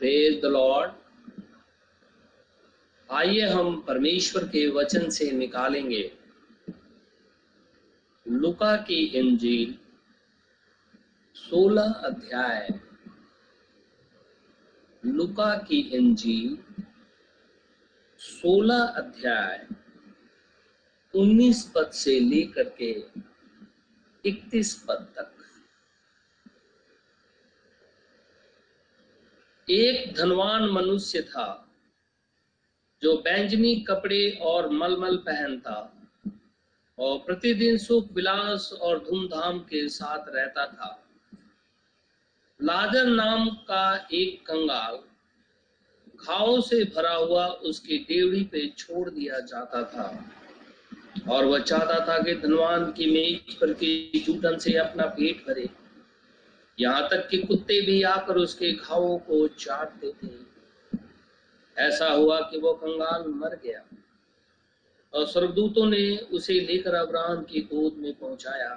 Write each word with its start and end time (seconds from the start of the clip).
Praise 0.00 0.40
the 0.42 0.44
Lord 0.44 0.92
आइए 3.10 3.46
हम 3.48 3.80
परमेश्वर 3.80 4.44
के 4.48 4.66
वचन 4.68 5.08
से 5.10 5.30
निकालेंगे। 5.30 6.02
लुका 8.26 8.76
की 8.76 8.98
इंजील 9.18 9.74
सोलह 11.36 11.92
अध्याय। 12.04 12.68
लुका 15.02 15.56
की 15.58 15.80
इंजील 15.94 16.58
सोलह 18.20 18.82
अध्याय, 18.96 19.66
उन्नीस 21.14 21.62
पद 21.74 21.90
से 21.92 22.18
लेकर 22.20 22.68
के 22.80 22.90
इकतीस 24.24 24.74
पद 24.88 25.06
तक। 25.16 25.35
एक 29.68 30.12
धनवान 30.14 30.64
मनुष्य 30.70 31.20
था, 31.22 31.68
जो 33.02 33.16
बैंजनी 33.16 33.74
कपड़े 33.80 34.38
और 34.42 34.68
मलमल 34.70 35.16
पहनता 35.16 35.74
और 36.98 37.18
प्रतिदिन 37.18 37.76
सुख 37.76 38.12
विलास 38.12 38.70
और 38.72 38.98
धूमधाम 38.98 39.58
के 39.60 39.88
साथ 39.88 40.28
रहता 40.28 40.66
था। 40.66 40.90
लाजर 42.60 43.06
नाम 43.06 43.48
का 43.68 44.08
एक 44.12 44.40
कंगाल 44.46 44.98
घाव 46.16 46.60
से 46.60 46.84
भरा 46.84 47.14
हुआ 47.14 47.46
उसकी 47.46 47.98
डेवड़ी 47.98 48.42
पे 48.44 48.66
छोड़ 48.68 49.08
दिया 49.10 49.40
जाता 49.40 49.82
था 49.84 50.06
और 51.28 51.44
वह 51.44 51.58
चाहता 51.58 51.98
था 52.08 52.18
कि 52.22 52.34
धनवान 52.34 52.92
की 52.92 53.10
मेज 53.10 53.54
पर 53.54 53.72
के 53.72 54.18
जूठन 54.18 54.58
से 54.58 54.74
अपना 54.74 55.06
पेट 55.06 55.44
भरे। 55.48 55.68
यहाँ 56.78 57.08
तक 57.08 57.28
कि 57.28 57.38
कुत्ते 57.38 57.80
भी 57.80 58.02
आकर 58.02 58.36
उसके 58.36 58.72
घावों 58.72 59.18
को 59.18 59.46
चाट 59.48 59.92
देते 60.00 60.34
ऐसा 61.76 62.08
हुआ 62.10 62.40
कि 62.40 62.58
वो 62.58 62.72
कंगाल 62.74 63.24
मर 63.28 63.54
गया 63.64 63.80
और 65.12 65.26
स्वर्गदूतों 65.26 65.86
ने 65.86 66.16
उसे 66.32 66.60
लेकर 66.60 66.94
अब्राहम 66.94 67.42
की 67.42 67.60
गोद 67.62 67.96
में 67.96 68.12
पहुँचाया। 68.12 68.68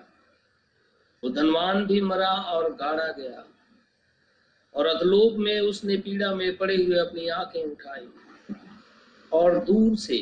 वो 1.23 1.29
धनवान 1.29 1.85
भी 1.85 2.01
मरा 2.01 2.31
और 2.51 2.73
गाड़ा 2.75 3.07
गया 3.11 3.45
और 4.75 4.85
अधलोक 4.85 5.37
में 5.37 5.59
उसने 5.59 5.97
पीड़ा 5.97 6.33
में 6.35 6.57
पड़े 6.57 6.75
हुए 6.75 6.97
अपनी 6.99 7.27
आँखें 7.27 7.63
उठाई 7.63 8.07
और 9.31 9.59
दूर 9.65 9.95
से 9.97 10.17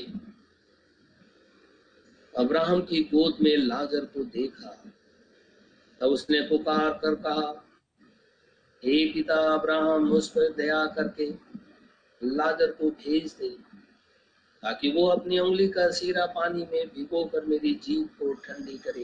अब्राहम 2.34 2.82
की 2.82 3.02
गोद 3.04 3.38
में 3.42 3.56
लाजर 3.58 4.06
को 4.06 4.24
देखा। 4.24 4.76
तब 6.02 6.08
उसने 6.08 6.42
पुकार 6.42 6.90
कर 6.94 7.16
कहा 7.16 7.64
हे 8.88 9.06
पिता 9.14 9.36
अब्राहम 9.54 10.12
उस 10.14 10.28
पर 10.30 10.54
दया 10.54 10.86
करके 10.98 11.26
लाजर 12.22 12.72
को 12.72 12.90
भेज 12.92 13.36
दे, 13.40 13.50
ताकि 14.64 14.92
वो 14.92 15.08
अपनी 15.08 15.40
उंगली 15.40 15.68
का 15.70 15.90
सीरा 15.92 16.26
पानी 16.36 16.68
में 16.72 16.88
भिगो 16.88 17.24
कर 17.26 17.46
मेरी 17.46 17.74
जीव 17.84 18.04
को 18.20 18.34
ठंडी 18.46 18.78
करे, 18.78 19.04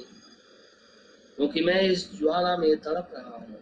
क्योंकि 1.37 1.59
तो 1.59 1.65
मैं 1.65 1.81
इस 1.81 2.09
ज्वाला 2.19 2.55
में 2.57 2.75
तड़प 2.77 3.11
रहा 3.13 3.35
हूँ। 3.37 3.59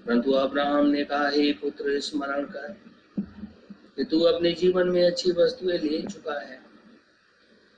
परंतु 0.00 0.32
अब्राहम 0.32 0.86
ने 0.86 1.04
कहा, 1.04 1.28
हे 1.28 1.52
पुत्र, 1.52 2.00
स्मरण 2.00 2.44
कर 2.46 2.76
कि 3.96 4.04
तू 4.04 4.20
अपने 4.24 4.52
जीवन 4.54 4.88
में 4.88 5.02
अच्छी 5.06 5.32
वस्तुएँ 5.32 5.78
ले 5.78 6.02
चुका 6.02 6.40
है, 6.40 6.60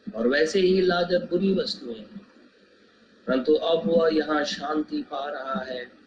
और 0.07 0.29
वैसे 0.29 0.61
ही 0.61 0.81
लाजर 0.83 1.27
बुरी 1.27 1.55
वस्तुएँ 1.55 2.05
परंतु 3.27 3.55
अब 3.55 3.87
वह 3.87 4.09
यहाँ 4.15 4.45
शांति 4.47 5.03
पा 5.03 5.29
रहा 5.31 5.61
है। 5.65 5.98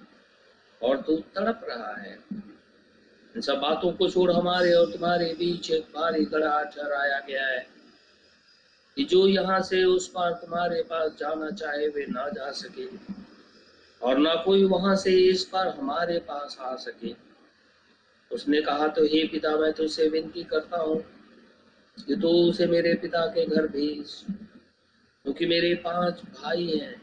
और 0.81 1.01
तू 1.01 1.15
तड़प 1.35 1.65
रहा 1.69 1.93
है। 1.95 2.17
इन 3.35 3.41
सब 3.41 3.59
बातों 3.59 3.91
को 3.91 4.09
छोड़ 4.09 4.31
हमारे 4.31 4.73
और 4.73 4.91
तुम्हारे 4.91 5.33
बीच 5.33 5.69
एक 5.71 5.83
भारी 5.95 6.25
गढ़ा 6.25 6.63
ठहराया 6.65 7.19
गया 7.19 7.45
है 7.47 7.65
कि 8.97 9.03
जो 9.03 9.25
यहाँ 9.27 9.61
से 9.61 9.83
उस 9.83 10.07
पार 10.07 10.31
तुम्हारे 10.31 10.81
पास 10.83 11.11
जाना 11.19 11.49
चाहे 11.51 11.87
वे 11.87 12.05
ना 12.05 12.27
जा 12.29 12.51
सके 12.51 12.87
और 14.01 14.17
ना 14.17 14.33
कोई 14.35 14.63
वहाँ 14.63 14.95
से 14.95 15.11
इस 15.21 15.43
पार 15.43 15.67
हमारे 15.69 16.17
पास 16.19 16.57
आ 16.61 16.75
सके। 16.75 17.13
उसने 18.31 18.61
कहा 18.61 18.87
तो 18.87 19.03
हे 19.03 19.27
पिता, 19.27 19.55
मैं 19.57 19.71
तुझसे 19.73 20.07
विनती 20.07 20.43
करता 20.43 20.77
हूँ 20.77 20.97
कि 21.97 22.15
तू 22.15 22.29
उसे 22.49 22.67
मेरे 22.67 22.93
पिता 22.95 23.25
के 23.27 23.45
घर 23.45 23.67
भेज, 23.67 24.13
क्योंकि 25.25 25.45
मेरे 25.45 25.73
पाँच 25.75 26.21
भाई 26.33 26.67
हैं। 26.67 27.01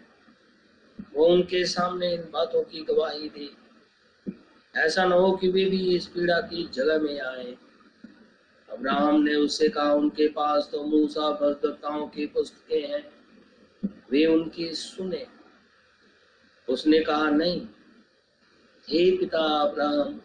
वो 1.15 1.27
उनके 1.27 1.65
सामने 1.67 2.13
इन 2.15 2.23
बातों 2.33 2.63
की 2.63 2.83
गवाही 2.83 3.29
दे। 3.29 3.49
ऐसा 4.79 5.05
न 5.05 5.13
हो 5.13 5.33
कि 5.33 5.49
वे 5.49 5.65
भी 5.65 5.97
इस 5.97 6.07
पीड़ा 6.07 6.41
की 6.41 6.69
जगह 6.75 6.99
में 6.99 7.21
आए। 7.21 7.57
अब्राहम 8.73 9.21
ने 9.21 9.35
उससे 9.35 9.69
कहा, 9.69 9.93
उनके 9.93 10.29
पास 10.29 10.69
तो 10.73 10.85
मूसा 10.85 11.31
भजदत्ताओं 11.31 12.09
की 12.09 12.27
पुस्तकें 12.27 12.89
हैं। 12.89 13.13
वे 14.11 14.27
उनकी 14.27 14.75
सुने। 14.75 15.27
उसने 16.69 17.01
कहा, 17.01 17.31
नहीं। 17.31 17.61
हे 18.89 19.17
पिता 19.17 19.39
अब्राहम, 19.39 20.21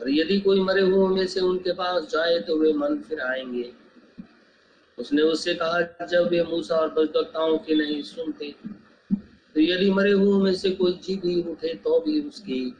और 0.00 0.10
यदि 0.10 0.40
कोई 0.40 0.60
मरे 0.60 0.82
हुए 0.82 1.16
में 1.16 1.26
से 1.26 1.40
उनके 1.40 1.72
पास 1.72 2.02
जाए 2.02 2.38
तो 2.38 2.56
वे 2.56 2.72
मन 2.72 2.98
फिर 2.98 3.20
आएँगे। 3.20 3.72
उसने 4.98 5.22
उससे 5.22 5.54
कहा, 5.54 6.06
जब 6.06 6.28
वे 6.28 6.42
मूसा 6.42 6.76
और 6.76 6.88
भजदत्ताओं 6.88 7.58
की 7.58 7.74
नहीं 7.74 8.02
सुनते 8.02 8.54
तो 9.54 9.60
यदि 9.60 9.90
मरे 9.90 10.12
हुए 10.12 10.44
में 10.44 10.54
से 10.54 10.70
कोई 10.70 10.92
जी 10.92 11.16
भी 11.16 11.42
उठे 11.42 11.74
तो 11.74 12.00
भी 12.00 12.20
उसकी 12.20 12.74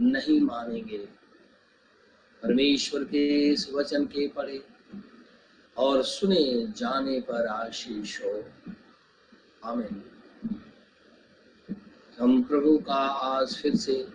नहीं 0.00 0.40
मानेंगे। 0.40 0.98
परमेश्वर 2.42 3.04
के 3.04 3.52
इस 3.52 3.70
वचन 3.72 4.04
के 4.04 4.28
पढ़े 4.28 4.64
और 5.76 6.02
सुने, 6.02 6.66
जाने 6.66 7.20
पर 7.20 7.46
आशीष 7.46 8.24
हो। 8.24 8.44
आमीन। 9.64 10.04
हम 12.18 12.42
प्रभु 12.42 12.78
का 12.78 12.94
आज 12.94 13.56
फिर 13.56 13.76
से 13.76 14.08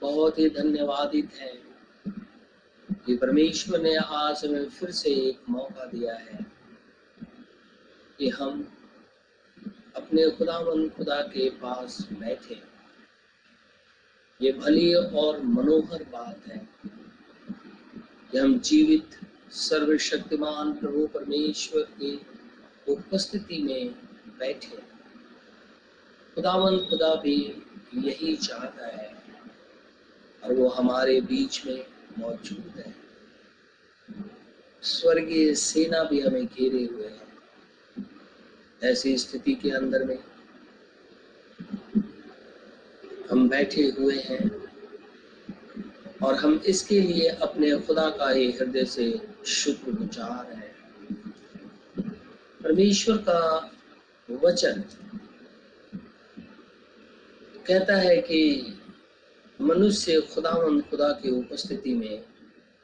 बहुत 0.00 0.38
ही 0.38 0.50
धन्यवादित 0.50 1.34
हैं 1.34 1.68
कि 3.06 3.16
परमेश्वर 3.16 3.80
ने 3.80 3.96
आज 3.96 4.44
हमें 4.44 4.68
फिर 4.68 4.90
से 4.90 5.10
एक 5.10 5.40
मौका 5.48 5.84
दिया 5.84 6.14
है 6.14 6.46
कि 8.18 8.28
हम 8.28 8.76
अपने 9.96 10.30
खुदावन 10.30 10.88
खुदा 10.88 11.22
के 11.22 11.50
पास 11.50 12.08
बैठे। 12.12 12.67
ये 14.40 14.52
भली 14.52 14.94
और 14.94 15.42
मनोहर 15.42 16.04
बात 16.04 16.46
है 16.46 16.68
कि 18.30 18.38
हम 18.38 18.58
जीवित, 18.58 19.18
सर्वशक्तिमान 19.50 20.72
प्रभु 20.72 21.06
परमेश्वर 21.06 21.82
की 21.82 22.26
उपस्थिति 22.88 23.62
में 23.62 23.90
बैठे 24.38 24.76
खुदावन 26.34 26.78
खुदा 26.78 27.14
भी 27.14 27.36
यही 27.94 28.36
चाहता 28.36 28.86
है 28.86 29.22
और 30.44 30.52
वो 30.54 30.68
हमारे 30.68 31.20
बीच 31.20 31.66
में 31.66 31.86
मौजूद 32.18 32.72
है। 32.76 32.94
स्वर्गीय 34.82 35.54
सेना 35.54 36.02
भी 36.04 36.20
हमें 36.20 36.46
घेरे 36.46 36.84
हुए 36.84 37.06
है। 37.06 37.26
ऐसी 38.82 39.18
स्थिति 39.18 39.54
के 39.54 39.70
अंदर 39.70 40.04
में 40.04 40.18
हम 43.30 43.48
बैठे 43.48 43.82
हुए 43.82 44.18
हैं। 44.18 44.68
और 46.22 46.34
हम 46.34 46.62
इसके 46.66 47.00
लिए 47.00 47.28
अपने 47.28 47.76
खुदा 47.76 48.10
का 48.10 48.30
ही 48.30 48.52
हृदय 48.52 48.84
से 48.84 49.28
शुक्रगुजार 49.46 50.52
हैं। 50.52 50.76
परमेश्वर 52.62 53.16
का 53.16 53.70
वचन 54.30 54.84
कहता 57.66 57.96
है 57.96 58.16
कि 58.16 58.72
मनुष्य 59.60 60.20
खुदावन 60.20 60.80
खुदा 60.80 61.08
की 61.08 61.30
उपस्थिति 61.30 61.94
में 61.94 62.20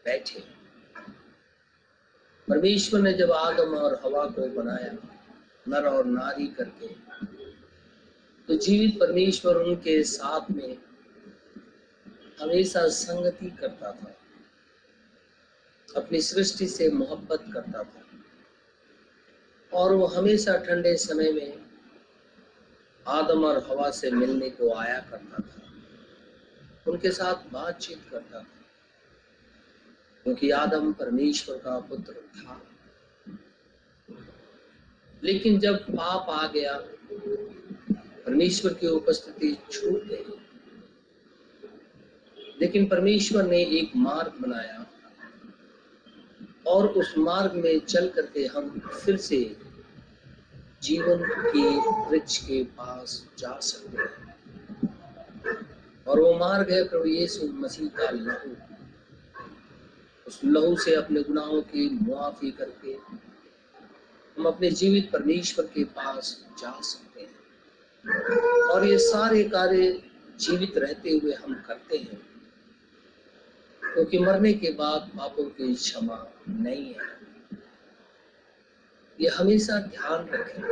बैठे। 0.04 0.40
परमेश्वर 2.48 3.00
ने 3.00 3.12
जब 3.12 3.32
आदम 3.32 3.74
और 3.74 4.00
हवा 4.04 4.26
को 4.26 4.62
बनाया, 4.62 4.92
नर 5.68 5.84
और 5.84 6.04
नारी 6.06 6.46
करके 6.46 6.86
तो 8.48 8.56
जीवित 8.56 9.00
परमेश्वर 9.00 9.56
उनके 9.56 10.02
साथ 10.02 10.50
में 10.50 10.78
हमेशा 12.40 12.88
संगति 12.88 13.50
करता 13.50 13.92
था। 13.92 14.16
अपनी 15.96 16.20
सृष्टि 16.20 16.66
से 16.66 16.90
मोहब्बत 16.90 17.44
करता 17.54 17.82
था। 17.82 18.02
और 19.74 19.92
वो 19.92 20.06
हमेशा 20.06 20.56
ठंडे 20.56 20.96
समय 20.96 21.32
में 21.32 21.66
आदम 23.08 23.44
और 23.44 23.66
हवा 23.70 23.90
से 23.90 24.10
मिलने 24.10 24.50
को 24.50 24.74
आया 24.74 25.00
करता 25.00 25.36
था। 25.36 25.72
उनके 26.90 27.10
साथ 27.10 27.52
बातचीत 27.52 28.02
करता 28.10 28.40
था। 28.40 28.46
क्योंकि 30.24 30.50
आदम 30.50 30.92
परमेश्वर 30.92 31.58
का 31.58 31.80
पुत्र 31.80 32.12
था। 32.12 32.62
लेकिन 35.24 35.60
जब 35.60 35.76
पाप 35.76 36.26
आ 36.30 36.46
गया 36.46 36.78
परमेश्वर 38.26 38.74
की 38.74 38.86
उपस्थिति 38.86 39.58
छूट 39.72 40.04
गई। 40.04 40.40
लेकिन 42.60 42.88
परमेश्वर 42.88 43.42
ने 43.42 43.62
एक 43.62 43.92
मार्ग 43.96 44.32
बनाया 44.42 44.86
और 46.66 46.88
उस 46.88 47.14
मार्ग 47.18 47.52
में 47.52 47.80
चल 47.80 48.08
करके 48.08 48.46
हम 48.46 48.78
फिर 48.78 49.16
से 49.16 49.56
जीवन 50.82 51.22
के 51.28 51.64
वृक्ष 52.10 52.38
के 52.38 52.64
पास 52.64 53.26
जा 53.38 53.58
सकते 53.60 54.02
हैं। 54.02 54.34
और 56.04 56.20
वो 56.20 56.38
मार्ग 56.38 56.70
है 56.70 56.88
प्रभु 56.88 57.04
यीशु 57.04 57.46
मसीह 57.46 57.88
का 57.88 58.10
लहू। 58.10 58.56
उस 60.26 60.40
लहू 60.44 60.76
से 60.76 60.94
अपने 60.94 61.22
गुनाहों 61.22 61.62
की 61.62 61.90
मुआफी 61.90 62.50
करके 62.50 62.92
हम 64.36 64.44
अपने 64.46 64.70
जीवित 64.70 65.10
परमेश्वर 65.10 65.66
के 65.66 65.84
पास 65.84 66.46
जा 66.58 66.80
सकते 66.80 67.03
और 68.70 68.86
ये 68.86 68.98
सारे 68.98 69.44
कार्य 69.44 70.02
जीवित 70.40 70.78
रहते 70.78 71.10
हुए 71.10 71.32
हम 71.32 71.54
करते 71.54 71.96
हैं। 71.96 72.34
क्योंकि 73.94 74.18
तो 74.18 74.24
मरने 74.24 74.52
के 74.52 74.72
बाद 74.72 75.10
पापों 75.18 75.44
की 75.44 75.74
क्षमा 75.74 76.26
नहीं 76.48 76.94
है। 76.94 77.18
ये 79.20 79.28
हमेशा 79.28 79.80
ध्यान 79.80 80.28
रखें। 80.28 80.62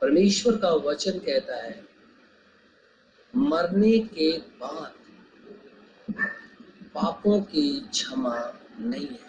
परमेश्वर 0.00 0.56
का 0.56 0.70
वचन 0.70 1.18
कहता 1.18 1.56
है, 1.56 1.84
मरने 3.36 3.98
के 3.98 4.38
बाद 4.38 4.92
पापों 6.94 7.40
की 7.40 7.80
क्षमा 7.80 8.60
नहीं 8.80 9.08
है। 9.08 9.26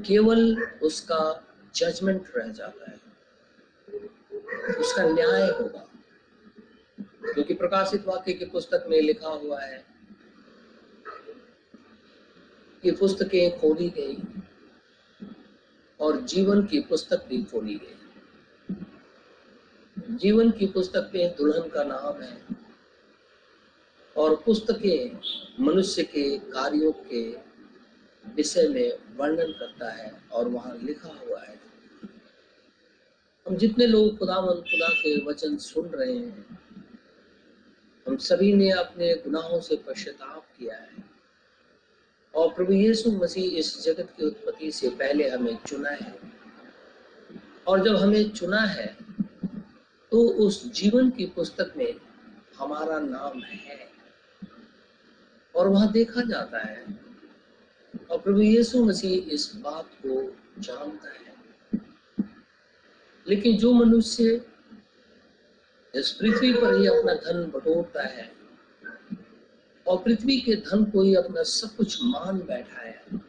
केवल 0.00 0.62
उसका 0.62 1.46
जजमेंट 1.74 2.24
रह 2.36 2.48
जाता 2.48 2.90
है। 2.90 3.01
उसका 4.54 5.02
न्याय 5.02 5.50
होगा। 5.50 5.88
क्योंकि 7.32 7.54
प्रकाशित 7.54 8.06
वाक्य 8.06 8.32
की 8.32 8.44
पुस्तक 8.44 8.84
में 8.88 9.00
लिखा 9.00 9.28
हुआ 9.28 9.60
है 9.60 9.86
कि 12.82 12.90
पुस्तकें 12.90 13.60
खोली 13.60 13.88
गई 13.88 14.22
और 16.00 16.20
जीवन 16.20 16.66
की 16.66 16.80
पुस्तक 16.80 17.24
भी 17.28 17.42
खोली 17.42 17.74
गई। 17.74 17.98
जीवन 20.10 20.50
की 20.50 20.66
पुस्तक 20.66 21.10
में 21.14 21.34
दुल्हन 21.36 21.68
का 21.68 21.82
नाम 21.84 22.22
है 22.22 22.42
और 24.16 24.42
पुस्तकें 24.46 25.20
मनुष्य 25.60 26.02
के 26.02 26.38
कार्यों 26.38 26.92
के 26.92 27.32
विषय 28.34 28.68
में 28.68 29.16
वर्णन 29.16 29.52
करता 29.52 29.90
है 29.90 30.22
और 30.32 30.48
वहाँ 30.48 30.78
लिखा 30.82 31.08
हुआ 31.08 31.40
है 31.40 31.61
हम 33.46 33.56
जितने 33.56 33.86
लोग 33.86 34.18
खुदा 34.18 34.34
खुदा 34.40 34.88
के 34.88 35.14
वचन 35.24 35.56
सुन 35.56 35.86
रहे 35.88 36.16
हैं, 36.16 36.58
हम 38.06 38.16
सभी 38.18 38.52
ने 38.52 38.70
अपने 38.70 39.14
गुनाहों 39.14 39.60
से 39.60 39.76
पश्चाताप 39.76 40.46
किया 40.58 40.76
है। 40.76 41.04
और 42.34 42.52
प्रभु 42.54 42.72
यीशु 42.72 43.10
मसीह 43.12 43.58
इस 43.58 43.82
जगत 43.84 44.12
की 44.16 44.26
उत्पत्ति 44.26 44.70
से 44.72 44.90
पहले 44.90 45.28
हमें 45.28 45.56
चुना 45.66 45.90
है। 45.90 46.14
और 47.66 47.84
जब 47.84 47.96
हमें 47.96 48.30
चुना 48.30 48.60
है 48.60 48.86
तो 50.12 50.22
उस 50.46 50.72
जीवन 50.72 51.10
की 51.10 51.26
पुस्तक 51.26 51.72
में 51.76 51.94
हमारा 52.58 52.98
नाम 53.00 53.40
है। 53.40 53.78
और 55.54 55.68
वहाँ 55.68 55.90
देखा 55.92 56.20
जाता 56.20 56.58
है, 56.58 56.84
और 58.10 58.18
प्रभु 58.18 58.40
यीशु 58.40 58.84
मसीह 58.84 59.32
इस 59.34 59.52
बात 59.56 59.90
को 60.06 60.36
जानता 60.58 61.08
है। 61.08 61.31
लेकिन 63.32 63.56
जो 63.56 63.72
मनुष्य 63.72 64.40
इस 65.94 66.10
पृथ्वी 66.12 66.52
पर 66.52 66.74
ही 66.74 66.86
अपना 66.86 67.14
धन 67.14 67.44
बटोरता 67.54 68.02
है 68.06 68.30
और 69.86 69.98
पृथ्वी 69.98 70.40
के 70.40 70.56
धन 70.56 70.84
को 70.84 71.02
ही 71.02 71.14
अपना 71.14 71.42
सब 71.42 71.76
कुछ 71.76 71.98
मान 72.02 72.38
बैठा 72.38 72.80
है 72.80 73.20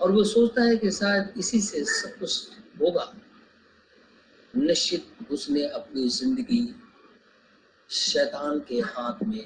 और 0.00 0.12
वो 0.12 0.24
सोचता 0.24 0.62
है 0.62 0.76
कि 0.76 0.90
शायद 0.90 1.34
इसी 1.36 1.60
से 1.60 1.84
सब 1.84 2.18
कुछ 2.18 2.48
होगा, 2.80 3.12
निश्चित 4.54 5.30
उसने 5.30 5.66
अपनी 5.70 6.08
ज़िंदगी 6.08 6.74
शैतान 7.90 8.58
के 8.68 8.80
हाथ 8.80 9.22
में 9.24 9.44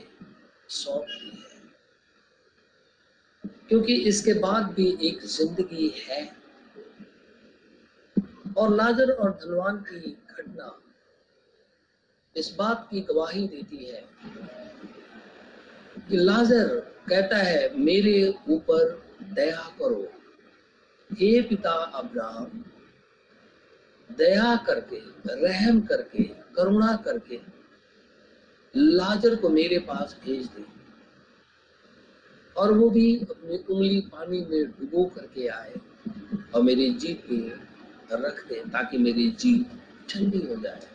सौंप 0.68 1.06
दी 1.10 1.30
है। 1.30 1.60
क्योंकि 3.68 3.94
इसके 4.04 4.32
बाद 4.40 4.72
भी 4.72 4.88
एक 5.02 5.26
ज़िंदगी 5.26 5.88
है। 6.08 6.45
और 8.56 8.74
लाजर 8.74 9.10
और 9.10 9.30
धनवान 9.30 9.76
की 9.76 10.10
घटना 10.10 10.80
इस 12.36 12.54
बात 12.58 12.88
की 12.90 13.00
गवाही 13.00 13.48
देती 13.48 13.84
है 13.84 14.04
कि 16.08 16.16
लाजर 16.16 16.68
कहता 17.08 17.36
है, 17.36 17.78
मेरे 17.78 18.34
ऊपर 18.48 19.02
दया 19.22 19.76
करो। 19.78 20.08
हे 21.10 21.40
पिता 21.42 21.70
अब्राहम, 21.70 22.64
दया 24.10 24.56
करके, 24.56 25.00
रहम 25.42 25.80
करके, 25.80 26.22
करुणा 26.56 26.96
करके 26.96 27.40
लाजर 28.76 29.34
को 29.36 29.48
मेरे 29.48 29.78
पास 29.78 30.16
भेज 30.24 30.46
दे। 30.46 30.64
और 32.56 32.72
वो 32.72 32.90
भी 32.90 33.20
अपनी 33.20 33.56
उंगली 33.56 34.00
पानी 34.00 34.40
में 34.50 34.70
डुबो 34.70 35.04
करके 35.04 35.46
आए 35.48 35.74
और 36.54 36.62
मेरी 36.62 36.90
जीप 36.94 37.22
पे 37.28 37.36
रख 38.12 38.48
दे 38.48 38.54
ताकि 38.54 38.98
मेरी 38.98 39.30
जीप 39.30 39.70
ठंडी 40.08 40.38
हो 40.38 40.56
जाए। 40.56 40.88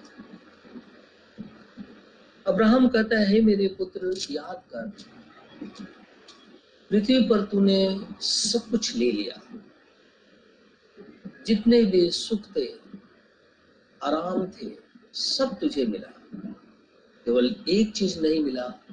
अब्राहम 2.47 2.87
कहता 2.87 3.19
है 3.19 3.41
मेरे 3.41 3.67
पुत्र, 3.67 4.15
याद 4.31 4.63
कर। 4.75 4.91
पृथ्वी 6.89 7.29
पर 7.29 7.41
तूने 7.45 8.05
सब 8.21 8.69
कुछ 8.69 8.95
ले 8.95 9.11
लिया। 9.11 9.57
जितने 11.47 11.83
भी 11.83 12.11
सुख 12.11 12.41
थे, 12.55 12.65
आराम 14.03 14.47
थे, 14.47 14.75
सब 15.13 15.59
तुझे 15.59 15.85
मिला। 15.85 16.13
केवल 17.25 17.55
एक 17.69 17.91
चीज़ 17.91 18.19
नहीं 18.19 18.43
मिला, 18.43 18.83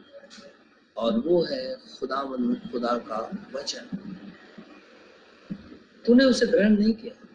और 0.97 1.19
वो 1.19 1.43
है 1.43 1.77
खुदा 1.77 2.23
खुदा 2.73 2.99
का 2.99 3.47
वचन। 3.53 3.87
तूने 6.07 6.25
उसे 6.25 6.47
ग्रहण 6.47 6.79
नहीं 6.79 6.93
किया। 6.93 7.28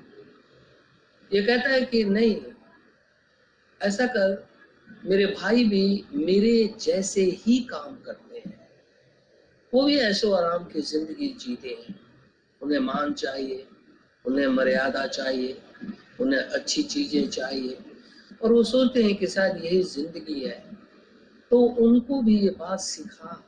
ये 1.33 1.41
कहता 1.41 1.69
है 1.69 1.81
कि 1.81 2.03
नहीं, 2.03 2.41
ऐसा 3.81 4.05
कर, 4.05 4.47
मेरे 5.05 5.25
भाई 5.25 5.63
भी 5.63 6.03
मेरे 6.13 6.73
जैसे 6.81 7.21
ही 7.21 7.59
काम 7.59 7.95
करते 7.95 8.39
हैं। 8.39 8.69
वो 9.73 9.83
भी 9.83 9.97
ऐशो 9.97 10.31
आराम 10.31 10.65
की 10.65 10.81
ज़िंदगी 10.81 11.27
जीते 11.39 11.69
हैं। 11.69 11.99
उन्हें 12.61 12.79
मान 12.79 13.13
चाहिए, 13.13 13.67
उन्हें 14.25 14.47
मर्यादा 14.47 15.07
चाहिए, 15.07 15.61
उन्हें 16.19 16.39
अच्छी 16.39 16.83
चीज़ें 16.83 17.27
चाहिए। 17.29 17.77
और 18.41 18.53
वो 18.53 18.63
सोचते 18.63 19.03
हैं 19.03 19.15
कि 19.15 19.27
शायद 19.27 19.65
यही 19.65 19.83
ज़िंदगी 19.83 20.45
है। 20.45 20.63
तो 21.51 21.59
उनको 21.61 22.21
भी 22.21 22.39
ये 22.39 22.49
बात 22.49 22.79
सिखा 22.79 23.43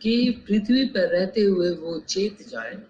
कि 0.00 0.44
पृथ्वी 0.48 0.84
पर 0.84 1.08
रहते 1.08 1.40
हुए 1.40 1.70
वो 1.70 2.00
चेत 2.00 2.48
जाए। 2.48 2.82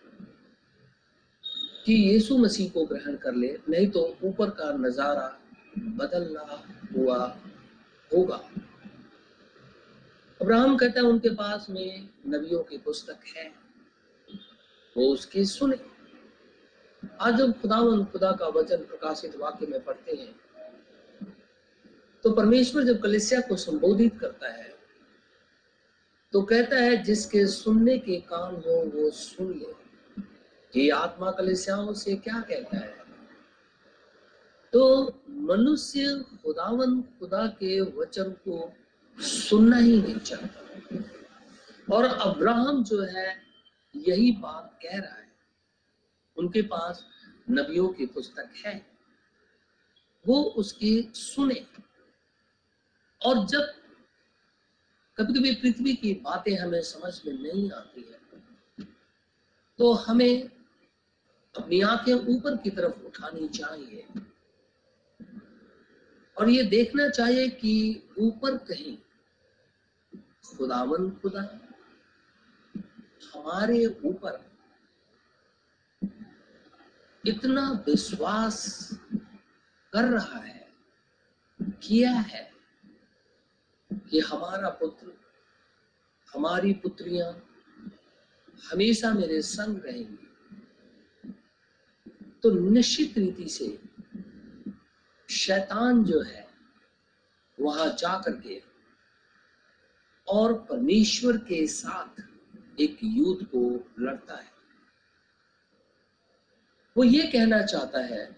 कि 1.84 1.94
यीशु 1.94 2.36
मसीह 2.38 2.70
को 2.70 2.84
ग्रहण 2.86 3.16
कर 3.16 3.34
ले, 3.34 3.56
नहीं 3.68 3.86
तो 3.90 4.00
ऊपर 4.24 4.50
का 4.50 4.72
नज़ारा 4.74 5.28
बदलना 5.78 6.62
हुआ 6.96 7.18
होगा। 8.10 8.40
अब्राहम 10.40 10.76
कहता 10.76 11.00
है, 11.00 11.06
उनके 11.06 11.30
पास 11.30 11.66
में 11.70 12.08
नबियों 12.28 12.62
की 12.62 12.78
पुस्तक 12.78 13.18
है। 13.36 13.50
वो 14.96 15.12
उसकी 15.12 15.44
सुने। 15.44 15.76
आज 17.20 17.36
जब 17.36 17.52
खुदा 17.60 17.80
खुदा 18.12 18.30
का 18.32 18.48
वचन 18.50 18.84
प्रकाशित 18.84 19.36
वाक्य 19.36 19.66
में 19.66 19.82
पढ़ते 19.84 20.12
हैं 20.12 20.34
तो 22.24 22.30
परमेश्वर 22.32 22.84
जब 22.84 23.00
कलिसिया 23.02 23.40
को 23.40 23.56
संबोधित 23.56 24.18
करता 24.20 24.48
है 24.48 24.70
तो 26.32 26.42
कहता 26.42 26.76
है, 26.76 27.02
जिसके 27.02 27.46
सुनने 27.46 27.96
के 27.98 28.16
कान 28.22 28.54
हो, 28.56 28.76
वो 28.92 29.10
सुन 29.10 29.48
ले। 29.50 29.72
ये 30.76 30.90
आत्मा 30.90 31.30
कलिसियाओं 31.30 31.94
से 31.94 32.16
क्या 32.16 32.40
कहता 32.40 32.76
है? 32.76 33.04
तो 34.72 35.12
मनुष्य 35.30 36.24
खुदावन, 36.42 37.02
खुदा 37.02 37.46
के 37.46 37.80
वचन 37.80 38.30
को 38.30 38.72
सुनना 39.22 39.76
ही 39.76 40.02
नहीं 40.02 40.18
चाहता। 40.18 40.58
और 41.96 42.04
अब्राहम 42.04 42.84
जो 42.84 43.02
है, 43.02 43.42
यही 43.96 44.32
बात 44.32 44.80
कह 44.82 44.98
रहा 44.98 45.14
है। 45.14 45.32
उनके 46.36 46.62
पास 46.62 47.06
नबियों 47.50 47.88
की 47.88 48.06
पुस्तक 48.06 48.52
है। 48.66 48.86
वो 50.26 50.42
उसकी 50.42 51.12
सुने। 51.14 51.66
और 53.24 53.46
जब 53.46 53.60
कभी 55.16 55.32
कभी 55.38 55.54
पृथ्वी 55.54 55.94
की 55.94 56.14
बातें 56.14 56.58
हमें 56.58 56.82
समझ 56.82 57.26
में 57.26 57.32
नहीं 57.32 57.70
आती 57.70 58.00
है 58.00 58.22
तो 59.78 59.92
हमें 59.92 60.50
अपनी 61.54 61.80
आँखें 61.80 62.12
ऊपर 62.14 62.56
की 62.56 62.70
तरफ़ 62.70 63.00
उठानी 63.06 63.48
चाहिए। 63.48 64.06
और 66.36 66.48
ये 66.48 66.62
देखना 66.62 67.08
चाहिए 67.08 67.48
कि 67.48 68.02
ऊपर 68.18 68.56
कहीं 68.58 68.96
खुदावन 70.56 71.10
खुदा 71.10 71.42
हमारे 73.34 73.84
ऊपर 74.04 74.40
इतना 77.24 77.70
विश्वास 77.86 78.88
कर 79.92 80.04
रहा 80.04 80.38
है, 80.38 80.68
किया 81.82 82.12
है 82.12 82.50
कि 83.92 84.20
हमारा 84.20 84.68
पुत्र, 84.70 85.12
हमारी 86.28 86.72
पुत्रियाँ 86.72 87.30
हमेशा 88.70 89.12
मेरे 89.14 89.40
संग 89.42 89.84
रहेंगी। 89.84 90.21
तो 92.42 92.50
निश्चित 92.50 93.18
रीति 93.18 93.48
से 93.48 93.80
शैतान 95.30 96.04
जो 96.04 96.20
है, 96.20 96.48
वहाँ 97.60 97.88
जा 97.88 98.18
करके 98.18 98.62
और 100.28 100.52
परमेश्वर 100.54 101.36
के 101.36 101.66
साथ 101.66 102.22
एक 102.80 102.98
युद्ध 103.04 103.46
को 103.46 103.90
लड़ता 103.98 104.34
है। 104.34 104.52
वो 106.96 107.04
ये 107.04 107.26
कहना 107.26 107.62
चाहता 107.62 108.00
है 108.00 108.36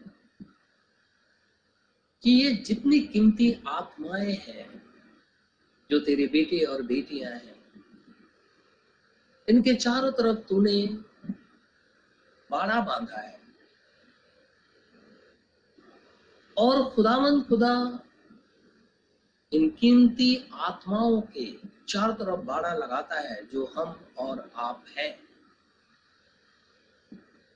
कि 2.22 2.30
ये 2.30 2.50
जितनी 2.50 3.00
कीमती 3.00 3.62
आत्माएँ 3.66 4.34
हैं, 4.34 4.82
जो 5.90 5.98
तेरे 6.00 6.26
बेटे 6.26 6.64
और 6.64 6.82
बेटियाँ 6.82 7.32
हैं, 7.32 7.72
इनके 9.48 9.74
चारों 9.74 10.10
तरफ़ 10.10 10.38
तूने 10.38 10.86
बाड़ा 12.50 12.80
बांधा 12.80 13.20
है। 13.20 13.43
और 16.58 16.82
खुदावन 16.90 17.40
खुदा, 17.42 18.00
इन 19.52 19.68
कीमती 19.70 20.36
आत्माओं 20.52 21.20
के 21.20 21.46
चारों 21.88 22.14
तरफ़ 22.14 22.40
बाड़ा 22.40 22.72
लगाता 22.74 23.20
है 23.20 23.46
जो 23.52 23.72
हम 23.76 23.96
और 24.18 24.50
आप 24.56 24.84
हैं। 24.98 25.12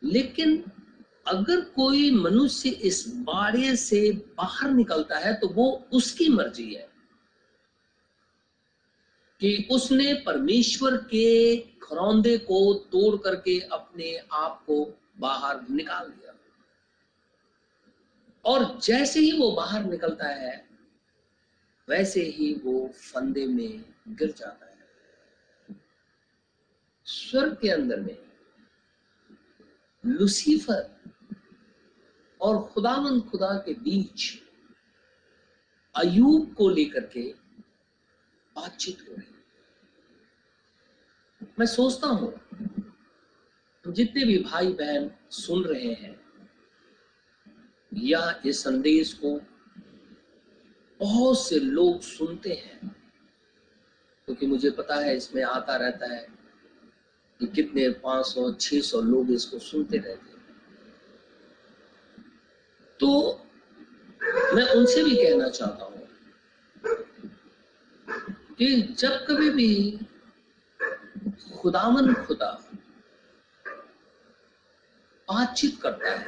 लेकिन 0.03 0.65
अगर 1.27 1.61
कोई 1.61 2.11
मनुष्य 2.11 2.69
इस 2.69 3.05
बाड़े 3.09 3.77
से 3.77 4.11
बाहर 4.39 4.71
निकलता 4.71 5.19
है 5.19 5.35
तो 5.35 5.49
वो 5.49 5.71
उसकी 5.93 6.29
मर्ज़ी 6.29 6.75
है 6.75 6.89
कि 9.41 9.69
उसने 9.71 10.13
परमेश्वर 10.27 10.97
के 10.97 11.57
खरौंदे 11.83 12.37
को 12.39 12.75
तोड़ 12.93 13.17
करके 13.17 13.59
अपने 13.61 14.17
आप 14.33 14.63
को 14.67 14.85
बाहर 15.19 15.61
निकाल 15.71 16.09
दिया। 16.09 16.33
और 18.49 18.79
जैसे 18.81 19.21
ही 19.21 19.39
वो 19.39 19.51
बाहर 19.53 19.85
निकलता 19.85 20.29
है, 20.29 20.69
वैसे 21.89 22.23
ही 22.23 22.53
वो 22.55 22.89
फंदे 22.89 23.47
में 23.47 23.85
गिर 24.09 24.33
जाता 24.33 24.67
है। 24.67 24.77
स्वर्ग 27.07 27.59
के 27.63 27.71
अंदर 27.71 28.01
में 28.01 28.17
लुसीफर 30.05 30.97
और 32.41 32.63
खुदावंद 32.63 33.23
खुदा 33.23 33.53
के 33.59 33.75
बीच 33.75 34.43
अयूब 35.95 36.55
को 36.55 36.69
लेकर 36.69 37.07
के 37.07 37.23
बातचीत 38.57 39.01
हो 39.01 39.15
रही 39.15 39.37
मैं 41.59 41.67
सोचता 41.67 42.07
हूँ, 42.07 42.33
जितने 43.85 44.25
भी 44.25 44.39
भाई 44.39 44.73
बहन 44.73 45.11
सुन 45.31 45.65
रहे 45.65 45.93
हैं 45.95 46.18
या 47.93 48.41
इस 48.47 48.63
संदेश 48.63 49.13
को 49.13 49.41
बहुत 51.01 51.49
से 51.49 51.59
लोग 51.59 52.01
सुनते 52.01 52.51
हैं, 52.51 52.89
क्योंकि 54.25 54.47
तो 54.47 54.53
मुझे 54.53 54.71
पता 54.71 54.95
है 54.95 55.17
इसमें 55.17 55.43
आता 55.43 55.77
रहता 55.77 56.15
है 56.15 56.29
कि 57.41 57.47
कितने 57.47 57.89
500 57.91 58.53
600 58.53 59.01
लोग 59.03 59.31
इसको 59.31 59.59
सुनते 59.59 59.97
रहते 59.97 60.31
हैं। 60.31 60.37
तो 63.01 63.41
मैं 64.55 64.65
उनसे 64.73 65.03
भी 65.05 65.17
कहना 65.17 65.49
चाहता 65.49 65.85
हूँ 65.85 66.09
कि 68.59 68.83
जब 68.83 69.11
कभी 69.11 69.51
भी 69.51 69.99
खुदामन 71.57 72.15
खुदा 72.15 72.65
बातचीत 75.29 75.81
करता 75.83 76.11
है 76.11 76.27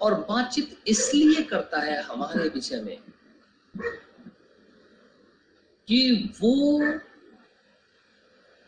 और 0.00 0.14
बातचीत 0.14 0.82
इसलिए 0.86 1.42
करता 1.42 1.80
है 1.80 2.02
हमारे 2.02 2.48
विषय 2.48 2.80
में 2.80 2.98
कि 5.88 6.32
वो 6.40 6.80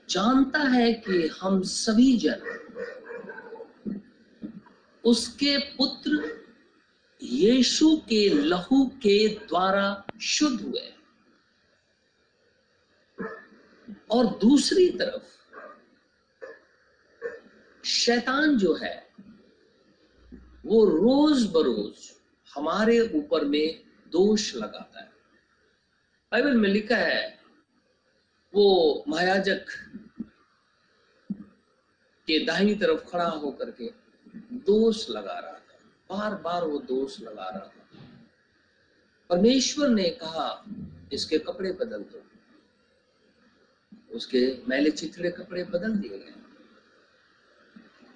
जानता 0.09 0.59
है 0.59 0.93
कि 0.93 1.29
हम 1.29 1.63
सभी 1.63 2.17
जन 2.17 2.59
उसके 5.05 5.59
पुत्र 5.59 6.43
यीशु 7.23 7.97
के 7.97 8.29
लहू 8.29 8.87
के 8.87 9.29
द्वारा 9.29 10.07
शुद्ध 10.21 10.63
हुए। 10.63 10.95
और 14.11 14.27
दूसरी 14.27 14.91
तरफ़ 14.91 15.33
शैतान 17.87 18.59
जो 18.59 18.75
है 18.75 19.12
वो 20.67 20.85
रोज 20.85 21.47
बरोज 21.47 22.13
हमारे 22.55 23.01
ऊपर 23.01 23.45
में 23.45 23.85
दोष 24.09 24.55
लगाता 24.55 25.01
है। 25.01 25.13
बाइबल 26.33 26.57
में 26.57 26.69
लिखा 26.69 26.97
है, 26.97 27.41
वो 28.55 29.05
महायाजक 29.09 29.67
के 32.27 32.45
दाहिनी 32.45 32.75
तरफ़ 32.75 33.01
खड़ा 33.01 33.29
होकर 33.29 33.71
के 33.71 33.93
दोष 34.53 35.11
लगा 35.11 35.39
रहा 35.39 35.53
था। 35.53 35.79
बार 36.11 36.35
बार 36.35 36.65
वो 36.65 36.79
दोष 36.79 37.21
लगा 37.21 37.49
रहा 37.49 37.67
था। 37.67 37.79
परमेश्वर 39.31 39.89
ने 39.89 40.11
कहा, 40.11 40.65
इसके 41.13 41.39
कपड़े 41.39 41.73
बदल 41.73 42.03
दो। 42.03 42.23
उसके 44.15 44.63
मैले 44.69 44.91
चिथड़े 44.91 45.31
कपड़े 45.31 45.65
बदल 45.65 45.95
दिए 45.95 46.19
गए। 46.19 46.35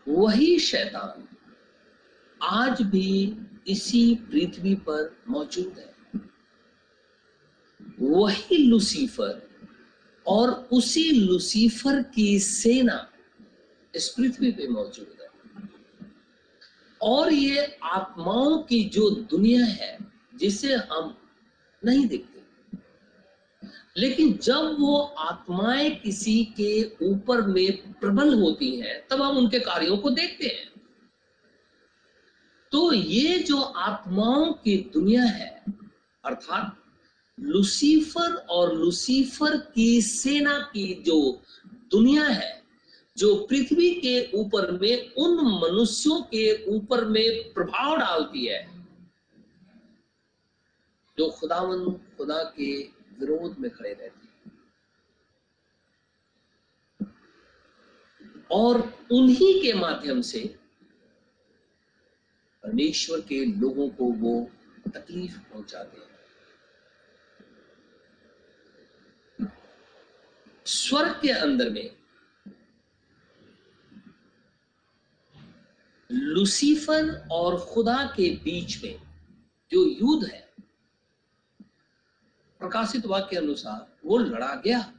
वही 0.09 0.59
शैतान 0.59 1.36
आज 2.43 2.83
भी 2.83 3.37
इसी 3.69 4.15
पृथ्वी 4.15 4.75
पर 4.75 5.17
मौजूद 5.29 5.75
है। 5.79 5.97
वही 8.01 8.57
लुसीफर 8.57 9.51
और 10.27 10.69
उसी 10.73 11.11
लुसीफर 11.11 12.03
की 12.03 12.39
सेना 12.39 13.13
इस 13.95 14.09
पृथ्वी 14.09 14.53
पे 14.53 14.69
मौजूद 14.69 15.17
है। 15.21 15.27
और 17.03 17.33
ये 17.33 17.79
आत्माओं 17.83 18.59
की 18.59 18.85
जो 18.85 19.11
दुनिया 19.11 19.65
है, 19.65 19.99
जिसे 20.35 20.75
हम 20.75 21.19
नहीं 21.85 22.07
देखते। 22.07 22.37
लेकिन 23.97 24.39
जब 24.43 24.77
वो 24.81 25.01
आत्माएँ 25.01 25.91
किसी 25.91 26.45
के 26.45 26.97
ऊपर 27.03 27.43
में 27.43 27.93
प्रबल 27.93 28.35
होती 28.35 28.77
हैं, 28.77 29.07
तब 29.11 29.23
हम 29.23 29.37
उनके 29.37 29.59
कार्यों 29.59 29.97
को 29.97 30.11
देखते 30.11 30.47
हैं। 30.47 30.76
तो 32.73 32.93
ये 32.93 33.39
जो 33.39 33.61
आत्माओं 33.61 34.53
की 34.53 34.91
दुनिया 34.95 35.25
है, 35.25 35.65
अर्थात 36.25 36.85
लुसीफर 37.41 38.35
और 38.35 38.75
लुसीफर 38.75 39.57
की 39.57 40.03
सेना 40.03 40.59
की 40.59 40.95
जो 40.95 41.43
दुनिया 41.67 42.25
है, 42.25 42.63
जो 43.17 43.37
पृथ्वी 43.37 43.95
के 43.95 44.31
ऊपर 44.35 44.71
में, 44.71 45.11
उन 45.11 45.35
मनुष्यों 45.35 46.23
के 46.23 46.65
ऊपर 46.65 47.05
में 47.05 47.53
प्रभाव 47.53 47.97
डालती 47.97 48.47
है। 48.47 48.89
जो 51.19 51.31
खुदावन, 51.31 51.91
खुदा 51.91 52.43
के 52.43 52.83
विरोध 53.21 53.59
में 53.59 53.71
खड़े 53.71 53.93
रहते 53.93 54.27
हैं। 54.27 54.27
और 58.51 58.81
उन्हीं 59.13 59.63
के 59.63 59.73
माध्यम 59.73 60.21
से 60.21 60.57
परमेश्वर 62.67 63.21
के 63.21 63.45
लोगों 63.45 63.89
को 63.89 64.05
वो 64.05 64.51
तकलीफ़ 64.91 65.39
पहुंचाते 65.39 66.01
हैं। 66.01 66.07
स्वर्ग 70.67 71.21
के 71.23 71.31
अंदर 71.31 71.71
में 71.71 71.97
लुसीफर 76.11 77.29
और 77.33 77.61
खुदा 77.61 78.15
के 78.17 78.31
बीच 78.37 78.85
में 78.85 79.01
जो 79.71 79.85
युद्ध 79.87 80.27
है, 80.27 80.53
प्रकाशित 82.59 83.07
वाक्य 83.07 83.29
के 83.31 83.37
अनुसार 83.37 83.97
वो 84.05 84.19
लड़ा 84.19 84.55
गया 84.55 84.93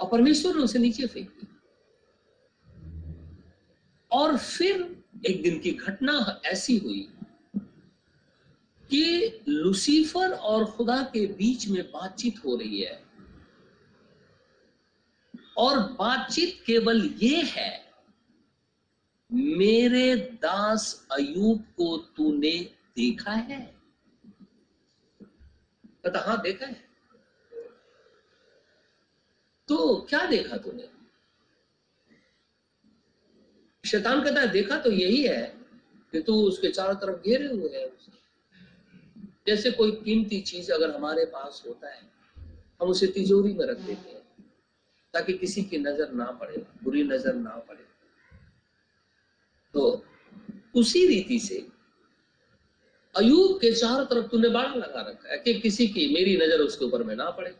और 0.00 0.08
परमेश्वर 0.10 0.56
ने 0.56 0.62
उसे 0.62 0.78
नीचे 0.78 1.06
फेंक 1.06 1.30
दिया। 1.30 1.50
और 4.10 4.36
फिर 4.38 5.03
एक 5.26 5.42
दिन 5.42 5.58
की 5.58 5.70
घटना 5.72 6.40
ऐसी 6.44 6.78
हुई 6.78 7.08
कि 8.90 9.04
लुसीफर 9.48 10.32
और 10.32 10.64
खुदा 10.64 11.02
के 11.02 11.26
बीच 11.26 11.68
में 11.68 11.82
बातचीत 11.92 12.44
हो 12.44 12.56
रही 12.56 12.80
है। 12.82 13.02
और 15.58 15.78
बातचीत 15.78 16.62
केवल 16.66 17.04
ये 17.22 17.42
है, 17.42 17.84
मेरे 19.32 20.16
दास 20.16 21.06
अयूब 21.12 21.60
को 21.76 21.96
तूने 22.16 22.58
देखा 22.96 23.32
है? 23.32 23.60
कहता 26.04 26.20
हाँ 26.20 26.40
देखा 26.42 26.66
है। 26.66 26.88
तो 29.68 30.06
क्या 30.08 30.26
देखा 30.26 30.56
तूने? 30.56 30.93
शैतान 33.84 34.22
कहता 34.24 34.40
है, 34.40 34.48
देखा 34.48 34.76
तो 34.76 34.90
यही 34.90 35.22
है 35.22 35.42
कि 36.12 36.20
तू 36.20 36.34
उसके 36.42 36.68
चारों 36.68 36.94
तरफ़ 36.94 37.28
घेरे 37.28 37.46
हुए 37.46 37.70
है 37.74 37.86
जैसे 39.46 39.70
कोई 39.70 39.90
कीमती 39.94 40.40
चीज़ 40.40 40.70
अगर 40.72 40.90
हमारे 40.90 41.24
पास 41.24 41.62
होता 41.66 41.88
है, 41.88 42.00
हम 42.80 42.88
उसे 42.88 43.06
तिजोरी 43.06 43.52
में 43.52 43.64
रख 43.66 43.78
देते 43.78 44.10
हैं, 44.10 44.22
ताकि 45.14 45.32
किसी 45.32 45.62
की 45.62 45.78
नज़र 45.78 46.12
ना 46.12 46.30
पड़े, 46.30 46.62
बुरी 46.84 47.02
नज़र 47.02 47.34
ना 47.34 47.56
पड़े। 47.68 47.82
तो 49.74 50.02
उसी 50.74 51.06
रीति 51.06 51.38
से 51.38 51.64
अयूब 53.14 53.58
के 53.60 53.72
चारों 53.72 54.04
तरफ़ 54.04 54.26
तूने 54.26 54.48
बाढ़ 54.48 54.76
लगा 54.76 55.00
रखा 55.00 55.32
है 55.32 55.38
कि 55.38 55.54
किसी 55.60 55.86
की 55.88 56.06
मेरी 56.14 56.36
नज़र 56.36 56.60
उसके 56.60 56.84
ऊपर 56.84 57.02
में 57.02 57.14
ना 57.16 57.30
पड़े। 57.30 57.54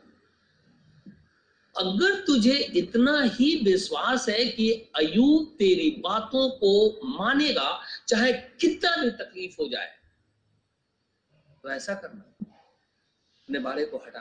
अगर 1.77 2.21
तुझे 2.25 2.57
इतना 2.77 3.21
ही 3.35 3.55
विश्वास 3.65 4.29
है 4.29 4.45
कि 4.47 4.71
अयूब 4.97 5.55
तेरी 5.59 5.91
बातों 6.05 6.49
को 6.59 6.73
मानेगा, 7.09 7.81
चाहे 8.09 8.33
कितना 8.33 8.97
भी 8.97 9.11
तकलीफ़ 9.13 9.57
हो 9.61 9.69
जाए 9.69 9.93
तो 11.65 11.71
ऐसा 11.71 11.95
करना। 11.95 12.25
अपने 12.43 13.59
बारे 13.59 13.85
को 13.87 13.97
हटा। 13.97 14.21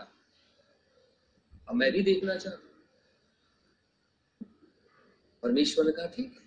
अब 1.70 1.76
मैं 1.76 1.92
भी 1.92 2.02
देखना 2.02 2.36
चाहता 2.36 2.72
परमेश्वर 5.44 5.86
ने 5.86 5.92
कहा, 5.92 6.08
ठीक 6.08 6.34
है, 6.34 6.42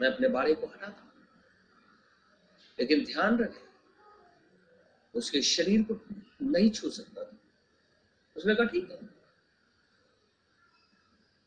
मैं 0.00 0.08
अपने 0.08 0.28
बारे 0.28 0.54
को 0.54 0.66
हटाता 0.66 1.04
लेकिन 2.78 3.04
ध्यान 3.04 3.38
रखें, 3.38 3.66
उसके 5.14 5.42
शरीर 5.42 5.82
को 5.82 6.00
नहीं 6.42 6.70
छू 6.70 6.90
सकता 6.90 7.24
था 7.24 7.36
उसने 8.36 8.54
कहा, 8.54 8.66
ठीक 8.66 8.90
है 8.90 9.17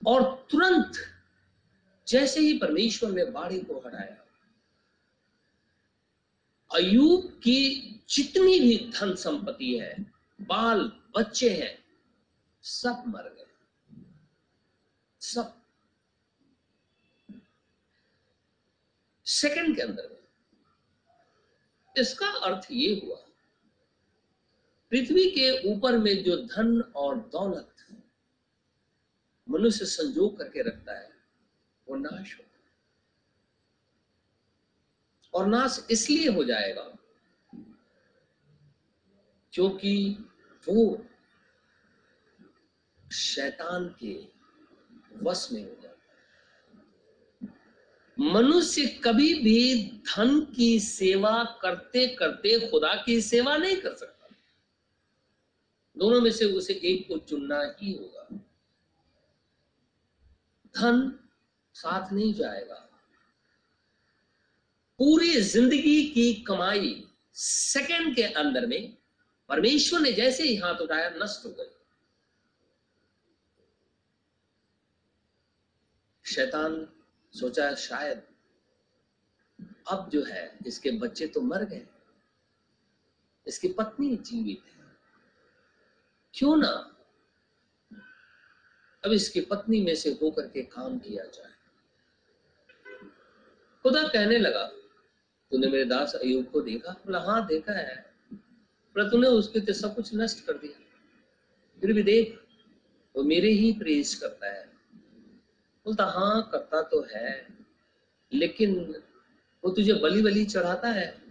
और 0.08 0.48
तुरंत 0.52 0.94
जैसे 2.08 2.40
ही 2.40 2.58
परमेश्वर 2.58 3.12
ने 3.12 3.26
बाड़े 3.26 3.60
को 3.60 3.80
हटाया 3.80 4.18
अयूब 6.72 7.26
की 7.44 7.58
जितनी 8.10 8.60
भी 8.60 8.92
धन 8.92 9.16
संपत्ति 9.16 9.78
है, 9.80 10.14
बाल, 10.42 10.92
बच्चे 11.18 11.50
हैं, 11.50 11.86
सब 12.62 13.04
मर 13.08 13.24
गए। 13.24 13.48
सब। 15.22 15.62
सेकंड 19.26 19.76
के 19.76 19.82
अंदर 19.82 20.18
इसका 21.98 22.28
अर्थ 22.28 22.68
ये 22.72 23.02
हुआ, 23.06 23.16
पृथ्वी 24.92 25.30
के 25.32 25.74
ऊपर 25.74 25.98
में 25.98 26.24
जो 26.24 26.38
धन 26.38 26.82
और 26.96 27.18
दौलत 27.18 27.76
मनुष्य 29.52 29.86
संजोग 29.86 30.38
करके 30.38 30.62
रखता 30.62 31.00
है, 31.00 31.10
वो 31.90 31.96
नाश 31.96 32.38
हो। 32.38 32.44
और 35.34 35.48
नाश 35.48 35.88
इसलिए 35.92 36.30
हो 36.30 36.44
जाएगा 36.44 36.98
क्योंकि 39.54 40.18
वो 40.70 41.06
शैतान 43.14 43.96
के 44.04 44.28
वश 45.24 45.50
में 45.52 45.64
हो 45.64 45.82
जाता 45.82 45.88
मनुष्य 48.20 48.86
कभी 48.86 49.34
भी 49.34 49.86
धन 49.86 50.40
की 50.56 50.80
सेवा 50.80 51.44
करते 51.62 52.08
करते 52.08 52.70
खुदा 52.72 53.04
की 53.06 53.22
सेवा 53.22 53.58
नहीं 53.58 53.76
कर 53.76 53.96
सकता। 53.96 54.28
दोनों 55.98 56.22
में 56.22 56.32
से 56.32 56.46
उसे 56.46 56.74
एक 56.74 57.08
को 57.08 57.18
चुनना 57.18 57.76
ही 57.82 57.92
होगा। 57.94 58.28
धन 60.76 61.12
साथ 61.76 62.12
नहीं 62.14 62.34
जाएगा। 62.34 62.76
पूरी 65.00 65.42
ज़िंदगी 65.42 66.04
की 66.12 66.34
कमाई 66.48 67.08
सेकंड 67.36 68.16
के 68.16 68.24
अंदर 68.24 68.66
में 68.66 68.98
परमेश्वर 69.50 70.00
ने 70.00 70.12
जैसे 70.12 70.44
ही 70.44 70.56
हाथ 70.56 70.82
उठाया, 70.82 71.10
नष्ट 71.16 71.46
हो 71.46 71.52
गई। 71.52 71.70
शैतान 76.26 76.88
सोचा, 77.34 77.74
शायद 77.76 78.22
अब 79.90 80.10
जो 80.10 80.24
है, 80.24 80.60
इसके 80.68 80.92
बच्चे 80.92 81.28
तो 81.28 81.42
मर 81.42 81.64
गए, 81.64 81.86
इसकी 83.48 83.68
पत्नी 83.74 84.16
जीवित 84.16 84.64
है। 84.68 84.86
क्यों 86.34 86.56
ना 86.58 86.91
अब 89.06 89.12
इसकी 89.12 89.42
पत्नी 89.42 89.82
में 89.82 89.96
से 89.96 90.10
होकर 90.22 90.48
के 90.48 90.62
काम 90.62 90.98
किया 90.98 91.24
जाए। 91.24 91.52
खुदा 93.84 94.04
कहने 94.04 94.38
लगा, 94.38 94.68
तूने 95.52 95.68
मेरे 95.68 95.86
दास 95.86 96.16
अयुब 96.16 96.52
को 96.52 96.62
देखा? 96.62 96.92
बोला 96.92 97.20
हाँ 97.20 97.46
देखा 97.46 97.74
है। 97.74 98.14
बोला, 98.34 99.10
तूने 99.10 99.28
उसके 99.28 99.60
तो 99.60 99.74
सब 99.74 99.96
कुछ 99.96 100.16
नष्ट 100.16 100.46
कर 100.46 100.54
दिया। 100.54 100.80
फिर 101.82 101.94
भी 101.94 102.04
देख, 102.04 102.42
वो 103.16 103.24
मेरे 103.24 103.50
ही 103.50 103.74
प्रेस 103.74 104.16
करता 104.16 104.48
है। 104.48 104.66
बोलता 105.86 106.06
हाँ 106.06 106.50
करता 106.52 106.82
तो 106.82 107.08
है, 107.16 107.48
लेकिन 108.34 109.02
वो 109.64 109.72
तुझे 109.72 109.94
बली 109.94 110.22
बली 110.22 110.46
चढ़ाता 110.46 110.88
है। 110.88 111.22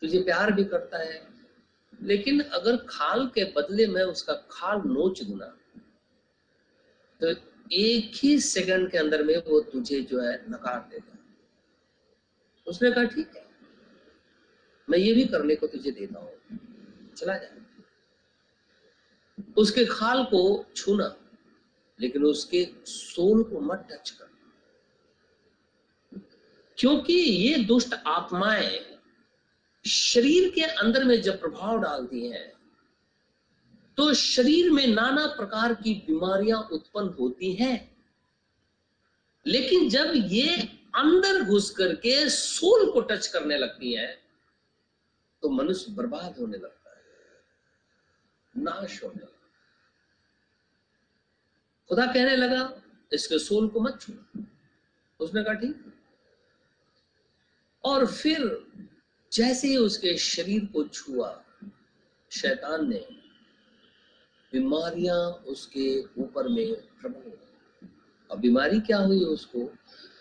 तुझे 0.00 0.22
प्यार 0.22 0.52
भी 0.52 0.64
करता 0.64 0.98
है। 0.98 1.26
लेकिन 2.02 2.40
अगर 2.40 2.76
खाल 2.76 3.26
के 3.26 3.44
बदले 3.44 3.86
में 3.86 4.02
उसका 4.02 4.32
खाल 4.50 4.78
नोच 4.78 5.22
दूना 5.22 5.58
तो 7.22 7.30
एक 7.72 8.12
ही 8.14 8.40
सेकंड 8.40 8.90
के 8.90 8.98
अंदर 8.98 9.22
में 9.22 9.36
वो 9.36 9.60
तुझे 9.60 10.00
जो 10.00 10.20
है 10.20 10.50
नकार 10.50 10.88
देगा। 10.90 11.18
उसने 12.66 12.90
कहा, 12.90 13.04
ठीक 13.04 13.36
है। 13.36 13.46
मैं 14.90 14.98
ये 14.98 15.12
भी 15.12 15.24
करने 15.24 15.56
को 15.56 15.66
तुझे 15.66 15.90
देता 15.90 16.20
हूँ। 16.20 16.58
चला 17.16 17.36
जा। 17.36 17.56
उसके 19.56 19.84
खाल 19.84 20.24
को 20.24 20.66
छूना, 20.76 21.16
लेकिन 22.00 22.24
उसके 22.24 22.68
सोल 22.86 23.42
को 23.42 23.60
मत 23.60 23.88
टच 23.92 24.10
कर। 24.10 24.28
क्योंकि 26.78 27.12
ये 27.12 27.56
दुष्ट 27.56 27.94
आत्माएँ 27.94 28.98
शरीर 29.86 30.50
के 30.50 30.62
अंदर 30.62 31.04
में 31.04 31.22
जब 31.22 31.40
प्रभाव 31.40 31.80
डालती 31.80 32.28
हैं 32.28 32.52
तो 34.02 34.14
शरीर 34.14 34.70
में 34.70 34.86
नाना 34.86 35.26
प्रकार 35.26 35.72
की 35.74 35.92
बीमारियाँ 36.06 36.58
उत्पन्न 36.72 37.08
होती 37.20 37.52
हैं। 37.52 37.76
लेकिन 39.46 39.88
जब 39.88 40.12
ये 40.14 40.56
अंदर 40.94 41.42
घुस 41.44 41.70
करके 41.70 42.28
सोल 42.28 42.90
को 42.92 43.00
टच 43.00 43.26
करने 43.26 43.58
लगती 43.58 43.92
है 43.92 44.06
तो 45.42 45.48
मनुष्य 45.48 45.92
बर्बाद 45.92 46.38
होने 46.38 46.58
लगता 46.58 46.90
है। 46.90 48.64
नाश 48.64 49.02
होने 49.04 49.20
लगता 49.20 49.48
खुदा 51.90 52.06
कहने 52.06 52.36
लगा, 52.36 52.82
इसके 53.12 53.38
सोल 53.38 53.68
को 53.68 53.80
मत 53.80 54.00
छू 54.00 54.12
उसने 55.20 55.42
कहा, 55.44 55.54
ठीक। 55.54 55.92
और 57.84 58.06
फिर 58.06 58.66
जैसे 59.32 59.68
ही 59.68 59.76
उसके 59.76 60.18
शरीर 60.18 60.64
को 60.64 60.84
छुआ, 60.84 61.44
शैतान 62.30 62.88
ने 62.90 63.21
बीमारियाँ 64.52 65.30
उसके 65.30 66.02
ऊपर 66.18 66.48
में 66.48 66.74
प्रबल 66.74 67.30
हो 67.30 67.38
अब 68.30 68.38
बीमारी 68.38 68.80
क्या 68.80 68.98
हुई 68.98 69.24
उसको? 69.24 69.74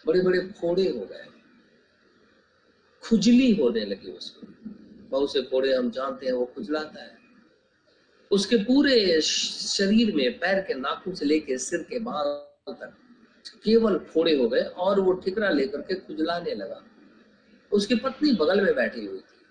बड़े 0.08 0.22
बड़े 0.22 0.39
फोड़े 0.39 0.89
हो 0.89 1.06
गए। 1.06 1.28
खुजली 3.04 3.56
होने 3.56 3.86
लगी 3.86 4.12
उसको। 4.12 4.48
बहुत 5.10 5.34
से 5.34 5.41
फोड़े 5.41 5.76
हम 5.76 5.91
जानते 5.91 6.26
हैं, 6.26 6.34
वो 6.34 6.46
खुजलाता 6.46 7.04
है। 7.04 7.17
उसके 8.32 8.56
पूरे 8.56 9.22
शरीर 9.22 10.15
में 10.15 10.39
पैर 10.39 10.62
के 10.62 10.74
नाखून 10.74 11.15
से 11.15 11.26
लेके 11.26 11.58
सिर 11.58 11.84
के 11.84 12.00
बाल 12.00 12.74
तक 12.74 12.94
केवल 13.63 13.98
फोड़े 13.98 14.38
हो 14.38 14.50
गए 14.50 14.62
और 14.62 15.00
वो 15.00 15.13
ठिकरा 15.13 15.50
लेकर 15.50 15.82
के 15.82 15.96
खुजलाने 15.96 16.56
लगा। 16.56 16.84
उसकी 17.72 17.96
पत्नी 17.96 18.34
बगल 18.34 18.62
में 18.62 18.76
बैठी 18.76 19.06
हुई 19.06 19.20
थी। 19.20 19.46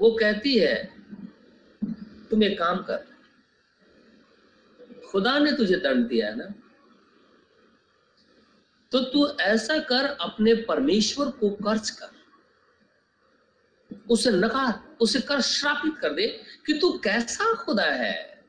वो 0.00 0.10
कहती 0.10 0.58
है, 0.58 0.94
तुम 2.30 2.42
एक 2.42 2.58
काम 2.58 2.76
कर 2.76 3.13
खुदा 5.14 5.38
ने 5.38 5.52
तुझे 5.52 5.76
दंड 5.76 6.08
दिया 6.08 6.26
है 6.26 6.36
ना? 6.36 6.44
तो 8.92 9.00
तू 9.00 9.28
ऐसा 9.28 9.78
कर, 9.78 10.04
अपने 10.04 10.54
परमेश्वर 10.54 11.30
को 11.30 11.50
कर्ज 11.50 11.90
कर। 11.90 12.08
उसे 14.10 14.30
नकार, 14.30 14.96
उसे 15.00 15.20
कर 15.20 15.40
श्रापित 15.40 15.92
कर 16.00 16.12
दे 16.12 16.42
कि 16.66 16.72
तू 16.72 16.98
कैसा 16.98 17.54
खुदा 17.54 17.84
है। 17.84 18.44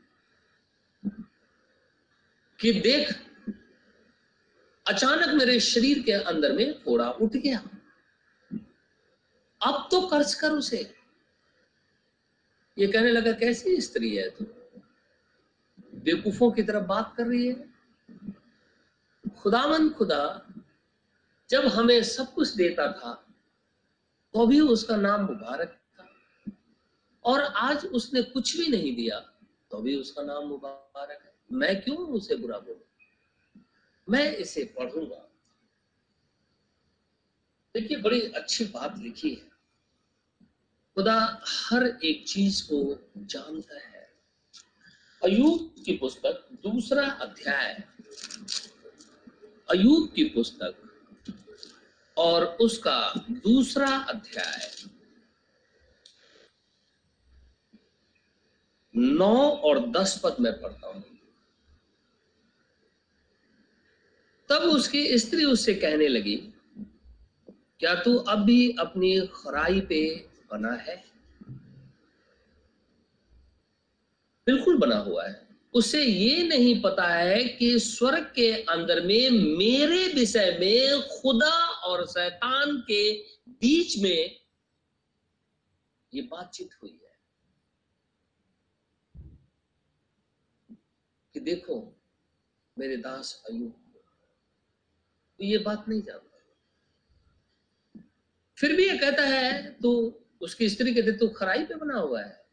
कि 2.59 2.73
देख, 2.73 3.25
अचानक 4.87 5.33
मेरे 5.33 5.59
शरीर 5.59 6.03
के 6.03 6.11
अंदर 6.11 6.53
में 6.53 6.81
फोड़ा 6.85 7.11
उठ 7.11 7.31
गया। 7.31 7.63
अब 9.61 9.87
तो 9.91 10.07
कर्ज 10.07 10.35
कर 10.35 10.51
उसे। 10.51 10.95
ये 12.77 12.87
कहने 12.87 13.11
लगा, 13.11 13.31
कैसी 13.31 13.81
स्त्री 13.81 14.15
है 14.15 14.29
तू? 14.29 14.64
बेवकूफों 16.05 16.51
की 16.51 16.63
तरफ़ 16.63 16.83
बात 16.83 17.13
कर 17.17 17.27
रही 17.27 17.47
है। 17.47 17.55
खुदावन 19.41 19.89
खुदा, 19.89 20.23
जब 21.49 21.65
हमें 21.65 22.03
सब 22.03 22.33
कुछ 22.33 22.49
देता 22.49 22.91
था 22.91 23.13
तो 24.33 24.47
भी 24.47 24.59
उसका 24.59 24.95
नाम 24.95 25.21
मुबारक 25.21 25.69
था। 25.69 26.05
और 27.23 27.41
आज 27.41 27.85
उसने 27.85 28.21
कुछ 28.21 28.57
भी 28.57 28.67
नहीं 28.67 28.95
दिया 28.95 29.19
तो 29.71 29.81
भी 29.81 29.95
उसका 29.95 30.21
नाम 30.21 30.43
मुबारक 30.43 31.19
है। 31.25 31.33
मैं 31.51 31.81
क्यों 31.81 31.97
उसे 31.97 32.35
बुरा 32.35 32.59
बोलू? 32.59 32.83
मैं 34.09 34.35
इसे 34.37 34.63
पढ़ूँगा। 34.79 35.21
देखिए, 37.73 37.97
बड़ी 37.97 38.21
अच्छी 38.21 38.65
बात 38.65 38.97
लिखी 38.97 39.33
है। 39.33 39.49
खुदा 40.95 41.41
हर 41.47 41.99
एक 42.03 42.27
चीज़ 42.27 42.63
को 42.71 43.09
जानता 43.17 43.75
है। 43.75 43.94
अयूब 45.25 45.83
की 45.85 45.93
पुस्तक, 45.97 46.47
दूसरा 46.63 47.05
अध्याय। 47.09 47.83
अयूब 49.69 50.11
की 50.15 50.23
पुस्तक 50.23 50.75
और 52.17 52.45
उसका 52.45 53.13
दूसरा 53.29 53.87
अध्याय। 53.87 54.69
नौ 58.95 59.49
और 59.49 59.79
दस 59.89 60.21
पद 60.23 60.35
में 60.39 60.61
पढ़ता 60.61 60.87
हूँ। 60.87 61.03
तब 64.49 64.61
उसकी 64.61 65.19
स्त्री 65.19 65.45
उससे 65.45 65.73
कहने 65.73 66.07
लगी, 66.07 66.37
क्या 67.79 67.95
तू 67.95 68.15
अब 68.17 68.45
भी 68.45 68.71
अपनी 68.79 69.27
खराई 69.27 69.81
पे 69.81 70.29
बना 70.51 70.71
है? 70.71 71.14
बिल्कुल 74.47 74.77
बना 74.77 74.95
हुआ 74.95 75.27
है। 75.27 75.47
उसे 75.73 76.03
ये 76.03 76.43
नहीं 76.43 76.81
पता 76.81 77.07
है 77.07 77.43
कि 77.43 77.79
स्वर्ग 77.79 78.23
के 78.23 78.61
अंदर 78.63 79.01
में 79.01 79.29
मेरे 79.57 80.13
विषय 80.13 80.57
में 80.59 81.07
खुदा 81.07 81.55
और 81.69 82.07
शैतान 82.07 82.77
के 82.77 83.13
बीच 83.49 83.97
में 83.97 84.39
ये 86.13 86.21
बातचीत 86.21 86.69
हुई 86.83 86.91
है। 86.91 87.17
कि 91.33 91.39
देखो, 91.39 92.01
मेरे 92.79 92.97
दास 92.97 93.43
अयुब 93.49 93.81
तो 95.39 95.43
ये 95.43 95.57
बात 95.57 95.85
नहीं 95.89 96.01
जानता। 96.01 96.31
फिर 98.57 98.75
भी 98.75 98.89
ये 98.89 98.97
कहता 98.97 99.23
है 99.23 99.71
तो 99.73 100.21
उसकी 100.41 100.69
स्त्री 100.69 100.93
कहते 100.95 101.11
तू 101.11 101.27
खराई 101.27 101.65
पे 101.65 101.75
बना 101.75 101.97
हुआ 101.97 102.21
है। 102.21 102.44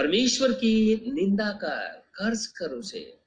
परमेश्वर 0.00 0.52
की 0.52 0.96
निंदा 1.12 1.52
कर 1.52 1.88
कर्ज 2.14 2.46
कर 2.46 2.70
उसे। 2.70 3.18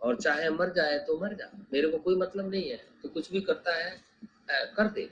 और 0.00 0.20
चाहे 0.20 0.50
मर 0.50 0.72
जाए 0.72 0.98
तो 0.98 1.20
मर 1.20 1.34
जा। 1.34 1.66
मेरे 1.72 1.88
को 1.88 1.98
कोई 1.98 2.16
मतलब 2.16 2.50
नहीं 2.50 2.70
है। 2.70 2.76
तो 3.02 3.08
कुछ 3.08 3.32
भी 3.32 3.40
करता 3.40 3.74
है 3.74 4.02
कर 4.50 4.88
दे। 4.88 5.10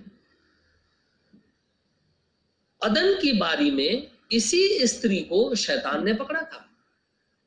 अदन 2.83 3.21
की 3.21 3.33
बारी 3.33 3.71
में 3.71 4.11
इसी 4.33 4.87
स्त्री 4.87 5.21
को 5.21 5.55
शैतान 5.55 6.05
ने 6.05 6.15
पकड़ा 6.15 6.43
था। 6.43 6.71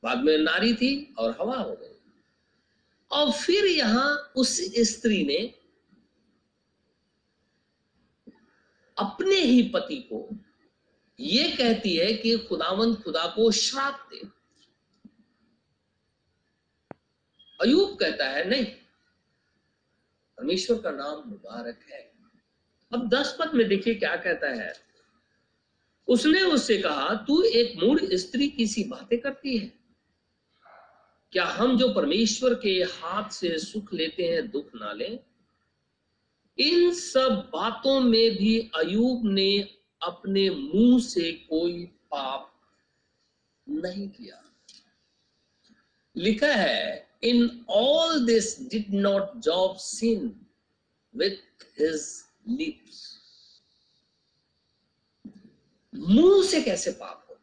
बाद 0.03 0.17
में 0.17 0.37
नारी 0.37 0.73
थी 0.73 1.15
और 1.17 1.37
हवा 1.41 1.57
हो 1.57 1.75
गई। 1.75 1.95
और 3.11 3.31
फिर 3.31 3.65
यहाँ 3.65 4.33
उस 4.35 4.61
स्त्री 4.77 5.25
ने 5.25 5.53
अपने 8.97 9.35
ही 9.35 9.69
पति 9.69 9.95
को 9.95 10.29
ये 11.19 11.51
कहती 11.51 11.95
है 11.95 12.13
कि 12.13 12.37
खुदावंत 12.37 13.03
खुदा 13.03 13.25
को 13.25 13.51
श्राप 13.51 14.09
दे। 14.13 14.27
अयूब 17.61 17.97
कहता 17.99 18.29
है, 18.29 18.49
नहीं, 18.49 18.65
परमेश्वर 20.37 20.81
का 20.81 20.91
नाम 20.91 21.29
मुबारक 21.29 21.79
है। 21.91 22.11
अब 22.93 23.09
दस 23.09 23.37
पद 23.39 23.51
में 23.53 23.67
देखिए 23.67 23.95
क्या 23.95 24.15
कहता 24.15 24.47
है। 24.47 24.73
उसने 26.07 26.41
उससे 26.41 26.77
कहा, 26.77 27.13
तू 27.13 27.41
एक 27.41 27.83
मूड 27.83 27.99
स्त्री 28.13 28.47
की 28.47 28.67
सी 28.67 28.83
बातें 28.83 29.19
करती 29.19 29.57
है। 29.57 29.73
क्या 31.31 31.45
हम 31.45 31.77
जो 31.77 31.93
परमेश्वर 31.93 32.53
के 32.53 32.69
हाथ 32.69 33.29
से 33.29 33.59
सुख 33.59 33.93
लेते 33.93 34.23
हैं, 34.23 34.51
दुख 34.51 34.69
ना 34.75 34.93
लें? 34.93 35.19
इन 36.57 36.93
सब 36.93 37.49
बातों 37.53 37.99
में 37.99 38.37
भी 38.37 38.71
अयूब 38.75 39.21
ने 39.25 39.77
अपने 40.07 40.49
मुँह 40.49 40.99
से 40.99 41.31
कोई 41.49 41.85
पाप 42.11 42.51
नहीं 43.67 44.07
किया। 44.09 44.43
लिखा 46.15 46.53
है 46.53 47.07
in 47.23 47.65
all 47.69 48.25
this 48.25 48.59
did 48.69 48.93
not 48.93 49.35
Job 49.37 49.77
sin 49.77 50.33
with 51.15 51.65
his 51.79 52.07
lips 52.49 53.05
मुँह 55.93 56.43
से 56.47 56.61
कैसे 56.61 56.91
पाप 56.91 57.25
हो? 57.29 57.37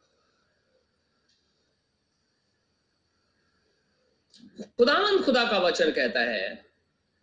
खुदावन 4.79 5.23
खुदा 5.23 5.45
का 5.51 5.59
वचन 5.59 5.91
कहता 5.91 6.21
है, 6.21 6.65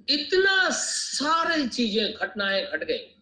इतना 0.07 0.69
सारी 0.71 1.67
चीज़ें, 1.67 2.13
घटनाएँ 2.13 2.65
घट 2.65 2.83
गई। 2.83 3.20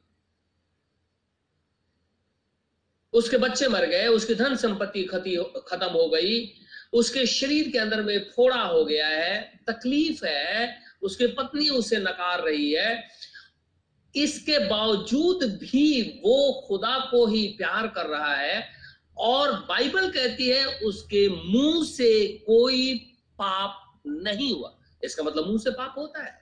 उसके 3.13 3.37
बच्चे 3.37 3.67
मर 3.67 3.85
गए, 3.85 4.07
उसकी 4.07 4.35
धन 4.35 4.55
संपत्ति 4.55 5.03
खत्म 5.03 5.87
हो 5.87 6.07
गई, 6.09 6.53
उसके 6.93 7.25
शरीर 7.25 7.69
के 7.71 7.77
अंदर 7.77 8.01
में 8.01 8.19
फोड़ा 8.35 8.61
हो 8.61 8.85
गया 8.85 9.07
है, 9.07 9.39
तकलीफ़ 9.69 10.25
है, 10.25 10.77
उसकी 11.01 11.27
पत्नी 11.27 11.69
उसे 11.69 11.97
नकार 11.97 12.43
रही 12.43 12.71
है, 12.73 13.07
इसके 14.15 14.57
बावजूद 14.59 15.43
भी 15.61 16.01
वो 16.25 16.65
खुदा 16.67 16.97
को 17.11 17.25
ही 17.27 17.47
प्यार 17.47 17.87
कर 17.87 18.05
रहा 18.05 18.33
है 18.35 18.63
और 19.17 19.51
बाइबल 19.51 20.09
कहती 20.11 20.47
है 20.49 20.65
उसके 20.79 21.27
मुँह 21.29 21.83
से 21.85 22.27
कोई 22.47 22.95
पाप 23.39 24.01
नहीं 24.07 24.53
हुआ। 24.53 24.73
इसका 25.03 25.23
मतलब 25.23 25.47
मुँह 25.47 25.57
से 25.57 25.71
पाप 25.71 25.95
होता 25.97 26.23
है। 26.23 26.37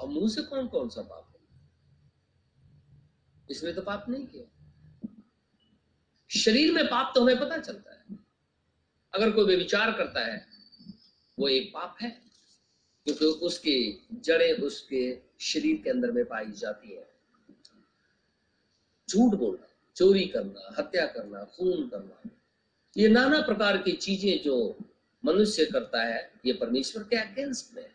और 0.00 0.08
मुँह 0.08 0.28
से 0.28 0.42
कौन 0.42 0.66
कौन 0.66 0.88
सा 0.88 1.02
पाप 1.02 1.27
इसमें 3.50 3.74
तो 3.74 3.82
पाप 3.82 4.06
नहीं 4.08 4.26
किया। 4.26 4.44
शरीर 6.30 6.72
में 6.72 6.84
पाप 6.86 7.12
तो 7.14 7.22
हमें 7.22 7.40
पता 7.40 7.58
चलता 7.58 7.92
है। 7.92 8.18
अगर 9.14 9.30
कोई 9.30 9.56
विचार 9.56 9.92
करता 9.92 10.24
है, 10.24 10.46
वो 11.38 11.48
एक 11.48 11.70
पाप 11.74 11.96
है, 12.02 12.10
क्योंकि 13.04 13.24
तो 13.24 13.30
उसकी 13.30 14.06
जड़ें 14.12 14.52
उसके 14.52 15.22
शरीर 15.40 15.80
के 15.84 15.90
अंदर 15.90 16.10
में 16.10 16.24
पाई 16.24 16.52
जाती 16.52 16.96
है। 16.96 17.08
झूठ 19.08 19.34
बोलना, 19.34 19.66
चोरी 19.96 20.24
करना, 20.24 20.74
हत्या 20.78 21.06
करना, 21.06 21.44
खून 21.44 21.88
करना, 21.88 22.30
ये 22.96 23.08
नाना 23.08 23.40
प्रकार 23.40 23.78
की 23.78 23.92
चीज़ें 23.92 24.42
जो 24.42 24.78
मनुष्य 25.24 25.64
करता 25.66 26.02
है, 26.02 26.32
ये 26.46 26.52
परमेश्वर 26.52 27.02
के 27.02 27.16
अगेंस्ट 27.16 27.74
में 27.74 27.86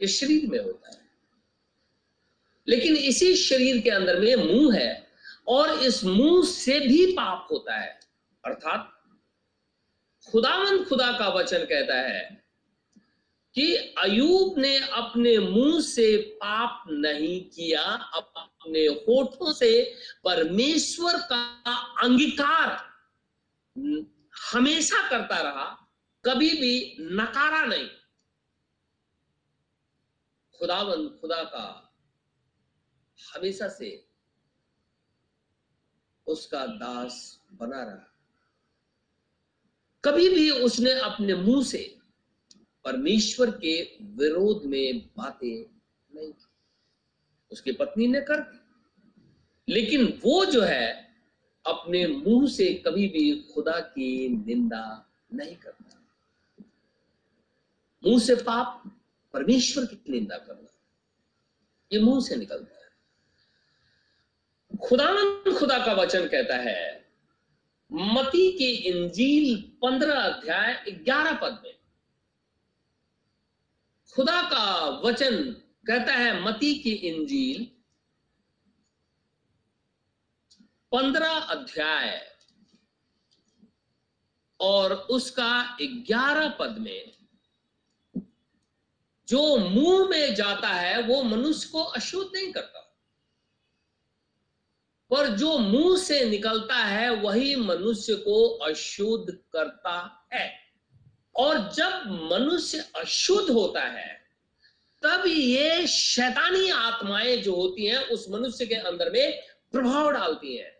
ये 0.00 0.08
शरीर 0.08 0.50
में 0.50 0.58
होता 0.58 0.90
है। 0.90 1.01
लेकिन 2.68 2.96
इसी 2.96 3.34
शरीर 3.36 3.80
के 3.80 3.90
अंदर 3.90 4.20
में 4.20 4.34
मुँह 4.36 4.76
है 4.76 5.08
और 5.48 5.70
इस 5.70 6.04
मुँह 6.04 6.44
से 6.46 6.80
भी 6.80 7.06
पाप 7.12 7.48
होता 7.50 7.76
है। 7.76 8.00
अर्थात 8.44 8.88
खुदावंद 10.30 10.84
खुदा 10.86 11.12
का 11.12 11.28
वचन 11.28 11.64
कहता 11.64 11.94
है 11.94 12.42
कि 13.54 13.74
अयूब 13.76 14.58
ने 14.58 14.76
अपने 14.78 15.38
मुँह 15.38 15.80
से 15.80 16.16
पाप 16.16 16.84
नहीं 16.90 17.40
किया, 17.44 17.82
अपने 17.82 18.86
होठों 18.86 19.52
से 19.52 19.94
परमेश्वर 20.24 21.16
का 21.16 21.42
अंगीकार 22.02 22.70
हमेशा 24.52 25.08
करता 25.08 25.40
रहा, 25.40 25.64
कभी 26.24 26.50
भी 26.50 26.96
नकारा 27.00 27.64
नहीं। 27.64 27.88
खुदावंद 30.58 31.18
खुदा 31.20 31.42
का 31.44 31.88
हमेशा 33.34 33.68
से 33.68 34.06
उसका 36.26 36.66
दास 36.66 37.40
बना 37.52 37.84
रहा। 37.84 38.08
कभी 40.04 40.28
भी 40.28 40.50
उसने 40.50 40.92
अपने 40.92 41.34
मुँह 41.34 41.64
से 41.64 41.98
परमेश्वर 42.84 43.50
के 43.50 43.98
विरोध 44.02 44.64
में 44.64 45.10
बातें 45.16 45.80
नहीं 46.14 46.32
की। 46.32 46.46
उसकी 47.52 47.72
पत्नी 47.72 48.06
ने 48.06 48.20
कर 48.20 48.40
दी। 48.40 48.58
लेकिन 49.72 50.20
वो 50.24 50.44
जो 50.44 50.62
है, 50.62 51.02
अपने 51.66 52.06
मुँह 52.06 52.48
से 52.48 52.74
कभी 52.74 53.08
भी 53.08 53.42
खुदा 53.54 53.80
की 53.80 54.28
निंदा 54.28 55.12
नहीं 55.32 55.56
करता। 55.56 56.04
मुँह 58.04 58.20
से 58.20 58.34
पाप 58.34 59.00
परमेश्वर 59.32 59.84
की 59.84 60.12
निंदा 60.12 60.38
करना, 60.38 60.68
ये 61.92 62.00
मुँह 62.00 62.20
से 62.20 62.36
निकलता 62.36 62.76
है। 62.76 62.81
खुदानंद 64.82 65.58
खुदा 65.58 65.78
का 65.86 65.92
वचन 65.92 66.26
कहता 66.28 66.56
है 66.56 66.80
मती 67.90 68.50
की 68.52 68.70
इंजील 68.88 69.56
पंद्रह 69.82 70.20
अध्याय 70.20 70.90
ग्यारह 70.90 71.32
पद 71.32 71.60
में। 71.64 71.74
खुदा 74.14 74.40
का 74.42 74.88
वचन 75.04 75.36
कहता 75.86 76.14
है 76.14 76.42
मती 76.42 76.74
की 76.74 76.92
इंजील 77.10 77.64
पंद्रह 80.92 81.38
अध्याय 81.54 82.20
और 84.60 84.92
उसका 85.10 85.76
ग्यारह 85.82 86.48
पद 86.48 86.76
में, 86.78 87.12
जो 89.28 89.56
मुँह 89.56 90.08
में 90.08 90.34
जाता 90.34 90.68
है, 90.68 91.02
वो 91.02 91.22
मनुष्य 91.22 91.68
को 91.72 91.82
अशुद्ध 91.82 92.30
नहीं 92.34 92.52
करता। 92.52 92.81
पर 95.12 95.28
जो 95.28 95.58
मुँह 95.58 95.98
से 95.98 96.24
निकलता 96.24 96.74
है, 96.74 97.10
वही 97.10 97.56
मनुष्य 97.56 98.14
को 98.14 98.48
अशुद्ध 98.48 99.34
करता 99.34 100.28
है। 100.32 100.58
और 101.36 101.72
जब 101.72 101.92
मनुष्य 102.32 102.84
अशुद्ध 102.96 103.50
होता 103.50 103.80
है, 103.80 104.26
तब 105.02 105.24
ये 105.26 105.86
शैतानी 105.86 106.70
आत्माएँ 106.70 107.36
जो 107.36 107.54
होती 107.54 107.86
हैं, 107.86 107.98
उस 107.98 108.26
मनुष्य 108.30 108.66
के 108.66 108.74
अंदर 108.74 109.10
में 109.10 109.42
प्रभाव 109.72 110.10
डालती 110.10 110.56
हैं, 110.56 110.76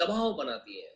दबाव 0.00 0.34
बनाती 0.34 0.80
हैं। 0.80 0.94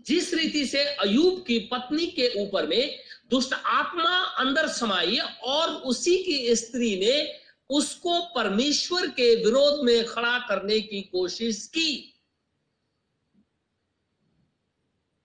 जिस 0.00 0.34
रीति 0.34 0.66
से 0.66 0.84
अयूब 0.84 1.44
की 1.46 1.58
पत्नी 1.58 2.06
के 2.06 2.42
ऊपर 2.42 2.66
में 2.66 2.98
दुष्ट 3.30 3.52
आत्मा 3.52 4.18
अंदर 4.18 4.68
समाई 4.68 5.18
और 5.42 5.68
उसी 5.68 6.22
की 6.24 6.56
स्त्री 6.56 7.00
ने 7.00 7.41
उसको 7.70 8.20
परमेश्वर 8.34 9.08
के 9.08 9.44
विरोध 9.44 9.84
में 9.84 10.04
खड़ा 10.04 10.38
करने 10.38 10.80
की 10.80 11.02
कोशिश 11.02 11.66
की। 11.66 12.20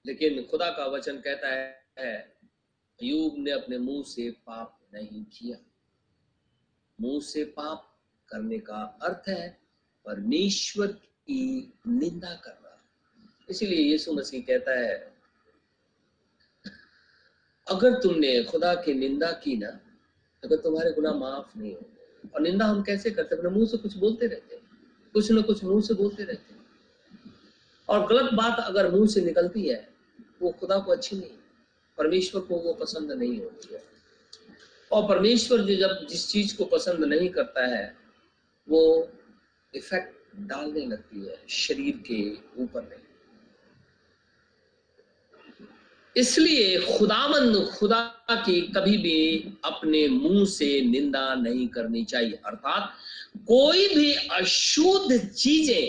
लेकिन 0.06 0.44
खुदा 0.44 0.70
का 0.70 0.86
वचन 0.86 1.18
कहता 1.18 1.48
है 1.48 2.38
अयूब 3.02 3.36
ने 3.38 3.52
अपने 3.52 3.78
मुँह 3.78 4.04
से 4.04 4.32
पाप 4.32 4.88
नहीं 4.94 5.24
किया। 5.24 5.58
मुँह 7.02 7.22
से 7.22 7.46
पाप 7.46 7.98
करने 8.30 8.60
का 8.60 9.00
अर्थ 9.02 9.30
है 9.30 9.62
परमेश्वर 10.06 10.88
की 10.88 11.74
निंदा 11.88 12.34
करना। 12.36 12.84
इसीलिए 13.50 13.80
यीशु 13.80 14.14
मसीह 14.14 14.42
कहता 14.42 14.80
है, 14.80 15.18
अगर 17.68 18.02
तुमने 18.02 18.44
खुदा 18.44 18.76
की 18.76 18.94
निंदा 18.94 19.32
की 19.32 19.58
ना, 19.58 19.80
अगर 20.44 20.56
तुम्हारे 20.56 20.92
गुनाह 20.92 21.14
माफ़ 21.14 21.58
नहीं 21.58 21.76
हो 21.76 21.97
और 22.36 22.42
निंदा 22.42 22.66
हम 22.66 22.82
कैसे 22.84 23.12
करते 23.12 23.36
अपने 23.36 23.50
मुँह 23.50 23.66
से 23.66 23.78
कुछ 23.78 23.98
बोलते 23.98 24.28
रहते 24.28 24.56
हैं। 24.56 24.64
कुछ 25.14 25.32
ना 25.32 25.42
कुछ 25.42 25.64
मुँह 25.64 25.82
से 25.82 25.94
बोलते 25.94 26.24
रहते 26.24 26.56
और 27.90 28.08
गलत 28.08 28.34
बात 28.34 28.60
अगर 28.60 28.92
मुँह 28.92 29.08
से 29.08 29.22
निकलती 29.22 29.68
है, 29.68 29.90
वो 30.42 30.52
खुदा 30.52 30.80
को 30.80 30.92
अच्छी 30.92 31.16
नहीं 31.16 31.38
परमेश्वर 31.98 32.42
को 32.42 32.56
वो 32.56 32.74
पसंद 32.74 33.12
नहीं 33.12 33.40
होती 33.40 33.74
है। 33.74 33.84
और 34.92 35.08
परमेश्वर 35.10 35.62
जो 35.62 35.76
जब 35.76 36.08
जिस 36.08 36.28
चीज़ 36.30 36.58
को 36.58 36.66
पसंद 36.66 37.04
नहीं 37.04 37.30
करता 37.30 37.66
है, 37.66 37.98
वो 38.70 39.10
इफ़ेक्ट 39.76 40.18
डालने 40.40 40.86
लगती 40.86 41.26
है 41.26 41.44
शरीर 41.50 41.98
के 41.98 42.34
ऊपर 42.64 42.82
नहीं 42.82 43.07
इसलिए 46.18 46.98
खुदामंद 46.98 47.56
खुदा 47.78 48.02
की 48.32 48.62
कभी 48.76 48.98
भी 48.98 49.20
अपने 49.66 50.08
मुँह 50.08 50.46
से 50.46 50.70
निंदा 50.82 51.34
नहीं 51.36 51.68
करनी 51.68 52.04
चाहिए। 52.06 52.40
अर्थात 52.46 52.94
कोई 53.48 53.88
भी 53.96 54.14
अशुद्ध 54.14 55.18
चीज़ें, 55.30 55.86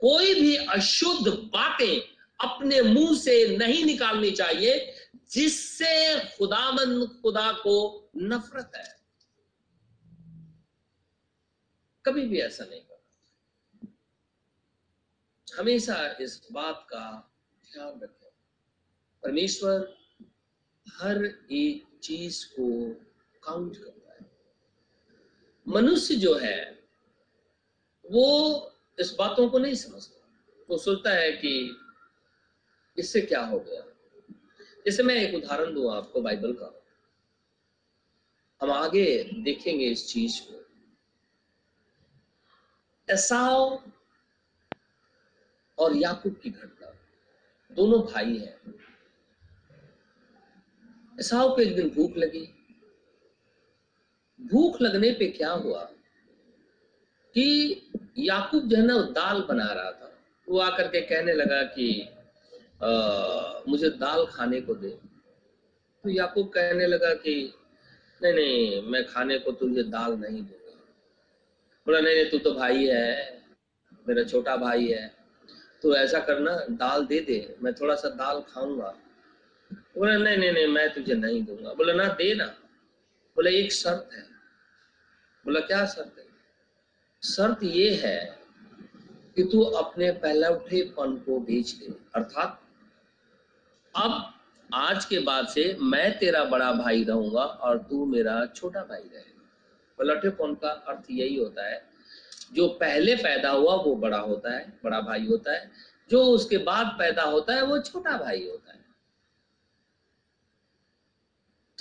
कोई 0.00 0.34
भी 0.34 0.56
अशुद्ध 0.56 1.28
बातें 1.28 2.00
अपने 2.40 2.80
मुँह 2.82 3.16
से 3.18 3.56
नहीं 3.56 3.84
निकालनी 3.84 4.30
चाहिए, 4.30 4.94
जिससे 5.32 6.20
खुदामंद 6.38 7.08
खुदा 7.22 7.52
को 7.52 7.76
नफरत 8.16 8.72
है। 8.76 8.88
कभी 12.04 12.26
भी 12.26 12.40
ऐसा 12.40 12.64
नहीं 12.64 12.80
करना 12.80 12.90
हमेशा 15.58 15.96
इस 16.20 16.40
बात 16.52 16.86
का 16.90 17.32
ध्यान 17.64 18.00
रखें। 18.02 18.21
परमेश्वर 19.22 19.98
हर 20.92 21.24
एक 21.52 21.98
चीज़ 22.02 22.46
को 22.60 22.94
काउंट 23.42 23.76
करता 23.76 24.12
है। 24.12 24.30
मनुष्य 25.68 26.14
जो 26.14 26.34
है, 26.34 26.84
वो 28.10 28.54
इस 29.00 29.14
बातों 29.18 29.50
को 29.50 29.58
नहीं 29.58 29.74
समझता। 29.74 30.28
वो 30.70 30.78
सोचता 30.78 31.10
है 31.10 31.32
कि 31.32 31.76
इससे 32.98 33.20
क्या 33.20 33.44
हो 33.44 33.58
गया। 33.58 33.80
जैसे 34.86 35.02
मैं 35.02 35.14
एक 35.14 35.34
उदाहरण 35.34 35.74
दू 35.74 35.88
आपको 35.88 36.20
बाइबल 36.20 36.52
का। 36.52 36.84
हम 38.62 38.70
आगे 38.70 39.24
देखेंगे 39.24 39.86
इस 39.86 40.08
चीज़ 40.08 40.40
को। 40.42 40.66
एसाव 43.10 43.92
और 45.78 45.96
याकूब 45.96 46.40
की 46.42 46.50
घटना। 46.50 46.92
दोनों 47.74 48.00
भाई 48.00 48.38
हैं। 48.38 48.81
एसाव 51.22 51.54
को 51.54 51.62
एक 51.62 51.76
दिन 51.76 51.88
भूख 51.88 52.16
लगी। 52.16 52.54
भूख 54.40 54.82
लगने 54.82 55.10
पे 55.10 55.26
क्या 55.26 55.50
हुआ? 55.50 55.82
कि 57.34 57.82
याकूब 58.18 58.68
जो 58.68 58.76
है 58.76 58.86
ना 58.86 59.00
दाल 59.00 59.42
बना 59.42 59.72
रहा 59.72 59.92
था। 59.92 60.18
वो 60.48 60.58
आकर 60.58 60.88
के 60.88 61.00
कहने 61.00 61.32
लगा 61.32 61.62
कि 61.62 62.08
आ, 62.82 62.90
मुझे 63.68 63.90
दाल 63.90 64.26
खाने 64.26 64.60
को 64.60 64.74
दे। 64.74 64.88
तो 66.04 66.08
याकूब 66.08 66.48
कहने 66.48 66.86
लगा 66.86 67.14
कि 67.14 67.54
नहीं 68.22 68.32
नहीं 68.32 68.82
मैं 68.82 69.06
खाने 69.06 69.38
को 69.38 69.52
तुझे 69.52 69.82
दाल 69.82 70.12
नहीं 70.12 70.42
दूँगा। 70.42 70.74
बोला 71.86 72.00
नहीं 72.00 72.14
नहीं 72.14 72.30
तू 72.30 72.38
तो 72.38 72.54
भाई 72.54 72.86
है 72.86 73.42
मेरा 74.08 74.24
छोटा 74.24 74.56
भाई 74.56 74.86
है। 74.86 75.14
तो 75.82 75.96
ऐसा 75.96 76.18
करना 76.18 76.56
दाल 76.70 77.06
दे 77.06 77.20
दे 77.20 77.56
मैं 77.62 77.74
थोड़ा 77.74 77.94
सा 77.94 78.08
दाल 78.08 78.40
खाऊँगा। 78.40 78.94
बोला, 79.98 80.16
नहीं 80.16 80.36
नहीं 80.36 80.52
नहीं, 80.52 80.66
मैं 80.66 80.94
तुझे 80.94 81.14
नहीं 81.14 81.44
दूँगा। 81.44 81.74
बोला, 81.74 81.92
ना, 81.92 82.04
दे 82.04 82.34
ना। 82.34 82.46
बोला, 83.36 83.50
एक 83.50 83.72
शर्त 83.72 84.10
है। 84.12 84.22
बोला, 85.44 85.60
क्या 85.60 85.86
शर्त 85.86 86.14
है? 86.18 86.24
शर्त 87.24 87.58
ये 87.62 87.94
है 87.94 88.38
कि 89.36 89.42
तू 89.42 89.62
अपने 89.62 90.10
पहले 90.10 90.46
उठे 90.46 90.82
पन 90.82 91.16
को 91.16 91.40
बेच 91.40 91.72
दे, 91.72 91.86
अर्थात 92.14 92.62
अब, 93.96 94.34
आज 94.74 95.04
के 95.04 95.18
बाद 95.18 95.48
से 95.48 95.76
मैं 95.80 96.18
तेरा 96.18 96.44
बड़ा 96.44 96.72
भाई 96.72 97.04
रहूँगा 97.04 97.40
और 97.40 97.78
तू 97.78 98.06
मेरा 98.06 98.46
छोटा 98.46 98.80
भाई 98.80 99.00
रहेगा। 99.00 99.28
लठेपन 100.04 100.54
का 100.54 100.68
अर्थ 100.68 101.06
यही 101.10 101.36
होता 101.36 101.66
है, 101.66 101.84
जो 102.52 102.68
पहले 102.68 103.14
पैदा 103.16 103.50
हुआ 103.50 103.74
वो 103.74 103.96
बड़ा 103.96 104.18
होता 104.18 104.56
है, 104.56 104.78
बड़ा 104.84 105.00
भाई 105.00 105.26
होता 105.26 105.52
है, 105.52 105.70
जो 106.10 106.24
उसके 106.24 106.58
बाद 106.58 106.86
पैदा 106.98 107.22
होता 107.22 107.54
है 107.54 107.62
वो 107.62 107.78
छोटा 107.78 108.16
भाई 108.18 108.48
होता 108.48 108.72
है। 108.72 108.81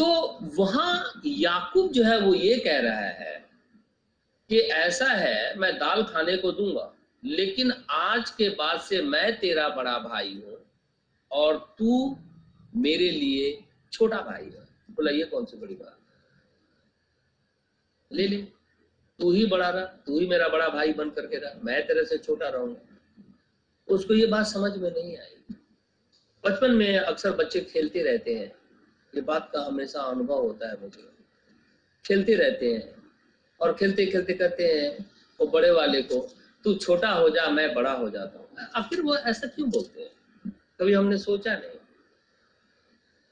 तो 0.02 0.38
वहाँ 0.42 1.22
याकूब 1.26 1.92
जो 1.92 2.04
है 2.04 2.20
वो 2.20 2.34
ये 2.34 2.58
कह 2.58 2.80
रहा 2.80 3.00
है 3.00 3.50
कि 4.50 4.58
ऐसा 4.58 5.06
है, 5.06 5.58
मैं 5.58 5.76
दाल 5.76 6.04
खाने 6.04 6.38
को 6.38 6.52
दूँगा, 6.52 6.94
लेकिन 7.24 7.72
आज 7.90 8.30
के 8.30 8.50
बाद 8.50 8.80
से 8.82 9.02
मैं 9.02 9.40
तेरा 9.40 9.70
बड़ा 9.70 10.00
भाई 10.00 10.34
हूँ 10.34 10.58
और 11.32 11.76
तू 11.78 12.18
मेरे 12.76 13.10
लिए 13.10 13.64
छोटा 13.92 14.18
भाई 14.18 14.44
है। 14.44 14.68
बोला 14.92 15.12
ये 15.12 15.24
कौन 15.24 15.46
सी 15.46 15.58
बड़ी 15.58 15.76
बात? 15.76 15.98
ले 18.12 18.28
ले। 18.28 18.38
तू 19.20 19.32
ही 19.32 19.46
बड़ा 19.46 19.70
रहा, 19.70 19.86
तू 19.86 20.20
ही 20.20 20.28
मेरा 20.28 20.48
बड़ा 20.48 20.70
भाई 20.70 20.94
बन 20.94 21.10
करके 21.10 21.38
रहा। 21.38 21.60
मैं 21.64 21.88
तेरे 21.88 22.06
से 22.06 22.18
छोटा 22.18 22.50
रहूँगा। 22.50 22.82
उसको 23.88 24.14
ये 24.14 24.26
बात 24.26 24.46
समझ 24.46 24.78
में 24.78 24.92
नहीं 24.92 25.18
आई। 25.18 25.56
बचपन 26.46 26.72
में 26.72 26.98
अक्सर 26.98 27.32
बच्चे 27.32 27.62
खेलते 27.62 28.04
रहते 28.04 28.36
हैं। 28.36 28.61
ये 29.16 29.22
बात 29.22 29.50
का 29.54 29.62
हमेशा 29.62 30.02
अनुभव 30.02 30.42
होता 30.42 30.70
है 30.70 30.82
मुझे। 30.82 31.10
खेलते 32.06 32.36
रहते 32.36 32.74
हैं 32.74 33.04
और 33.62 33.74
खेलते 33.74 34.06
खेलते 34.06 34.34
कहते 34.34 34.68
हैं 34.68 35.12
वो 35.40 35.48
बड़े 35.48 35.72
वाले 35.72 36.02
को, 36.02 36.36
तू 36.64 36.76
छोटा 36.76 37.10
हो 37.10 37.30
जा, 37.30 37.50
मैं 37.50 37.74
बड़ा 37.74 37.92
हो 37.92 38.10
जाता 38.10 38.40
हूँ। 38.40 38.48
आखिर 38.76 39.02
वो 39.02 39.16
ऐसा 39.16 39.48
क्यों 39.48 39.70
बोलते 39.70 40.02
हैं? 40.02 40.12
कभी 40.82 40.94
हमने 40.94 41.18
सोचा 41.18 41.56
नहीं। 41.56 41.80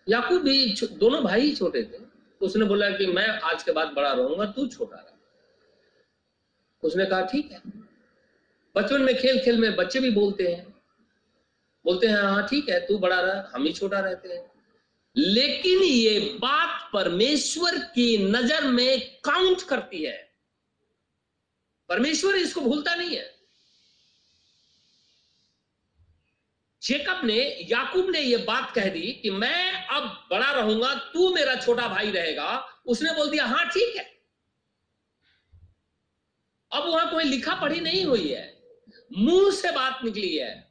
याकूब 0.10 0.42
भी 0.42 0.76
दोनों 0.92 1.24
भाई 1.24 1.42
ही 1.42 1.56
छोटे 1.56 1.84
थे। 1.84 2.10
उसने 2.46 2.65
बोला 2.65 2.89
कि, 2.89 3.06
मैं 3.08 3.28
आज 3.28 3.63
के 3.63 3.72
बाद 3.72 3.88
बड़ा 3.88 4.13
रहूँगा, 4.13 4.46
तू 4.46 4.68
छोटा 4.68 4.96
रहा। 4.96 5.20
उसने 6.84 7.06
कहा, 7.06 7.22
ठीक 7.22 7.52
है। 7.52 7.62
बचपन 8.76 9.02
में 9.02 9.18
खेल 9.18 9.39
खेल 9.39 9.58
में 9.58 9.76
बच्चे 9.76 10.00
भी 10.00 10.10
बोलते 10.10 10.48
हैं। 10.48 10.82
बोलते 11.86 12.08
हैं 12.08 12.18
हाँ 12.18 12.48
ठीक 12.48 12.70
है, 12.70 12.88
तू 12.88 12.98
बड़ा 12.98 13.22
रहा, 13.22 13.52
हम 13.56 13.63
ही 13.63 13.74
छोटा 13.74 14.00
रहते 14.00 14.30
हैं। 14.30 14.48
लेकिन 15.19 15.84
ये 15.84 16.19
बात 16.19 16.89
परमेश्वर 16.93 17.77
की 17.77 18.17
नज़र 18.17 18.63
में 18.63 19.19
काउंट 19.19 19.62
करती 19.62 20.03
है। 20.03 20.34
परमेश्वर 21.89 22.36
इसको 22.36 22.62
भूलता 22.62 22.95
नहीं 22.95 23.15
है। 23.15 23.39
जेकब 26.82 27.21
ने, 27.23 27.67
याकूब 27.69 28.10
ने 28.10 28.19
यह 28.19 28.45
बात 28.45 28.71
कह 28.75 28.89
दी 28.89 29.01
कि 29.01 29.29
मैं 29.29 29.88
अब 29.88 30.27
बड़ा 30.32 30.51
रहूँगा, 30.51 30.95
तू 30.95 31.36
मेरा 31.36 31.55
छोटा 31.55 31.88
भाई 31.88 32.12
रहेगा। 32.12 32.79
उसने 32.86 33.12
बोल 33.12 33.29
दिया, 33.29 33.45
हाँ, 33.45 33.65
ठीक 33.65 33.95
है। 33.95 34.19
अब 36.73 36.88
वहाँ 36.88 37.12
कोई 37.12 37.23
लिखा 37.23 37.55
पढ़ी 37.55 37.79
नहीं 37.79 38.05
हुई 38.05 38.29
है। 38.29 38.62
मुँह 39.17 39.51
से 39.51 39.71
बात 39.71 40.03
निकली 40.03 40.38
है। 40.38 40.68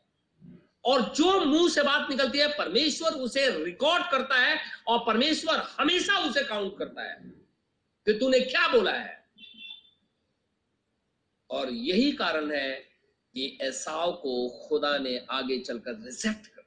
और 0.89 1.03
जो 1.15 1.45
मुँह 1.45 1.69
से 1.71 1.83
बात 1.83 2.11
निकलती 2.11 2.39
है, 2.39 2.49
परमेश्वर 2.49 3.13
उसे 3.13 3.65
रिकॉर्ड 3.65 4.11
करता 4.11 4.37
है 4.37 4.59
और 4.87 4.99
परमेश्वर 5.07 5.57
हमेशा 5.57 6.19
उसे 6.19 6.45
काउंट 6.45 6.79
करता 6.79 7.03
है 7.03 7.17
कि 8.07 8.13
तूने 8.13 8.41
क्या 8.41 8.69
बोला 8.69 8.93
है। 8.93 9.29
और 11.51 11.71
यही 11.71 12.13
कारण 12.13 12.51
है 12.53 12.71
कि 13.35 13.59
ऐसाव 13.61 14.13
को 14.13 14.49
खुदा 14.69 14.99
ने 14.99 15.27
आगे 15.31 15.59
चलकर 15.59 15.95
रिजेक्ट 15.95 16.47
कर 16.47 16.63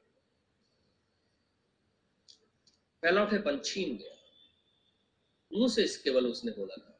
पहला 3.03 3.23
उठे 3.23 3.37
पंछीन 3.37 3.97
गया। 3.97 4.17
मुँह 5.53 5.69
से 5.69 5.87
केवल 6.03 6.27
उसने 6.27 6.51
बोला 6.51 6.75
था। 6.75 6.90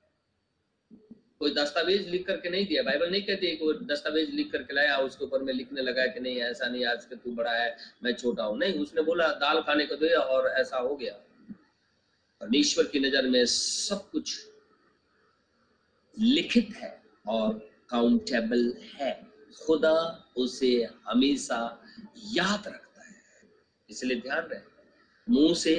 कोई 1.42 1.54
दस्तावेज़ 1.54 2.10
लिख 2.10 2.26
करके 2.28 2.50
नहीं 2.50 2.68
दिया, 2.68 2.84
बाइबल 2.84 3.12
नहीं 3.12 3.22
कहती 3.22 3.48
है 3.48 3.56
कोई 3.56 3.74
दस्तावेज़ 3.74 4.32
लिख 4.32 4.52
करके 4.52 4.74
लाया, 4.74 4.98
उसके 4.98 5.26
ऊपर 5.26 5.44
में 5.44 5.54
लिखने 5.54 5.82
लगा 5.82 6.06
कि 6.08 6.20
नहीं, 6.20 6.38
ऐसा 6.38 6.68
नहीं, 6.68 6.86
आज 6.86 7.06
के 7.06 7.16
तू 7.16 7.32
बड़ा 7.32 7.52
है, 7.52 7.78
मैं 8.04 8.14
छोटा 8.14 8.44
हूँ। 8.44 8.58
नहीं, 8.58 8.74
उसने 8.74 9.02
बोला, 9.02 9.28
दाल 9.28 9.62
खाने 9.62 9.86
को 9.86 9.96
दिया 9.96 10.20
और 10.20 10.48
ऐसा 10.48 10.78
हो 10.78 10.96
गया। 10.96 11.14
परमेश्वर 12.42 12.86
की 12.86 13.00
नज़र 13.00 13.28
में 13.28 13.46
सब 13.46 14.10
कुछ 14.10 14.48
लिखित 16.20 16.70
है 16.76 17.04
और 17.28 17.70
काउंटेबल 17.90 18.74
है। 18.94 19.28
खुदा 19.66 20.24
उसे 20.38 20.88
हमेशा 21.06 21.84
याद 22.34 22.64
रखता 22.68 23.02
है। 23.02 23.16
इसलिए 23.90 24.22
ध्यान 24.22 24.44
रहे, 24.44 24.60
मुँह 25.30 25.54
से 25.54 25.76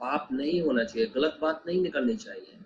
पाप 0.00 0.28
नहीं 0.32 0.60
होना 0.60 0.84
चाहिए, 0.84 1.06
गलत 1.06 1.38
बात 1.42 1.64
नहीं 1.66 1.82
निकलनी 1.82 2.16
चाहिए। 2.16 2.58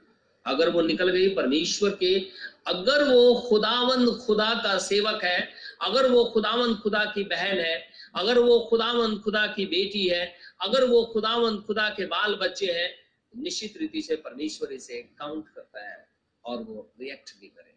अगर 0.47 0.69
वो 0.69 0.81
निकल 0.81 1.11
गई 1.11 1.35
परमेश्वर 1.35 1.91
के, 1.91 2.29
अगर 2.67 3.15
वो 3.15 3.35
खुदावंद 3.35 4.09
खुदा 4.27 4.55
का 4.55 4.79
सेवक 4.79 5.25
है, 5.25 5.51
अगर 5.83 6.11
वो 6.11 6.25
खुदावंद 6.25 6.77
खुदा 6.77 7.05
की 7.05 7.25
बहन 7.25 7.59
है, 7.59 7.89
अगर 8.15 8.39
वो 8.39 8.67
खुदावंद 8.71 9.21
खुदा 9.21 9.47
की 9.47 9.67
बेटी 9.67 10.09
है, 10.09 10.37
अगर 10.61 10.85
वो 10.85 11.05
खुदावंद 11.05 11.61
खुदा 11.61 11.89
के 11.89 12.07
बाल 12.07 12.35
बच्चे 12.35 12.67
हैं, 12.67 12.95
निश्चित 13.37 13.77
रीति 13.77 14.03
से 14.03 14.17
परमेश्वर 14.17 14.73
इसे 14.73 15.03
काउंट 15.03 15.49
करता 15.49 15.91
है 15.91 16.09
और 16.45 16.63
वो 16.63 16.93
रिएक्ट 17.01 17.41
भी 17.41 17.47
करेगा। 17.47 17.77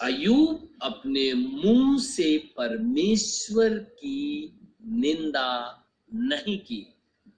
अयूब 0.00 0.76
अपने 0.82 1.34
मुँह 1.34 1.98
से 1.98 2.38
परमेश्वर 2.56 3.78
की 3.78 4.58
निंदा 4.86 5.82
नहीं 6.14 6.58
की? 6.58 6.94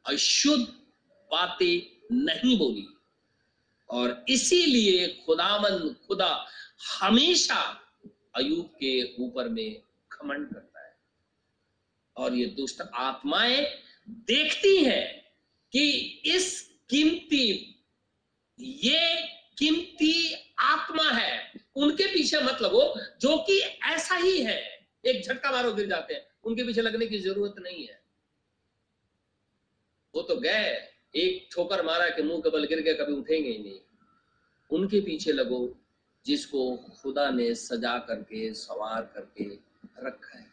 अशुद्ध 0.06 0.66
बातें 1.30 1.93
नहीं 2.14 2.58
बोली। 2.58 2.88
और 3.90 4.24
इसीलिए 4.28 5.08
खुदामंद 5.26 5.96
खुदा 6.08 6.46
हमेशा 7.00 7.80
अयूब 8.36 8.66
के 8.66 9.14
ऊपर 9.14 9.48
में 9.48 9.82
खमंड 10.12 10.54
करता 10.54 10.86
है। 10.86 10.96
और 12.16 12.34
ये 12.34 12.46
दुष्ट 12.46 12.80
आत्माएँ 12.80 13.66
देखती 14.08 14.84
हैं 14.84 15.24
कि 15.72 15.90
इस 16.26 16.74
कीमती, 16.90 17.74
ये 18.60 19.22
कीमती 19.58 20.34
आत्मा 20.58 21.10
है। 21.10 21.52
उनके 21.76 22.06
पीछे 22.06 22.40
मत 22.40 22.58
लगो, 22.62 23.00
जो 23.20 23.38
कि 23.38 23.58
ऐसा 23.60 24.14
ही 24.14 24.42
है। 24.42 24.88
एक 25.06 25.24
झटका 25.24 25.50
मारो, 25.50 25.72
गिर 25.72 25.88
जाते 25.88 26.14
हैं। 26.14 26.26
उनके 26.44 26.64
पीछे 26.64 26.82
लगने 26.82 27.06
की 27.06 27.18
ज़रूरत 27.18 27.54
नहीं 27.58 27.86
है। 27.86 28.02
वो 30.14 30.22
तो 30.22 30.36
गए। 30.36 30.93
एक 31.16 31.48
ठोकर 31.52 31.82
मारा 31.82 32.08
के 32.08 32.22
मुँह 32.22 32.40
के 32.40 32.50
बल 32.50 32.64
गिर 32.64 32.80
गए 32.80 32.94
कभी 32.94 33.12
उठेंगे 33.12 33.50
ही 33.50 33.58
नहीं। 33.58 33.80
उनके 34.70 35.00
पीछे 35.00 35.32
लगो, 35.32 35.76
जिसको 36.26 36.76
खुदा 36.76 37.30
ने 37.30 37.54
सजा 37.54 37.98
करके, 37.98 38.54
सवार 38.54 39.02
करके 39.02 39.44
रखा 40.06 40.38
है। 40.38 40.46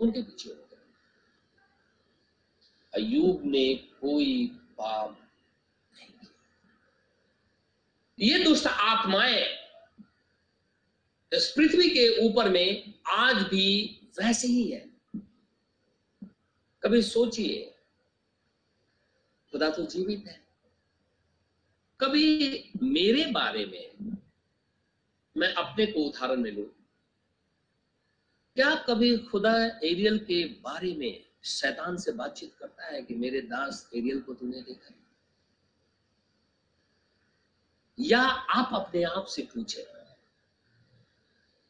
उनके 0.00 0.22
पीछे 0.22 0.50
हो 0.50 0.66
अयूब 2.94 3.42
ने 3.44 3.74
कोई 3.74 4.46
पाप 4.46 5.30
नहीं 5.94 6.06
किया। 6.06 6.32
ये 8.18 8.44
दुष्ट 8.44 8.66
आत्माएँ 8.66 9.44
इस 11.32 11.54
पृथ्वी 11.56 11.90
के 11.90 12.28
ऊपर 12.28 12.48
में 12.48 12.94
आज 13.08 13.36
भी 13.36 13.98
वैसे 14.22 14.48
ही 14.48 14.70
है। 14.70 14.90
कभी 16.82 17.02
सोचिए 17.02 17.74
खुदा 19.52 19.70
तो 19.70 19.86
जीवित 19.86 20.24
है। 20.26 20.46
कभी 22.00 22.48
मेरे 22.82 23.26
बारे 23.26 23.66
में 23.66 24.16
मैं 25.36 25.54
अपने 25.54 25.86
को 25.86 26.00
उदाहरण 26.00 26.36
में 26.36 26.52
लू। 26.52 26.62
क्या 28.54 28.74
कभी 28.74 29.18
खुदा 29.18 29.66
एरियल 29.66 30.18
के 30.18 30.44
बारे 30.44 30.94
में 30.94 31.24
शैतान 31.44 31.96
से 31.96 32.12
बातचीत 32.12 32.54
करता 32.54 32.86
है 32.86 33.02
कि 33.02 33.14
मेरे 33.14 33.40
दास 33.40 33.90
एरियल 33.94 34.20
को 34.20 34.34
तूने 34.34 34.62
देखा? 34.62 34.94
या 38.00 38.20
आप 38.22 38.70
अपने 38.74 39.02
आप 39.02 39.24
से 39.24 39.42
पूछे 39.42 39.86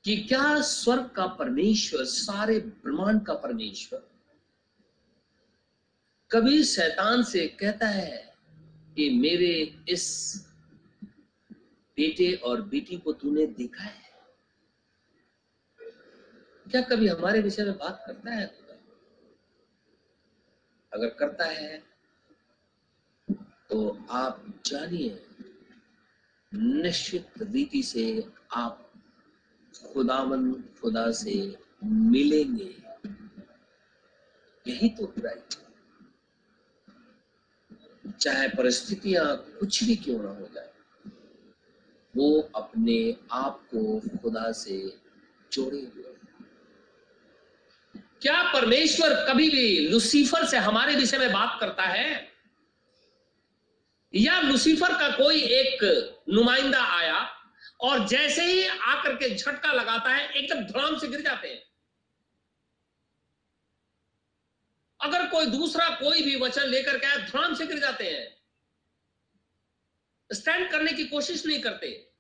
कि 0.05 0.17
क्या 0.17 0.61
स्वर्ग 0.61 1.11
का 1.11 1.27
परमेश्वर, 1.27 2.05
सारे 2.05 2.59
ब्रह्मांड 2.59 3.27
का 3.27 3.35
परमेश्वर 3.35 4.10
कभी 6.33 6.63
शैतान 6.65 7.23
से 7.23 7.47
कहता 7.49 7.87
है 7.87 8.35
कि 8.97 9.09
मेरे 9.11 9.53
इस 9.89 10.05
बेटे 11.97 12.33
और 12.35 12.63
बेटी 12.63 12.97
को 12.97 13.13
तूने 13.13 13.47
देखा 13.47 13.85
है? 13.85 14.03
क्या 16.71 16.83
कभी 16.83 17.09
हमारे 17.09 17.41
विषय 17.41 17.65
में 17.65 17.79
बात 17.79 18.03
करता 18.07 18.31
है 18.31 18.47
अगर 20.93 21.09
करता 21.09 21.45
है 21.45 21.83
तो 23.71 24.07
आप 24.11 24.45
जानिए, 24.67 25.27
निश्चित 26.55 27.43
रीति 27.43 27.83
से 27.83 28.25
आप 28.53 28.93
खुदावन, 29.93 30.53
खुदा 30.81 31.11
से 31.13 31.35
मिलेंगे। 31.85 32.75
यही 34.67 34.89
तो 34.89 35.13
राइट 35.19 35.55
चाहे 38.11 38.49
परिस्थितियाँ 38.49 39.37
कुछ 39.61 39.85
भी 39.85 39.97
क्यों 39.97 40.23
ना 40.23 40.29
हो 40.29 40.49
जाए, 40.55 40.69
वो 42.15 42.51
अपने 42.57 43.17
आप 43.33 43.61
को 43.75 44.01
खुदा 44.23 44.53
से 44.53 44.79
जोड़े 45.53 45.79
हुए 45.79 46.05
क्या 48.23 48.43
परमेश्वर 48.53 49.15
कभी 49.29 49.49
भी 49.51 49.89
लुसीफर 49.89 50.45
से 50.47 50.57
हमारे 50.57 50.95
विषय 50.95 51.19
में 51.19 51.33
बात 51.33 51.57
करता 51.61 51.83
है? 51.83 52.29
या 54.15 54.41
लुसीफर 54.41 54.93
का 54.93 55.09
कोई 55.09 55.43
एक 55.43 55.85
नुमाइंदा 56.29 56.83
आया 56.83 57.29
और 57.81 58.07
जैसे 58.09 58.45
ही 58.45 58.67
आकर 58.67 59.15
के 59.15 59.35
झटका 59.37 59.73
लगाता 59.73 60.11
है, 60.11 60.29
एकदम 60.29 60.61
धड़ाम 60.61 60.99
से 60.99 61.09
गिर 61.09 61.21
जाते 61.21 61.49
हैं? 61.49 61.70
अगर 65.01 65.27
कोई 65.27 65.47
दूसरा 65.47 65.89
कोई 65.89 66.23
भी 66.23 66.37
वचन 66.37 66.63
लेकर 66.63 66.99
के 66.99 67.07
आए 67.07 67.17
ध्यान 67.17 67.55
से 67.55 67.67
गिर 67.67 67.79
जाते 67.79 68.05
हैं। 68.05 68.37
स्टैंड 70.31 70.71
करने 70.71 70.93
की 70.93 71.05
कोशिश 71.05 71.47
नहीं 71.47 71.61
करते। 71.61 72.11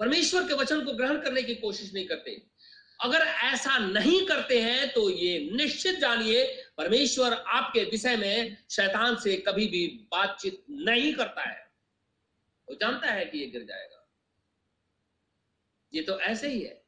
परमेश्वर 0.00 0.48
के 0.48 0.54
वचन 0.54 0.84
को 0.84 0.92
ग्रहण 0.92 1.20
करने 1.20 1.42
की 1.42 1.54
कोशिश 1.54 1.94
नहीं 1.94 2.08
करते। 2.08 2.46
अगर 3.00 3.18
ऐसा 3.18 3.78
नहीं 3.78 4.26
करते 4.26 4.60
हैं 4.60 4.92
तो 4.92 5.10
ये 5.10 5.50
निश्चित 5.52 5.98
जानिए, 5.98 6.64
परमेश्वर 6.76 7.32
आपके 7.32 7.84
विषय 7.84 8.16
में 8.16 8.56
शैतान 8.70 9.16
से 9.16 9.36
कभी 9.36 9.66
भी 9.66 9.86
बातचीत 9.86 10.64
नहीं 10.70 11.14
करता 11.14 11.42
है। 11.42 11.70
वो 12.68 12.74
जानता 12.74 13.06
है 13.06 13.24
कि 13.24 13.38
ये 13.38 13.46
गिर 13.46 13.64
जाएगा। 13.64 14.08
ये 15.94 16.02
तो 16.02 16.20
ऐसे 16.20 16.48
ही 16.48 16.60
है। 16.62 16.84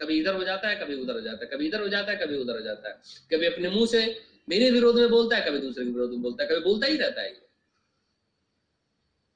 कभी 0.00 0.20
इधर 0.20 0.34
हो 0.34 0.44
जाता 0.44 0.68
है, 0.68 0.76
कभी 0.76 0.94
उधर 0.94 1.14
हो 1.14 1.20
जाता 1.20 1.44
है, 1.44 1.50
कभी 1.50 1.66
इधर 1.66 1.80
हो 1.80 1.88
जाता 1.88 2.12
है, 2.12 2.18
कभी 2.18 2.36
उधर 2.36 2.52
हो 2.52 2.60
जाता 2.60 2.88
है। 2.88 2.94
कभी 3.34 3.46
अपने 3.46 3.68
मुँह 3.68 3.86
से 3.86 4.26
मेरे 4.48 4.70
विरोध 4.70 4.96
में 4.96 5.10
बोलता 5.10 5.36
है, 5.36 5.42
कभी 5.42 5.58
दूसरे 5.58 5.84
के 5.84 5.90
विरोध 5.90 6.10
में 6.10 6.22
बोलता 6.22 6.42
है, 6.42 6.48
कभी 6.48 6.60
बोलता 6.60 6.86
ही 6.86 6.96
रहता 6.96 7.22
है 7.22 7.42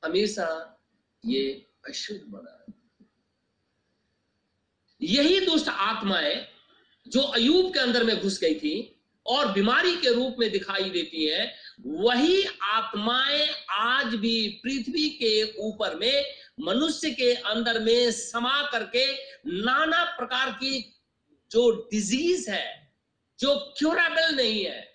हमेशा 0.03 0.47
ये 1.25 1.67
अशुद्ध 1.89 2.21
बना 2.31 2.55
यही 5.01 5.41
दुष्ट 5.41 5.69
आत्माएँ 5.69 6.35
जो 7.07 7.21
अयूब 7.21 7.73
के 7.75 7.81
अंदर 7.81 8.05
में 8.05 8.21
घुस 8.21 8.39
गई 8.41 8.55
थी 8.55 8.95
और 9.27 9.53
बीमारी 9.53 9.95
के 9.97 10.13
रूप 10.15 10.37
में 10.39 10.51
दिखाई 10.51 10.91
देती 10.91 11.25
है, 11.27 11.55
वही 11.87 12.43
आत्माएँ 12.63 13.49
आज 13.71 14.15
भी 14.15 14.49
पृथ्वी 14.65 15.09
के 15.09 15.43
ऊपर 15.61 15.97
में, 15.97 16.25
मनुष्य 16.61 17.11
के 17.11 17.33
अंदर 17.35 17.79
में 17.81 18.11
समा 18.11 18.63
करके 18.71 19.07
नाना 19.63 20.05
प्रकार 20.17 20.51
की 20.53 20.81
जो 21.51 21.71
डिज़ीज़ 21.93 22.51
है, 22.51 22.93
जो 23.39 23.55
क्योरेबल 23.79 24.35
नहीं 24.37 24.65
है 24.65 24.88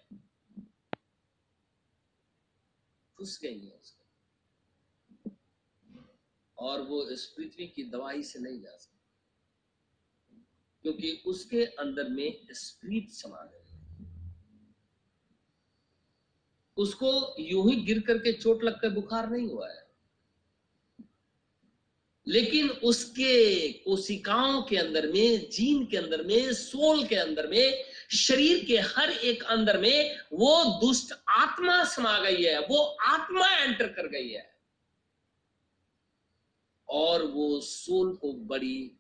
घुस 3.24 3.40
गई 3.44 3.60
है 3.66 3.72
उसके 3.72 4.02
और 6.58 6.82
वो 6.82 7.10
इस 7.10 7.26
पृथ्वी 7.26 7.68
की 7.68 7.84
दवाई 7.84 8.24
से 8.24 8.40
नहीं 8.40 8.60
जा 8.62 8.76
सकती। 8.78 9.00
क्योंकि 10.82 11.12
उसके 11.26 11.66
अंदर 11.66 12.10
में 12.10 12.48
स्प्रीट 12.52 13.10
समा 13.10 13.44
गई 13.44 13.60
उसको 16.78 17.12
यूँ 17.40 17.70
ही 17.72 17.76
गिर 17.82 18.00
करके 18.02 18.34
चोट 18.34 18.64
लगकर 18.64 18.90
बुखार 18.90 19.30
नहीं 19.30 19.48
हुआ 19.48 19.70
है। 19.70 19.82
लेकिन 22.28 22.70
उसके 22.70 23.34
कोशिकाओं 23.74 24.62
के 24.64 24.78
अंदर 24.78 25.08
में, 25.12 25.50
जीन 25.50 25.86
के 25.86 25.98
अंदर 25.98 26.24
में, 26.24 26.54
सोल 26.54 27.08
के 27.08 27.16
अंदर 27.16 27.48
में 27.48 27.93
शरीर 28.12 28.66
के 28.66 28.78
हर 28.78 29.10
एक 29.10 29.44
अंदर 29.44 29.78
में 29.78 30.20
वो 30.34 30.64
दुष्ट 30.66 31.14
आत्मा 31.30 31.84
समा 31.84 32.20
गई 32.20 32.44
है, 32.44 32.60
वो 32.60 32.84
आत्मा 32.84 33.56
एंटर 33.56 33.88
कर 33.88 34.08
गई 34.08 34.30
है। 34.30 34.60
और 36.90 37.24
वो 37.24 37.62
सोल 37.62 38.16
को 38.16 38.34
बड़ी 38.34 38.92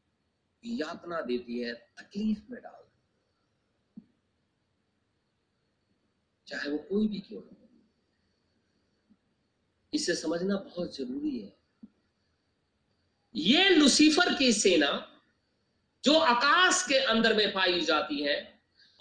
यातना 0.66 1.22
देती 1.22 1.60
है, 1.60 1.74
तकलीफ़ 1.74 2.52
में 2.52 2.62
डाल। 2.62 2.84
चाहे 6.48 6.70
वो 6.70 6.78
कोई 6.78 7.08
भी 7.08 7.20
क्यों 7.20 7.42
इसे 9.94 10.16
समझना 10.16 10.56
बहुत 10.56 10.96
ज़रूरी 10.96 11.40
है। 11.40 11.58
ये 13.36 13.70
लुसीफर 13.70 14.34
की 14.34 14.54
सेना 14.54 15.22
जो 16.04 16.20
आकाश 16.20 16.86
के 16.88 16.98
अंदर 16.98 17.34
में 17.34 17.54
पाई 17.54 17.82
जाती 17.82 18.24
है 18.24 18.53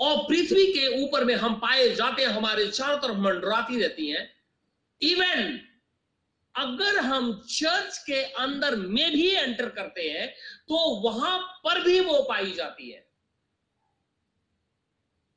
और 0.03 0.23
पृथ्वी 0.29 0.67
के 0.73 0.87
ऊपर 1.03 1.25
में 1.25 1.35
हम 1.35 1.55
पाए 1.61 1.89
जाते 1.91 2.23
हैं, 2.23 2.29
हमारे 2.29 2.67
चारों 2.69 2.99
तरफ़ 2.99 3.17
मंडराती 3.19 3.81
रहती 3.81 4.09
हैं। 4.11 4.29
इवन 5.03 5.59
अगर 6.55 6.99
हम 7.01 7.33
चर्च 7.49 7.99
के 8.07 8.23
अंदर 8.39 8.77
में 8.77 9.13
भी 9.13 9.29
एंटर 9.29 9.69
करते 9.69 10.09
हैं 10.11 10.29
तो 10.69 10.77
वहाँ 11.03 11.39
पर 11.65 11.83
भी 11.85 12.01
वो 12.01 12.23
पाई 12.23 12.53
जाती 12.53 12.91
है। 12.91 13.07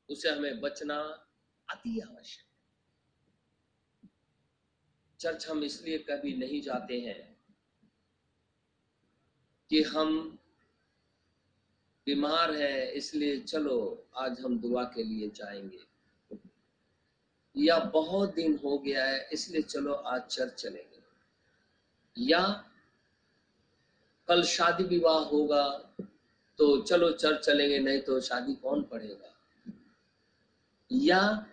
उसे 0.10 0.30
हमें 0.30 0.60
बचना 0.62 0.98
अति 1.68 2.00
आवश्यक 2.00 2.44
चर्च 5.20 5.48
हम 5.48 5.64
इसलिए 5.64 5.98
कभी 6.10 6.34
नहीं 6.38 6.62
जाते 6.62 7.00
हैं 7.02 7.22
कि 9.72 9.82
हम 9.84 10.38
बीमार 12.08 12.56
है, 12.56 12.92
इसलिए 12.92 13.40
चलो, 13.40 14.06
आज 14.16 14.40
हम 14.40 14.60
दुआ 14.60 14.84
के 14.84 15.04
लिए 15.04 15.30
जाएँगे। 15.30 15.80
या 17.58 17.80
बहुत 17.80 18.34
दिन 18.34 18.60
हो 18.64 18.78
गया 18.78 19.06
है, 19.06 19.30
इसलिए 19.34 19.62
चलो 19.62 19.94
आज 19.94 20.22
चर्च 20.22 20.54
चलेंगे। 20.54 21.00
या 22.18 22.66
कल 24.28 24.44
शादी 24.44 24.84
विवाह 24.84 25.20
होगा 25.20 25.94
तो 26.58 26.82
चलो 26.82 27.12
चर्च 27.12 27.46
चलेंगे, 27.46 27.80
नहीं 27.80 28.02
तो 28.02 28.22
शादी 28.22 28.56
कौन 28.56 28.84
पढ़ेगा? 28.84 29.36
या 30.92 31.48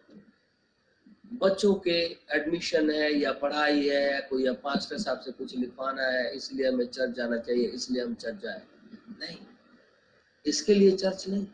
बच्चों 1.33 1.75
के 1.75 2.19
एडमिशन 2.31 2.91
है, 2.91 3.13
या 3.13 3.33
पढ़ाई 3.33 3.89
है, 3.89 4.21
कोई 4.21 4.45
या 4.47 4.53
पास्टर 4.53 4.99
साहब 4.99 5.21
से 5.21 5.33
कुछ 5.33 5.57
लिखवाना 5.57 6.03
है, 6.03 6.37
इसलिए 6.37 6.69
हमें 6.69 6.87
चर्च 6.87 7.11
जाना 7.11 7.39
चाहिए, 7.39 7.69
इसलिए 7.69 8.03
हम 8.05 8.15
चर्च 8.15 8.43
जाए। 8.43 8.63
नहीं। 9.21 9.39
इसके 10.47 10.75
लिए 10.75 10.91
चर्च 10.91 11.25
नहीं। 11.29 11.47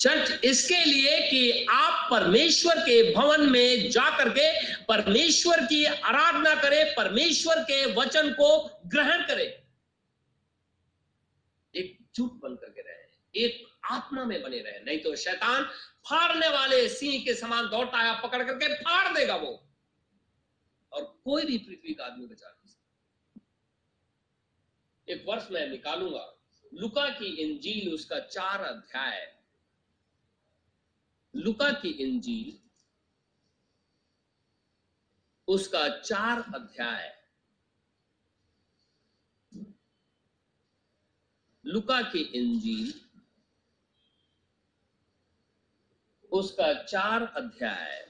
चर्च 0.00 0.44
इसके 0.44 0.84
लिए 0.84 1.30
कि 1.30 1.66
आप 1.70 2.10
परमेश्वर 2.10 2.78
के 2.78 3.14
भवन 3.14 3.50
में 3.50 3.90
जाकर 3.90 4.28
के 4.28 4.74
परमेश्वर 4.84 5.64
की 5.64 5.84
आराधना 5.84 6.54
करें, 6.54 6.94
परमेश्वर 6.94 7.62
के 7.62 7.94
वचन 7.94 8.32
को 8.32 8.80
ग्रहण 8.86 9.26
करें। 9.26 9.46
एक 11.74 11.98
चुप 12.14 12.40
बन 12.42 12.54
करके 12.54 12.80
रहे, 12.80 13.44
एक 13.44 13.66
आत्मा 13.84 14.24
में 14.24 14.42
बने 14.42 14.58
रहे, 14.58 14.84
नहीं 14.84 14.98
तो 14.98 15.16
शैतान 15.16 15.62
फाड़ने 16.08 16.48
वाले 16.48 16.88
सिंह 16.88 17.24
के 17.24 17.34
समान 17.34 17.68
दौड़ता 17.68 17.98
है 17.98 18.20
पकड़ 18.22 18.42
करके 18.42 18.74
फाड़ 18.74 19.18
देगा 19.18 19.36
वो। 19.36 19.68
और 20.92 21.20
कोई 21.24 21.44
भी 21.44 21.58
पृथ्वी 21.58 21.94
का 21.94 22.04
आदमी 22.04 22.26
बचा 22.26 22.48
नहीं 22.48 22.72
सकता। 22.72 23.40
एक 25.12 25.24
वर्ष 25.28 25.46
मैं 25.50 25.68
निकालूँगा। 25.68 26.37
लुका 26.74 27.08
की 27.10 27.26
इंजील 27.26 27.94
उसका 27.94 28.18
चार 28.20 28.60
अध्याय। 28.60 29.42
लुका 31.36 31.70
की 31.70 31.88
इंजील 31.88 32.58
उसका 35.48 35.88
चार 35.98 36.40
अध्याय। 36.40 37.18
लुका 41.66 42.02
की 42.02 42.18
इंजील 42.18 43.00
उसका 46.32 46.82
चार 46.82 47.22
अध्याय। 47.22 48.08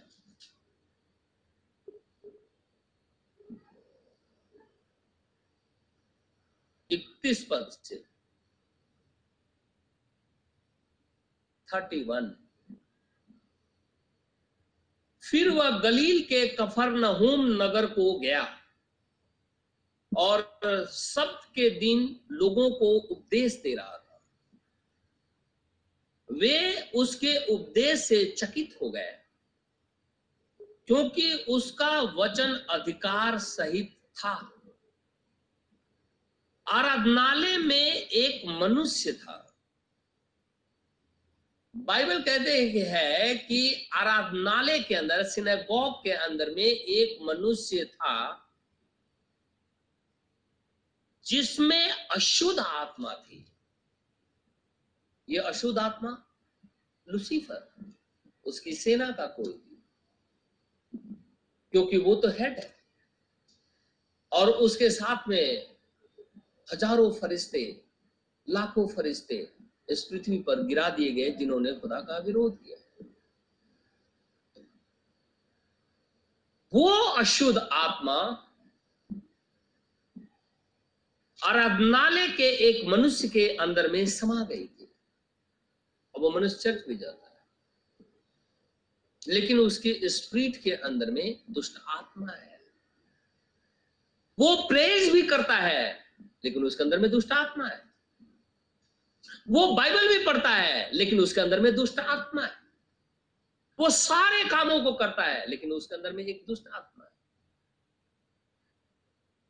इकतीस 6.90 7.46
पद 7.50 7.70
से 7.84 8.07
थर्टी 11.68 12.02
वन। 12.04 12.34
फिर 15.22 15.48
वह 15.50 15.78
गलील 15.78 16.22
के 16.24 16.46
कफरनहूम 16.48 17.46
नगर 17.62 17.86
को 17.86 18.18
गया 18.20 18.42
और 20.12 20.86
सप्त 20.90 21.48
के 21.54 21.68
दिन 21.70 22.20
लोगों 22.30 22.70
को 22.70 22.92
उपदेश 23.08 23.60
दे 23.62 23.74
रहा 23.74 23.96
था। 23.96 24.20
वे 26.28 26.90
उसके 26.94 27.36
उपदेश 27.46 28.00
से 28.00 28.24
चकित 28.38 28.78
हो 28.82 28.90
गए, 28.90 29.12
क्योंकि 30.60 31.32
उसका 31.48 32.00
वचन 32.14 32.54
अधिकार 32.70 33.38
सहित 33.38 33.96
था। 34.16 34.34
आराधनालय 36.66 37.56
में 37.58 37.76
एक 37.76 38.46
मनुष्य 38.62 39.12
था। 39.12 39.44
बाइबल 41.78 42.22
कहते 42.22 42.84
हैं 42.86 43.38
कि 43.46 43.88
आराधनालय 43.94 44.78
के 44.80 44.94
अंदर, 44.94 45.22
सिनेगॉग 45.22 45.94
के 46.04 46.10
अंदर 46.10 46.50
में 46.50 46.64
एक 46.64 47.18
मनुष्य 47.22 47.84
था 47.84 48.44
जिसमें 51.26 51.90
अशुद्ध 51.90 52.58
आत्मा 52.58 53.14
थी। 53.14 53.44
ये 55.28 55.38
अशुद्ध 55.38 55.78
आत्मा 55.78 56.10
लुसीफर, 57.08 57.68
उसकी 58.46 58.72
सेना 58.72 59.10
का 59.10 59.26
कोई 59.26 59.52
थी 59.52 59.82
क्योंकि 61.72 61.98
वो 61.98 62.14
तो 62.14 62.28
हेड 62.28 62.58
है। 62.58 62.76
और 64.32 64.50
उसके 64.50 64.90
साथ 64.90 65.28
में 65.28 65.76
हज़ारों 66.68 67.12
फरिश्ते, 67.12 67.60
लाखों 68.48 68.86
फरिश्ते 68.88 69.36
इस 69.90 70.04
पृथ्वी 70.04 70.38
पर 70.38 70.62
गिरा 70.62 70.90
दिए 70.90 71.12
गए, 71.12 71.30
जिन्होंने 71.30 71.72
खुदा 71.72 72.00
का 72.00 72.18
विरोध 72.18 72.64
किया। 72.64 73.06
वो 76.74 76.88
अशुद्ध 76.88 77.58
आत्मा 77.58 78.44
आराधनालय 81.44 82.28
के 82.28 82.42
एक 82.42 82.86
मनुष्य 82.86 83.28
के 83.28 83.56
अंदर 83.56 83.90
में 83.90 84.06
समा 84.06 84.44
गई 84.44 84.66
थी। 84.66 84.92
और 86.14 86.20
वो 86.20 86.30
मनुष्य 86.30 86.56
चर्च 86.56 86.86
भी 86.88 86.96
जाता 86.96 87.28
है। 87.28 87.46
लेकिन 89.28 89.58
उसके 89.58 90.00
स्प्रीट 90.04 90.62
के 90.62 90.70
अंदर 90.70 91.10
में 91.10 91.40
दुष्ट 91.50 91.82
आत्मा 91.88 92.32
है। 92.32 92.60
वो 94.38 94.68
प्रेज 94.68 95.12
भी 95.12 95.22
करता 95.22 95.56
है, 95.56 96.04
लेकिन 96.44 96.64
उसके 96.64 96.84
अंदर 96.84 96.98
में 96.98 97.10
दुष्ट 97.10 97.32
आत्मा 97.32 97.68
है। 97.68 97.87
वो 99.50 99.66
बाइबल 99.66 100.18
भी 100.18 100.24
पढ़ता 100.24 100.50
है, 100.50 100.92
लेकिन 100.92 101.20
उसके 101.20 101.40
अंदर 101.40 101.60
में 101.60 101.74
दुष्ट 101.74 101.98
आत्मा 101.98 102.44
है। 102.44 102.52
वो 103.78 103.90
सारे 103.90 104.44
कामों 104.44 104.80
को 104.80 104.92
करता 104.92 105.22
है, 105.22 105.50
लेकिन 105.50 105.72
उसके 105.72 105.94
अंदर 105.94 106.12
में 106.12 106.24
एक 106.24 106.44
दुष्ट 106.48 106.68
आत्मा 106.68 107.04
है। 107.04 107.10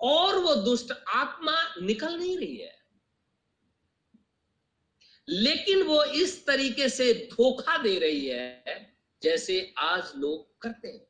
और 0.01 0.39
वो 0.39 0.55
दुष्ट 0.55 0.93
आत्मा 1.09 1.75
निकल 1.83 2.19
नहीं 2.19 2.39
रही 2.39 2.57
है। 2.57 2.79
लेकिन 5.29 5.83
वो 5.83 6.05
इस 6.05 6.47
तरीके 6.47 6.89
से 6.89 7.29
धोखा 7.33 7.83
दे 7.83 7.99
रही 7.99 8.27
है, 8.27 8.65
जैसे 9.23 9.75
आज 9.79 10.13
लोग 10.17 10.59
करते 10.59 10.89
हैं। 10.89 11.07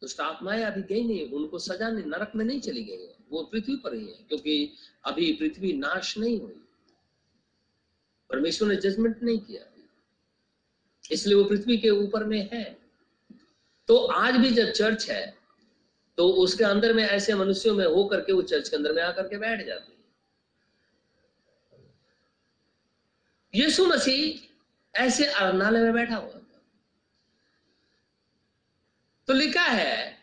दुष्ट 0.00 0.20
आत्माएँ 0.20 0.62
अभी 0.62 0.82
गई 0.82 1.04
नहीं, 1.04 1.30
उनको 1.30 1.58
सजा 1.58 1.88
नहीं 1.88 2.04
नरक 2.04 2.32
में 2.36 2.44
नहीं 2.44 2.60
चली 2.60 2.84
गई 2.84 3.06
है। 3.06 3.16
वो 3.30 3.42
पृथ्वी 3.42 3.76
पर 3.76 3.94
ही 3.94 4.06
है, 4.06 4.22
क्योंकि 4.22 4.72
अभी 5.04 5.32
पृथ्वी 5.32 5.72
नाश 5.72 6.18
नहीं 6.18 6.40
हुई। 6.40 6.62
परमेश्वर 8.30 8.68
ने 8.68 8.76
जजमेंट 8.76 9.22
नहीं 9.22 9.38
किया। 9.38 9.64
इसलिए 11.10 11.34
वो 11.34 11.44
पृथ्वी 11.44 11.76
के 11.78 11.90
ऊपर 11.90 12.24
में 12.24 12.48
है। 12.52 12.64
तो 13.88 13.96
आज 13.96 14.36
भी 14.36 14.50
जब 14.50 14.70
चर्च 14.70 15.10
है 15.10 15.36
तो 16.18 16.28
उसके 16.28 16.64
अंदर 16.64 16.92
में 16.92 17.02
ऐसे 17.04 17.34
मनुष्यों 17.34 17.74
में 17.74 17.86
हो 17.86 18.04
करके 18.04 18.32
वो 18.32 18.42
चर्च 18.42 18.68
के 18.68 18.76
अंदर 18.76 18.92
में 18.92 19.02
आकर 19.02 19.28
के 19.28 19.38
बैठ 19.38 19.66
जाती 19.66 19.92
है। 19.92 20.04
यीशु 23.54 23.86
मसीह 23.86 25.00
ऐसे 25.00 25.26
अरनालय 25.26 25.80
में 25.80 25.92
बैठा 25.92 26.16
हुआ 26.16 26.30
था। 26.30 26.62
तो 29.28 29.32
लिखा 29.32 29.62
है 29.62 30.18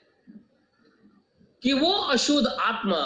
कि 1.63 1.73
वो 1.73 1.91
अशुद्ध 1.91 2.47
आत्मा, 2.47 3.01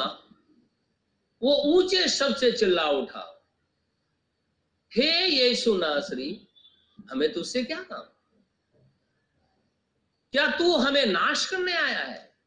वो 1.41 1.55
ऊँचे 1.73 2.07
शब्द 2.07 2.35
से 2.35 2.51
चिल्ला 2.51 2.89
उठा। 2.89 3.36
हे 4.97 5.27
यीशु 5.27 5.77
नासरी, 5.77 6.47
हमें 7.11 7.33
तुझसे 7.33 7.63
क्या 7.63 7.83
काम? 7.83 8.03
क्या 10.31 10.47
तू 10.47 10.75
हमें 10.75 11.05
नाश 11.05 11.49
करने 11.49 11.73
आया 11.73 11.99
है? 11.99 12.37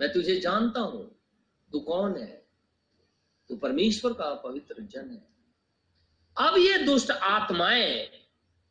मैं 0.00 0.12
तुझे 0.12 0.40
जानता 0.40 0.80
हूँ, 0.80 1.20
तू 1.72 1.80
कौन 1.80 2.16
है? 2.16 2.46
तू 3.48 3.56
परमेश्वर 3.56 4.12
का 4.12 4.34
पवित्र 4.34 4.74
जन 4.80 5.10
है। 5.10 5.34
अब 6.36 6.54
ये 6.58 6.78
दुष्ट 6.78 7.10
आत्माएँ 7.10 8.10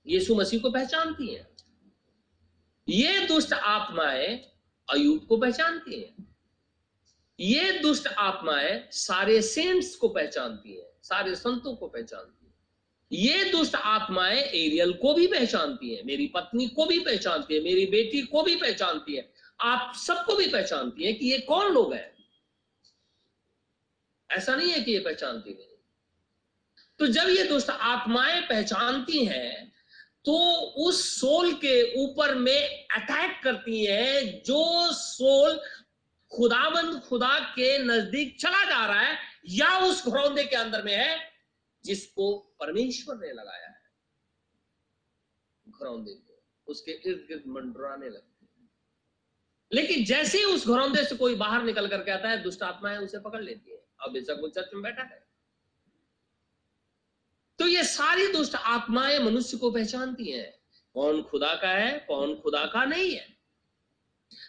यीशु 0.08 0.36
मसीह 0.36 0.62
को 0.62 0.72
पहचानती 0.72 1.36
हैं। 1.36 1.48
ये 2.90 3.28
दुष्ट 3.28 3.54
आत्माएँ 3.54 4.38
अयूब 4.90 5.26
को 5.26 5.38
पहचानती 5.38 6.02
हैं। 6.02 6.38
ये 7.40 7.80
दुष्ट 7.80 8.08
आत्माएँ 8.08 8.88
सारे 8.92 9.42
सेंट्स 9.42 9.96
को 9.96 10.10
पहचानती 10.10 10.78
हैं, 10.78 10.90
सारे 11.04 11.36
संतों 11.36 11.76
को 11.76 11.88
पहचानती 11.88 12.43
हैं। 12.43 12.43
ये 13.14 13.44
दुष्ट 13.52 13.76
आत्माएँ 13.76 14.40
एरियल 14.40 14.94
को 14.94 15.14
भी 15.14 15.28
पहचानती 15.28 15.94
है, 15.96 16.04
मेरी 16.06 16.26
पत्नी 16.28 16.68
को 16.68 16.86
भी 16.86 17.00
पहचानती 17.00 17.56
है, 17.56 17.62
मेरी 17.62 17.86
बेटी 17.88 18.22
को 18.24 18.44
भी 18.44 18.56
पहचानती 18.56 19.16
है। 19.16 19.30
आप 19.60 19.94
सबको 19.98 20.36
भी 20.36 20.48
पहचानती 20.48 21.04
है 21.04 21.14
कि 21.14 21.32
ये 21.32 21.38
कौन 21.42 21.74
लोग 21.74 21.94
हैं। 21.94 22.12
ऐसा 24.30 24.56
नहीं 24.56 24.72
है 24.72 24.82
कि 24.82 24.92
ये 24.92 25.00
पहचानती 25.00 25.50
नहीं 25.52 25.68
तो 27.00 27.08
जब 27.08 27.30
ये 27.30 27.44
दुष्ट 27.44 27.70
आत्माएँ 27.70 28.42
पहचानती 28.42 29.26
हैं 29.26 29.72
तो 30.26 30.34
उस 30.80 31.04
सोल 31.20 31.52
के 31.56 31.82
ऊपर 32.04 32.34
में 32.36 32.88
अटैक 32.96 33.40
करती 33.44 33.84
है, 33.86 34.24
जो 34.42 34.92
सोल 34.92 35.60
खुदाबंद 36.32 37.00
खुदा 37.02 37.40
के 37.56 37.78
नज़दीक 37.80 38.36
चला 38.40 38.64
जा 38.66 38.86
रहा 38.86 39.00
है, 39.00 39.18
या 39.50 39.78
उस 39.80 40.06
घरौंदे 40.08 40.44
के 40.44 40.56
अंदर 40.56 40.84
में 40.84 40.94
है 40.94 41.18
जिसको 41.86 42.56
परमेश्वर 42.60 43.16
ने 43.16 43.32
लगाया 43.32 43.68
है, 43.68 43.82
घरौंदे 45.70 46.12
को, 46.12 46.44
उसके 46.68 46.92
इर्द 46.92 47.26
गिर्द 47.28 47.44
मंडराने 47.48 48.10
लगते 48.10 48.34
लेकिन 49.72 50.06
जैसे 50.06 50.38
ही 50.38 50.44
उस 50.44 50.68
घरौंदे 50.68 51.06
से 51.06 51.16
कोई 51.16 51.36
बाहर 51.36 51.64
निकल 51.64 51.88
करके 51.88 52.12
आता 52.12 52.30
है, 52.30 52.44
दुष्ट 52.44 52.64
आत्माएँ 52.64 52.98
उसे 52.98 53.20
पकड़ 53.20 53.42
लेती 53.42 53.72
है, 53.72 53.86
अब 54.00 54.12
बेशक 54.12 54.38
वो 54.42 54.48
चर्च 54.48 54.70
में 54.74 54.84
बैठा 54.84 55.04
है। 55.04 55.28
तो 57.60 57.68
ये 57.68 57.84
सारी 57.84 58.28
दुष्ट 58.28 58.56
आत्माएँ 58.56 59.20
मनुष्य 59.20 59.58
को 59.58 59.72
पहचानती 59.72 60.32
हैं, 60.32 60.60
कौन 60.94 61.24
खुदा 61.24 61.56
का 61.56 61.70
है, 61.70 62.00
कौन 62.00 62.36
खुदा 62.36 62.66
का 62.66 62.86
नहीं 62.86 63.16
है। 63.16 63.38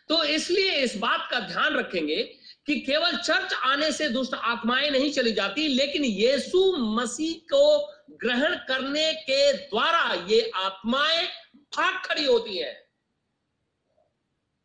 तो 0.09 0.24
इसलिए 0.24 0.74
इस 0.74 0.97
बात 0.97 1.28
का 1.30 1.41
ध्यान 1.41 1.76
रखेंगे 1.76 2.39
कि 2.66 2.80
केवल 2.80 3.16
चर्च 3.16 3.52
आने 3.52 3.92
से 3.92 4.08
दुष्ट 4.08 4.34
आत्माएँ 4.34 4.90
नहीं 4.90 5.12
चली 5.12 5.32
जाती, 5.32 5.68
लेकिन 5.68 6.04
यीशु 6.04 6.76
मसीह 6.76 7.38
को 7.38 7.92
ग्रहण 8.10 8.54
करने 8.54 9.14
के 9.14 9.52
द्वारा 9.52 10.14
ये 10.14 10.50
आत्माएँ 10.54 11.26
भाग 11.56 12.06
खड़ी 12.06 12.24
होती 12.24 12.58
हैं। 12.58 12.90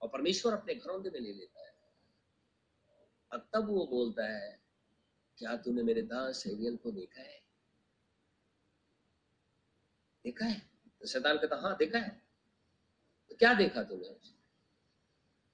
और 0.01 0.09
परमेश्वर 0.09 0.53
अपने 0.53 0.75
घरौंदे 0.75 1.09
में 1.09 1.19
ले 1.19 1.33
लेता 1.33 1.61
है। 1.65 1.73
और 3.31 3.49
तब 3.53 3.69
वो 3.69 3.85
बोलता 3.85 4.25
है, 4.25 4.59
क्या 5.37 5.57
तूने 5.57 5.83
मेरे 5.83 6.01
दास 6.01 6.43
एरियल 6.47 6.75
को 6.75 6.91
देखा 6.91 7.21
है? 7.21 7.41
देखा 10.23 10.45
है? 10.45 10.69
तो 11.01 11.07
शैतान 11.07 11.37
कहता 11.37 11.55
हाँ 11.55 11.77
देखा 11.77 11.99
है। 11.99 12.21
तो 13.29 13.35
क्या 13.35 13.53
देखा 13.53 13.83
तूने? 13.83 14.09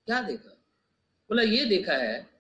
क्या 0.05 0.21
देखा? 0.21 0.49
बोला, 1.29 1.43
ये 1.43 1.65
देखा 1.65 1.93
है 1.93 2.34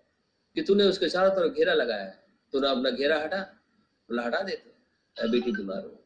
कि 0.55 0.61
तूने 0.61 0.83
उसके 0.83 1.09
चारों 1.09 1.31
तरफ़ 1.31 1.53
घेरा 1.53 1.73
लगाया 1.73 2.05
तूने 2.53 2.67
अपना 2.67 2.89
घेरा 2.89 3.23
हटा, 3.23 3.41
बोला, 4.09 4.23
हटा 4.23 4.41
देते 4.41 5.29
बेटी 5.29 5.51
बीमार 5.51 5.83
हो। 5.83 6.03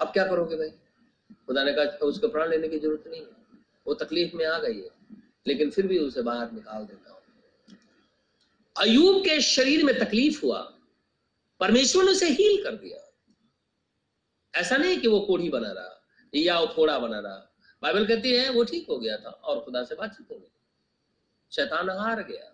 अब 0.00 0.12
क्या 0.12 0.24
करोगे 0.24 0.56
भाई? 0.56 0.70
खुदा 1.46 1.64
ने 1.64 1.72
कहा, 1.72 1.84
उसको 1.84 2.28
प्राण 2.28 2.50
लेने 2.50 2.68
की 2.68 2.78
ज़रूरत 2.78 3.04
नहीं 3.06 3.20
है। 3.20 3.28
वो 3.86 3.94
तकलीफ़ 3.94 4.36
में 4.36 4.46
आ 4.46 4.58
गई 4.58 4.76
है, 4.76 4.90
लेकिन 5.46 5.70
फिर 5.70 5.86
भी 5.86 5.98
उसे 5.98 6.22
बाहर 6.22 6.52
निकाल 6.52 6.84
देता 6.84 7.10
हूँ। 7.10 7.20
अयूब 8.76 9.24
के 9.24 9.40
शरीर 9.40 9.84
में 9.84 9.98
तकलीफ़ 9.98 10.40
हुआ। 10.42 10.74
परमेश्वर 11.60 12.04
ने 12.04 12.10
उसे 12.10 12.28
हील 12.28 12.64
कर 12.64 12.74
दिया। 12.76 13.12
ऐसा 14.54 14.76
नहीं 14.76 15.00
कि 15.00 15.08
वो 15.08 15.20
कोढ़ी 15.20 15.48
बना 15.48 15.72
रहा, 15.72 16.02
या 16.34 16.60
वो 16.60 16.66
फोड़ा 16.66 16.98
बना 16.98 17.18
रहा। 17.18 17.52
बाइबल 17.82 18.06
कहती 18.06 18.32
है, 18.32 18.50
वो 18.50 18.64
ठीक 18.64 18.86
हो 18.90 18.98
गया 18.98 19.16
था 19.16 19.30
और 19.30 19.60
खुदा 19.60 19.82
से 19.84 19.94
बातचीत 19.94 20.26
हो 20.30 20.36
गई। 20.36 20.59
शैतान 21.50 21.90
हार 21.90 22.22
गया। 22.22 22.46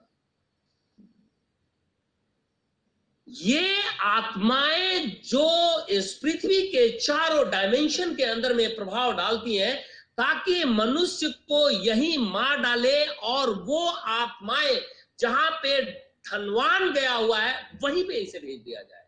ये 3.29 3.83
आत्माएँ 4.01 5.07
जो 5.07 5.81
इस 5.87 6.15
पृथ्वी 6.15 6.69
के 6.69 6.99
चारों 6.99 7.51
डायमेंशन 7.51 8.15
के 8.15 8.23
अंदर 8.23 8.55
में 8.55 8.77
प्रभाव 8.77 9.17
डालती 9.17 9.57
हैं, 9.57 9.83
ताकि 10.17 10.65
मनुष्य 10.65 11.29
को 11.29 11.71
यही 11.71 12.17
मार 12.17 12.61
डाले 12.61 13.07
और 13.07 13.63
वो 13.63 13.87
आत्माएँ 13.89 14.81
जहाँ 15.21 15.51
पे 15.51 15.83
धनवान 16.31 16.93
गया 16.93 17.13
हुआ 17.13 17.39
है, 17.39 17.79
वहीं 17.83 18.09
पे 18.09 18.15
इसे 18.15 18.39
भेज 18.39 18.61
दिया 18.61 18.83
जाए। 18.83 19.07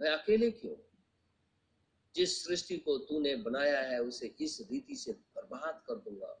मैं 0.00 0.10
अकेले 0.10 0.50
क्यों? 0.50 0.74
जिस 2.14 2.44
सृष्टि 2.44 2.76
को 2.76 2.98
तूने 2.98 3.36
बनाया 3.36 3.80
है, 3.80 4.02
उसे 4.02 4.34
इस 4.40 4.68
रीति 4.72 4.96
से 4.96 5.12
बर्बाद 5.12 5.82
कर 5.86 5.94
दूँगा। 5.94 6.40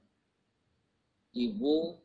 कि 1.38 1.46
वो 1.56 2.02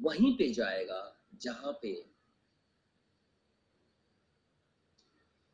वहीं 0.00 0.36
पे 0.36 0.52
जाएगा 0.52 1.16
जहाँ 1.34 1.78
पे 1.82 2.04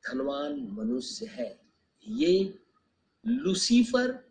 धनवान 0.04 0.68
मनुष्य 0.70 1.26
है। 1.26 1.60
ये 2.08 2.58
लुसीफर 3.26 4.30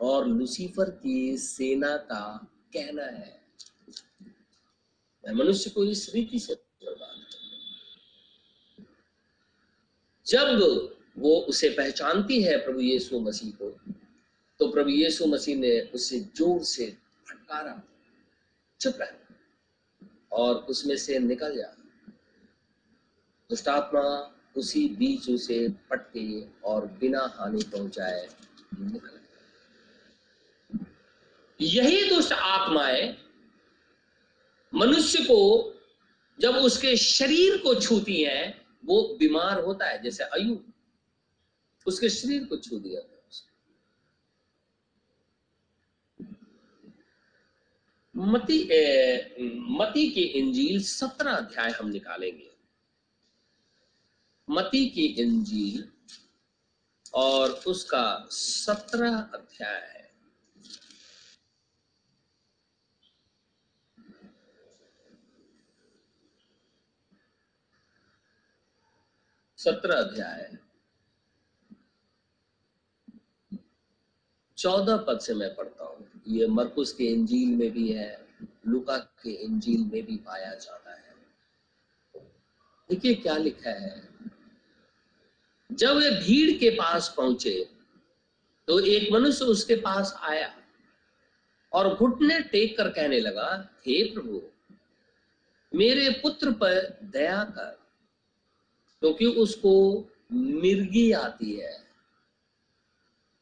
और 0.00 0.26
लुसीफर 0.28 0.90
की 0.90 1.38
सेना 1.38 1.96
का 1.96 2.50
कहना 2.72 3.04
है। 3.04 3.40
मैं 5.24 5.32
मनुष्य 5.32 5.70
को 5.70 5.84
इस 5.84 6.14
रीति 6.14 6.38
से 6.38 6.54
जब 10.26 10.58
वो 11.18 11.40
उसे 11.40 11.68
पहचानती 11.68 12.42
है 12.42 12.56
प्रभु 12.56 12.80
यीशु 12.80 13.20
मसीह 13.20 13.52
को 13.62 13.70
तो 14.60 14.68
प्रभु 14.68 14.90
यीशु 14.90 15.26
मसीह 15.26 15.56
ने 15.56 15.80
उसे 15.94 16.20
ज़ोर 16.36 16.62
से 16.64 16.86
फटकारा, 17.26 17.82
चुप 18.80 18.98
रह 19.00 19.16
और 20.32 20.56
उसमें 20.70 20.96
से 20.96 21.18
निकल 21.18 21.56
जा 21.56 21.72
दुष्टात्मा 23.50 24.02
उसी 24.56 24.88
बीच 24.88 25.28
उसे 25.30 25.68
पटके 25.90 26.26
और 26.64 26.86
बिना 27.00 27.20
हानि 27.34 27.62
पहुँचाए 27.72 28.28
निकल 28.80 29.18
यही 31.60 32.08
दुष्ट 32.10 32.32
आत्माएँ 32.32 33.16
मनुष्य 34.72 35.24
को 35.24 35.40
जब 36.38 36.54
उसके 36.56 36.96
शरीर 36.96 37.56
को 37.56 37.74
छूती 37.74 38.22
हैं, 38.22 38.66
वो 38.84 39.02
बीमार 39.18 39.60
होता 39.60 39.86
है, 39.86 40.02
जैसे 40.02 40.24
अयुब 40.24 40.72
उसके 41.86 42.08
शरीर 42.08 42.44
को 42.44 42.56
छू 42.56 42.78
दिया 42.78 43.00
था 43.00 43.20
मती 48.20 48.58
मती 49.70 50.10
की 50.10 50.22
इंजील 50.22 50.82
सत्रह 50.82 51.32
अध्याय 51.32 51.70
हम 51.70 51.88
निकालेंगे। 51.88 52.50
मती 54.48 54.88
की 54.88 55.04
इंजील 55.04 55.88
और 57.14 57.50
उसका 57.50 58.26
सत्रह 58.30 59.16
अध्याय 59.16 59.80
है। 59.80 60.10
सत्रह 69.58 69.96
अध्याय। 69.96 70.58
चौदह 74.58 74.96
पद 74.96 75.20
से 75.20 75.34
मैं 75.34 75.54
पढ़ता 75.54 75.84
हूँ। 75.84 76.09
ये 76.28 76.46
मरकुस 76.46 76.92
के 76.92 77.04
इंजील 77.04 77.56
में 77.56 77.70
भी 77.70 77.92
है, 77.92 78.28
लुका 78.66 78.96
के 78.96 79.30
इंजील 79.30 79.80
में 79.80 80.06
भी 80.06 80.16
पाया 80.16 80.54
जाता 80.54 80.94
है। 80.94 81.14
देखिए 82.90 83.14
क्या 83.14 83.36
लिखा 83.36 83.70
है। 83.70 84.08
जब 85.72 85.96
वे 85.96 86.10
भीड़ 86.10 86.58
के 86.58 86.70
पास 86.70 87.14
पहुँचे 87.16 87.70
तो 88.68 88.80
एक 88.80 89.12
मनुष्य 89.12 89.44
उसके 89.44 89.76
पास 89.76 90.14
आया 90.22 90.54
और 91.72 91.94
घुटने 91.94 92.40
टेक 92.40 92.76
कर 92.76 92.88
कहने 92.88 93.20
लगा, 93.20 93.68
हे 93.86 94.14
प्रभु, 94.14 94.42
मेरे 95.74 96.10
पुत्र 96.10 96.50
पर 96.50 96.98
दया 97.02 97.44
कर, 97.44 97.80
क्योंकि 99.00 99.24
तो 99.24 99.32
उसको 99.32 100.04
मिर्गी 100.32 101.12
आती 101.12 101.52
है। 101.56 101.86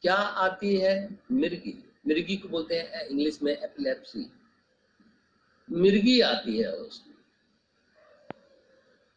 क्या 0.03 0.15
आती 0.15 0.77
है? 0.77 1.19
मिर्गी। 1.33 1.88
मिर्गी 2.09 2.37
को 2.37 2.49
बोलते 2.49 2.75
हैं 2.75 3.07
इंग्लिश 3.07 3.39
में 3.43 3.53
एपिलेप्सी 3.53 4.31
मिर्गी 5.69 6.21
आती 6.23 6.59
है 6.59 6.73
उसको 6.73 7.07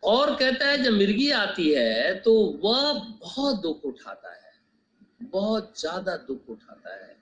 और 0.04 0.36
कहता 0.36 0.68
है, 0.68 0.78
जब 0.84 0.94
मिर्गी 0.94 1.30
आती 1.32 1.70
है 1.72 2.14
तो 2.22 2.34
वह 2.64 2.94
बहुत 3.22 3.62
दुख 3.62 3.84
उठाता 3.86 4.32
है। 4.32 4.40
बहुत 5.24 5.80
ज़्यादा 5.80 6.16
दुख 6.18 6.50
उठाता 6.50 6.94
है। 6.96 7.16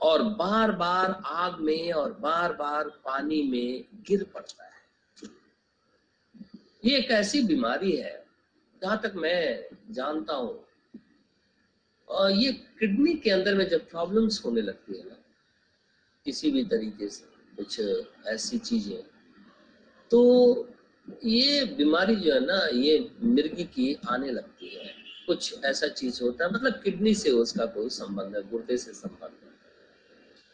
और 0.00 0.22
बार 0.34 0.72
बार 0.72 1.10
आग 1.26 1.60
में 1.60 1.92
और 1.92 2.12
बार 2.20 2.52
बार 2.52 2.88
पानी 3.04 3.42
में 3.42 3.84
गिर 4.08 4.22
पड़ता 4.34 4.64
है। 4.64 5.28
ये 6.84 6.96
एक 6.98 7.10
ऐसी 7.10 7.42
बीमारी 7.42 7.96
है, 7.96 8.24
जहाँ 8.82 9.00
तक 9.02 9.12
मैं 9.16 9.68
जानता 9.94 10.34
हूँ 10.34 10.65
और 12.10 12.30
ये 12.32 12.52
किडनी 12.78 13.14
के 13.14 13.30
अंदर 13.30 13.54
में 13.54 13.68
जब 13.68 13.88
प्रॉब्लम्स 13.90 14.44
होने 14.44 14.62
लगती 14.62 14.98
है 14.98 15.04
ना, 15.04 15.16
किसी 16.26 16.50
भी 16.50 16.64
तरीके 16.64 17.08
से, 17.08 17.24
कुछ 17.56 17.80
ऐसी 18.26 18.58
चीज़ें 18.58 19.02
तो 20.10 20.68
ये 21.24 21.64
बीमारी 21.76 22.14
जो 22.16 22.32
है 22.34 22.40
ना, 22.40 22.66
ये 22.72 23.10
मिर्गी 23.22 23.64
की 23.64 23.94
आने 24.08 24.30
लगती 24.32 24.68
है। 24.68 24.94
कुछ 25.26 25.64
ऐसा 25.64 25.88
चीज़ 25.88 26.22
होता 26.22 26.44
है 26.44 26.52
मतलब 26.52 26.80
किडनी 26.82 27.14
से 27.14 27.30
उसका 27.30 27.66
कोई 27.66 27.88
संबंध 27.88 28.36
है, 28.36 28.42
गुर्दे 28.50 28.76
से 28.76 28.92
संबंध 28.92 29.30
है, 29.44 29.50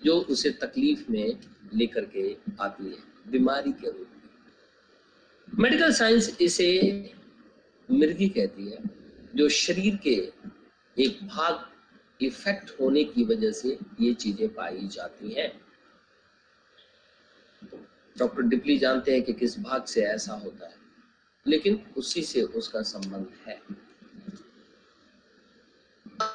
जो 0.02 0.14
उसे 0.30 0.50
तकलीफ़ 0.62 1.04
में 1.10 1.38
लेकर 1.74 2.04
के 2.16 2.36
आती 2.60 2.84
है, 2.84 2.98
बीमारी 3.30 3.72
के 3.72 3.90
रूप 3.90 4.08
में। 4.08 5.60
मेडिकल 5.60 5.92
साइंस 5.92 6.36
इसे 6.40 6.68
मिर्गी 7.88 8.28
कहती 8.28 8.70
है, 8.70 8.78
जो 9.34 9.48
शरीर 9.48 9.96
के 10.06 10.16
एक 10.96 11.18
भाग 11.26 11.64
इफ़ेक्ट 12.20 12.70
होने 12.80 13.04
की 13.04 13.24
वजह 13.24 13.52
से 13.52 13.78
ये 14.00 14.12
चीज़ें 14.14 14.48
पाई 14.54 14.88
जाती 14.88 15.32
हैं। 15.32 15.50
डॉक्टर 18.16 18.42
डिपली 18.44 18.78
जानते 18.78 19.12
हैं 19.12 19.22
कि 19.22 19.32
किस 19.32 19.58
भाग 19.60 19.84
से 19.84 20.02
ऐसा 20.04 20.32
होता 20.34 20.66
है, 20.66 20.74
लेकिन 21.46 21.80
उसी 21.96 22.22
से 22.22 22.42
उसका 22.42 22.82
संबंध 22.82 23.26
है। 23.46 23.60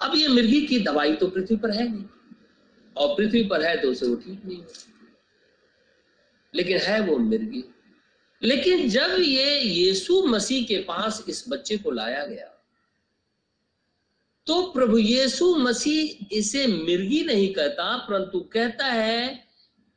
अब 0.01 0.16
ये 0.16 0.28
मिर्गी 0.28 0.66
की 0.68 0.80
दवाई 0.80 1.16
तो 1.16 1.28
पृथ्वी 1.28 1.58
पर 1.58 1.72
है 1.72 1.88
नहीं, 1.88 2.05
और 2.95 3.16
पृथ्वी 3.18 3.43
पर 3.43 3.66
है 3.66 3.76
तो 3.82 3.91
उसे 3.91 4.08
वो 4.08 4.16
ठीक 4.16 4.45
नहीं 4.45 4.62
लेकिन 6.53 6.78
है 6.80 6.99
वो 7.01 7.18
मिर्गी। 7.20 7.64
लेकिन 8.41 8.88
जब 8.89 9.16
ये 9.20 9.60
यीशु 9.60 10.22
मसीह 10.26 10.66
के 10.66 10.78
पास 10.84 11.24
इस 11.30 11.43
बच्चे 11.49 11.78
को 11.78 11.91
लाया 11.91 12.26
गया 12.26 12.53
तो 14.47 14.61
प्रभु 14.71 14.97
यीशु 14.97 15.55
मसीह 15.55 16.27
इसे 16.31 16.65
मिर्गी 16.67 17.23
नहीं 17.23 17.53
कहता, 17.53 17.97
परंतु 17.97 18.39
कहता 18.53 18.85
है 18.85 19.47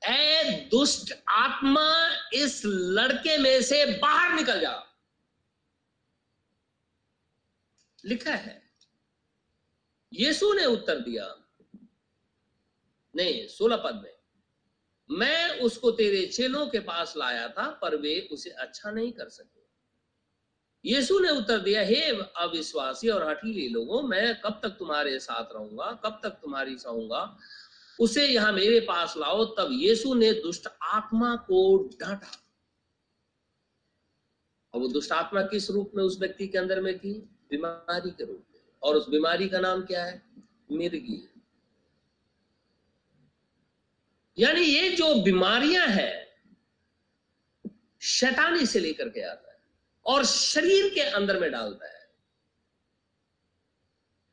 ए 0.02 0.68
दुष्ट 0.70 1.12
आत्मा, 1.28 1.86
इस 2.32 2.62
लड़के 2.64 3.36
में 3.38 3.62
से 3.62 3.84
बाहर 3.98 4.32
निकल 4.32 4.60
जा। 4.60 4.72
लिखा 8.04 8.34
है। 8.34 8.62
यीशु 10.12 10.52
ने 10.54 10.64
उत्तर 10.66 11.00
दिया, 11.00 11.34
नहीं, 13.14 13.46
सोलह 13.48 13.76
पद 13.76 14.00
में। 14.04 14.14
मैं 15.10 15.60
उसको 15.60 15.90
तेरे 15.90 16.26
चेलों 16.26 16.66
के 16.66 16.80
पास 16.80 17.14
लाया 17.16 17.48
था, 17.48 17.68
पर 17.72 17.96
वे 17.96 18.28
उसे 18.32 18.50
अच्छा 18.50 18.90
नहीं 18.90 19.12
कर 19.12 19.28
सके। 19.28 19.59
यीशु 20.84 21.18
ने 21.18 21.30
उत्तर 21.30 21.58
दिया, 21.58 21.82
हे 21.82 22.02
अविश्वासी 22.36 23.08
और 23.08 23.30
हठीले 23.30 23.68
लोगों, 23.68 24.02
मैं 24.02 24.40
कब 24.40 24.60
तक 24.62 24.68
तुम्हारे 24.68 25.18
साथ 25.18 25.44
रहूँगा? 25.54 26.00
कब 26.04 26.20
तक 26.22 26.30
तुम्हारी 26.30 26.78
सहूँगा? 26.78 27.38
उसे 28.00 28.26
यहाँ 28.26 28.52
मेरे 28.52 28.80
पास 28.80 29.14
लाओ। 29.16 29.44
तब 29.44 29.68
यीशु 29.72 30.14
ने 30.14 30.32
दुष्ट 30.32 30.68
आत्मा 30.82 31.36
को 31.36 31.78
डांटा। 31.78 32.46
और 34.74 34.80
वो 34.80 34.88
दुष्ट 34.88 35.12
आत्मा 35.12 35.42
किस 35.42 35.70
रूप 35.70 35.92
में 35.94 36.04
उस 36.04 36.20
व्यक्ति 36.20 36.48
के 36.48 36.58
अंदर 36.58 36.80
में 36.80 36.98
थी? 36.98 37.12
बीमारी 37.20 38.10
के 38.10 38.24
रूप 38.24 38.44
में। 38.54 38.60
और 38.82 38.96
उस 38.96 39.08
बीमारी 39.08 39.48
का 39.48 39.60
नाम 39.60 39.82
क्या 39.82 40.04
है? 40.04 40.22
मिर्गी। 40.72 41.28
यानी 44.38 44.60
ये 44.60 44.88
जो 44.88 45.22
बीमारियाँ 45.22 45.86
हैं, 45.86 46.30
शैतानी 48.00 48.66
से 48.66 48.80
लेकर 48.80 49.08
के 49.08 49.20
आता 49.20 49.49
है। 49.49 49.49
और 50.06 50.24
शरीर 50.24 50.94
के 50.94 51.00
अंदर 51.00 51.40
में 51.40 51.52
डालता 51.52 51.86
है। 51.86 52.00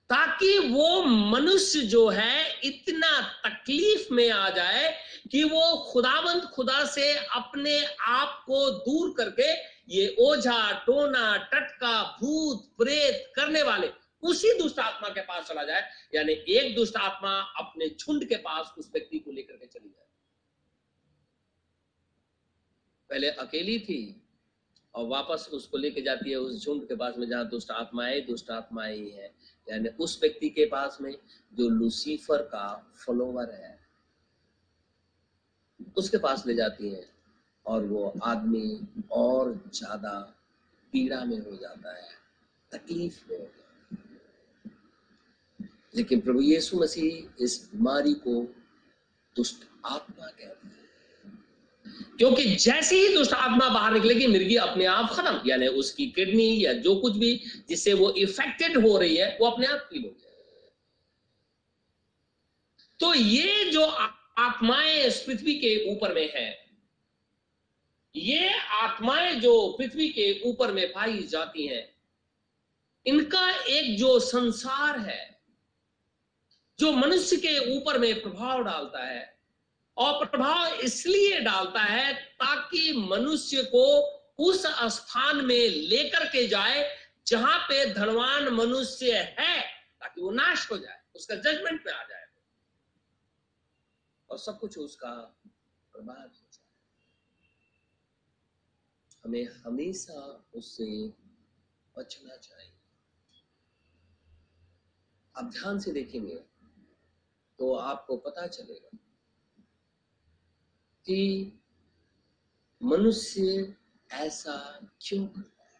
ताकि 0.09 0.59
वो 0.59 1.03
मनुष्य 1.03 1.81
जो 1.81 2.09
है, 2.09 2.59
इतना 2.59 3.21
तकलीफ़ 3.21 4.13
में 4.13 4.29
आ 4.29 4.49
जाए 4.49 4.97
कि 5.31 5.43
वो 5.43 5.91
खुदावंत 5.91 6.43
खुदा 6.43 6.85
से 6.85 7.17
अपने 7.17 7.85
आप 7.99 8.43
को 8.45 8.69
दूर 8.69 9.13
करके 9.17 9.77
ये 9.89 10.15
ओझा, 10.19 10.71
टोना, 10.85 11.37
टटका, 11.37 12.03
भूत, 12.03 12.75
प्रेत 12.77 13.33
करने 13.35 13.63
वाले 13.63 13.91
उसी 14.21 14.57
दुष्ट 14.59 14.79
आत्मा 14.79 15.09
के 15.09 15.21
पास 15.21 15.47
चला 15.47 15.63
जाए। 15.63 15.89
यानी 16.15 16.33
एक 16.33 16.75
दुष्ट 16.75 16.95
आत्मा 16.95 17.39
अपने 17.39 17.89
झुंड 17.89 18.29
के 18.29 18.35
पास 18.35 18.73
उस 18.77 18.89
व्यक्ति 18.93 19.19
को 19.19 19.31
लेकर 19.31 19.53
के 19.53 19.65
चली 19.65 19.89
जाए। 19.89 20.07
पहले 23.09 23.29
अकेली 23.29 23.79
थी 23.79 24.26
और 24.97 25.07
वापस 25.07 25.47
उसको 25.53 25.77
लेके 25.77 26.01
जाती 26.01 26.29
है 26.31 26.35
उस 26.37 26.63
झुंड 26.65 26.87
के 26.87 26.95
पास 26.95 27.17
में 27.17 27.27
जहाँ 27.29 27.47
दुष्ट 27.49 27.71
आत्माएँ 27.71 28.21
दुष्ट 28.21 28.49
आत्माएँ 28.51 28.95
ही 28.95 29.09
है। 29.09 29.31
यानी 29.67 29.89
उस 29.99 30.17
व्यक्ति 30.21 30.49
के 30.49 30.65
पास 30.65 30.97
में 31.01 31.11
जो 31.53 31.67
लूसीफर 31.69 32.41
का 32.45 32.67
फॉलोवर 33.05 33.51
है, 33.53 33.77
उसके 35.97 36.17
पास 36.17 36.45
ले 36.47 36.53
जाती 36.53 36.89
है 36.89 37.05
और 37.65 37.85
वो 37.85 38.11
आदमी 38.23 38.87
और 39.11 39.53
ज़्यादा 39.73 40.19
पीड़ा 40.93 41.23
में 41.25 41.37
हो 41.39 41.55
जाता 41.55 41.95
है, 41.95 42.09
तकलीफ़ 42.71 43.19
में 43.29 43.37
हो 43.37 43.43
जाता 43.43 43.63
है। 43.91 44.05
लेकिन 45.95 46.21
प्रभु 46.21 46.41
यीशु 46.41 46.79
मसीह 46.79 47.43
इस 47.43 47.69
बीमारी 47.73 48.13
को 48.25 48.41
दुष्ट 49.35 49.67
आत्मा 49.85 50.25
कहते 50.25 50.67
हैं। 50.67 50.86
क्योंकि 52.17 52.45
जैसे 52.45 52.95
ही 52.97 53.13
दुष्ट 53.13 53.33
आत्मा 53.33 53.69
बाहर 53.69 53.93
निकलेगी, 53.93 54.27
मिर्गी 54.27 54.55
अपने 54.57 54.85
आप 54.85 55.09
खत्म। 55.11 55.41
यानी 55.49 55.67
उसकी 55.79 56.05
किडनी 56.11 56.65
या 56.65 56.73
जो 56.73 56.95
कुछ 56.95 57.15
भी 57.15 57.33
जिससे 57.69 57.93
वो 57.93 58.11
इफेक्टेड 58.17 58.77
हो 58.77 58.97
रही 58.97 59.15
है, 59.15 59.37
वो 59.41 59.47
अपने 59.47 59.67
आप 59.67 59.87
की 59.91 59.97
हो 59.97 60.09
जाए 60.09 60.25
तो 62.99 63.13
ये 63.13 63.63
जो 63.71 63.85
आत्माएँ 63.85 65.03
इस 65.03 65.19
पृथ्वी 65.19 65.53
के 65.55 65.75
ऊपर 65.91 66.13
में 66.13 66.31
है, 66.35 66.49
ये 68.15 68.49
आत्माएँ 68.73 69.33
जो 69.35 69.75
पृथ्वी 69.77 70.07
के 70.09 70.31
ऊपर 70.41 70.71
में 70.71 70.87
पाई 70.93 71.23
जाती 71.23 71.67
हैं, 71.67 71.87
इनका 73.05 73.49
एक 73.51 73.97
जो 73.97 74.19
संसार 74.19 74.99
है, 74.99 75.39
जो 76.79 76.91
मनुष्य 76.91 77.37
के 77.37 77.57
ऊपर 77.77 77.97
में 77.99 78.21
प्रभाव 78.21 78.63
डालता 78.63 79.03
है 79.05 79.36
और 79.97 80.25
प्रभाव 80.25 80.73
इसलिए 80.73 81.39
डालता 81.39 81.81
है 81.81 82.13
ताकि 82.13 82.93
मनुष्य 83.09 83.63
को 83.63 83.85
उस 84.39 84.65
स्थान 84.95 85.45
में 85.45 85.69
लेकर 85.69 86.25
के 86.25 86.47
जाए 86.47 86.97
जहाँ 87.27 87.59
पे 87.59 87.93
धनवान 87.93 88.47
मनुष्य 88.49 89.13
है, 89.39 89.61
ताकि 89.99 90.21
वो 90.21 90.31
नाश 90.31 90.71
हो 90.71 90.77
जाए, 90.77 91.01
उसका 91.15 91.35
जजमेंट 91.35 91.85
में 91.85 91.93
आ 91.93 92.03
जाए। 92.03 92.25
और 94.29 94.37
सब 94.37 94.59
कुछ 94.59 94.77
उसका 94.77 95.11
बर्बाद 95.93 96.17
हो 96.17 96.47
जाए। 96.51 96.65
हमें 99.25 99.47
हमेशा 99.65 100.47
उससे 100.55 100.85
बचना 101.97 102.35
चाहिए। 102.37 102.71
आप 105.35 105.51
ध्यान 105.51 105.79
से 105.79 105.91
देखेंगे 105.91 106.35
तो 107.59 107.73
आपको 107.75 108.17
पता 108.17 108.47
चलेगा 108.47 108.97
कि 111.07 111.53
मनुष्य 112.81 113.75
ऐसा 114.09 114.79
क्यों 115.01 115.25
करता 115.27 115.63
है? 115.63 115.79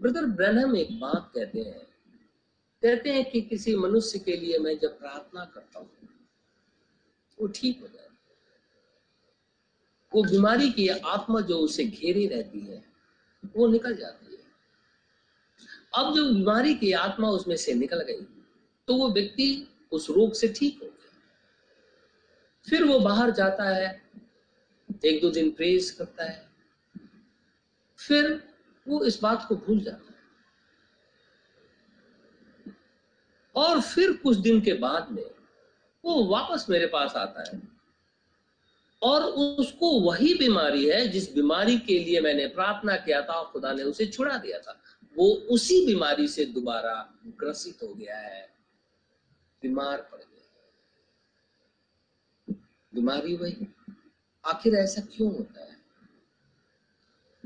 ब्रदर 0.00 0.26
ब्रहणम 0.26 0.76
एक 0.76 0.98
बात 1.00 1.30
कहते 1.34 1.60
हैं। 1.60 1.86
कहते 2.82 3.12
हैं 3.12 3.30
कि 3.30 3.40
किसी 3.40 3.76
मनुष्य 3.76 4.18
के 4.18 4.36
लिए 4.36 4.58
मैं 4.58 4.78
जब 4.78 4.98
प्रार्थना 4.98 5.44
करता 5.44 5.78
हूँ, 5.78 5.90
वो 7.38 7.46
ठीक 7.46 7.80
हो 7.80 7.86
जाए 7.86 8.06
वो 10.12 10.22
बीमारी 10.22 10.70
की 10.72 10.88
आत्मा 10.88 11.40
जो 11.40 11.58
उसे 11.58 11.84
घेरी 11.84 12.26
रहती 12.26 12.60
है, 12.60 12.84
वो 13.56 13.66
निकल 13.68 13.96
जाती 13.96 14.26
है। 14.26 14.38
अब 15.94 16.14
जो 16.14 16.24
बीमारी 16.34 16.74
की 16.74 16.92
आत्मा 16.92 17.30
उसमें 17.30 17.56
से 17.56 17.74
निकल 17.74 18.02
गई 18.02 18.26
तो 18.88 18.94
वो 18.94 19.08
व्यक्ति 19.10 19.68
उस 19.92 20.10
रोग 20.10 20.32
से 20.32 20.48
ठीक 20.48 20.78
हो 20.82 20.86
गया। 20.86 20.96
फिर 22.66 22.84
वो 22.84 22.98
बाहर 23.00 23.30
जाता 23.30 23.64
है 23.64 24.07
एक 25.04 25.22
दो 25.22 25.30
दिन 25.30 25.50
प्रेस 25.50 25.90
करता 25.90 26.24
है। 26.24 26.48
फिर 27.98 28.48
वो 28.88 29.04
इस 29.04 29.22
बात 29.22 29.46
को 29.48 29.56
भूल 29.56 29.80
जाता 29.80 30.04
है। 30.08 30.18
और 33.56 33.80
फिर 33.80 34.12
कुछ 34.12 34.36
दिन 34.36 34.60
के 34.60 34.72
बाद 34.72 35.10
में 35.10 35.30
वो 36.04 36.24
वापस 36.24 36.66
मेरे 36.70 36.86
पास 36.86 37.16
आता 37.16 37.44
है। 37.48 37.62
और 39.02 39.22
उसको 39.24 40.00
वही 40.00 40.34
बीमारी 40.34 40.88
है 40.88 41.08
जिस 41.08 41.34
बीमारी 41.34 41.78
के 41.78 41.98
लिए 41.98 42.20
मैंने 42.20 42.46
प्रार्थना 42.46 42.96
किया 42.96 43.22
था 43.22 43.32
और 43.32 43.52
खुदा 43.52 43.72
ने 43.72 43.82
उसे 43.82 44.06
छुड़ा 44.06 44.38
दिया 44.38 44.58
था। 44.58 44.82
वो 45.16 45.30
उसी 45.30 45.86
बीमारी 45.86 46.28
से 46.28 46.44
दोबारा 46.44 47.14
ग्रसित 47.26 47.78
हो 47.82 47.94
गया 47.94 48.16
है। 48.16 48.54
बीमार 49.62 49.98
पड़ 49.98 50.18
गया 50.18 50.24
बीमारी 52.94 53.36
वही 53.36 53.68
आखिर 54.48 54.74
ऐसा 54.74 55.02
क्यों 55.02 55.36
होता 55.36 55.60
है? 55.60 55.76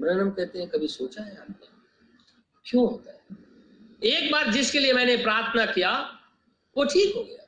ब्रनम 0.01 0.31
कहते 0.31 0.59
हैं, 0.59 0.69
कभी 0.69 0.89
सोचा 0.89 1.23
है 1.23 1.37
आपने? 1.37 1.67
क्यों 2.65 2.91
होता 2.91 3.13
है? 3.13 3.21
एक 4.05 4.33
बार 4.33 4.51
जिसके 4.53 4.79
लिए 4.79 4.93
मैंने 4.93 5.17
प्रार्थना 5.17 5.67
किया, 5.67 6.21
वो 6.77 6.85
ठीक 6.85 7.17
हो 7.17 7.25
गया। 7.25 7.39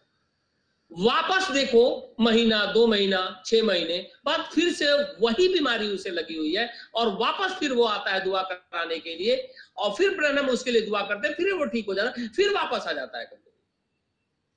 वापस 0.93 1.51
देखो, 1.51 2.15
महीना, 2.21 2.73
दो 2.73 2.87
महीना, 2.87 3.43
छह 3.47 3.63
महीने 3.63 4.11
बाद 4.25 4.41
फिर 4.55 4.73
से 4.73 4.93
वही 5.03 5.49
बीमारी 5.49 5.89
उसे 5.89 6.11
लगी 6.11 6.37
हुई 6.37 6.55
है 6.57 6.71
और 6.95 7.09
वापस 7.09 7.53
फिर 7.53 7.73
वो 7.73 7.85
आता 7.85 8.11
है 8.11 8.25
दुआ 8.25 8.43
कराने 8.43 8.99
के 8.99 9.15
लिए 9.15 9.55
और 9.77 9.95
फिर 9.95 10.17
ब्रनम 10.17 10.49
उसके 10.49 10.71
लिए 10.71 10.81
दुआ 10.81 11.03
करते 11.03 11.29
हैं, 11.29 11.35
फिर 11.35 11.53
वो 11.53 11.65
ठीक 11.65 11.87
हो 11.87 11.95
जाता 11.95 12.21
है, 12.21 12.29
फिर 12.29 12.53
वापस 12.53 12.87
आ 12.87 12.93
जाता 12.93 13.19
है 13.19 13.25
कभी। 13.25 13.51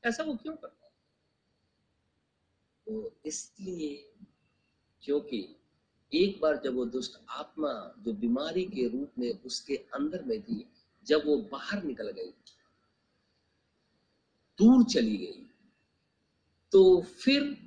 ऐसा 0.10 0.24
वो 0.24 0.36
क्यों 0.36 0.56
करता 0.56 0.86
है? 0.86 0.92
तो 2.88 3.16
इसलिए 3.26 4.14
क्योंकि 5.08 5.38
एक 6.12 6.40
बार 6.42 6.62
जब 6.64 6.76
वो 6.76 6.86
दुष्ट 6.86 7.18
आत्मा 7.30 7.70
जो 8.06 8.14
बीमारी 8.14 8.64
के 8.66 8.88
रूप 8.88 9.12
में 9.20 9.32
उसके 9.46 9.76
अंदर 9.76 10.24
में 10.24 10.42
थी, 10.42 10.66
जब 11.08 11.24
वो 11.26 11.38
बाहर 11.52 11.84
निकल 11.84 12.12
गई, 12.12 12.32
दूर 14.60 14.84
चली 14.84 15.18
गई 15.18 15.46
तो 16.72 17.02
फिर 17.02 17.58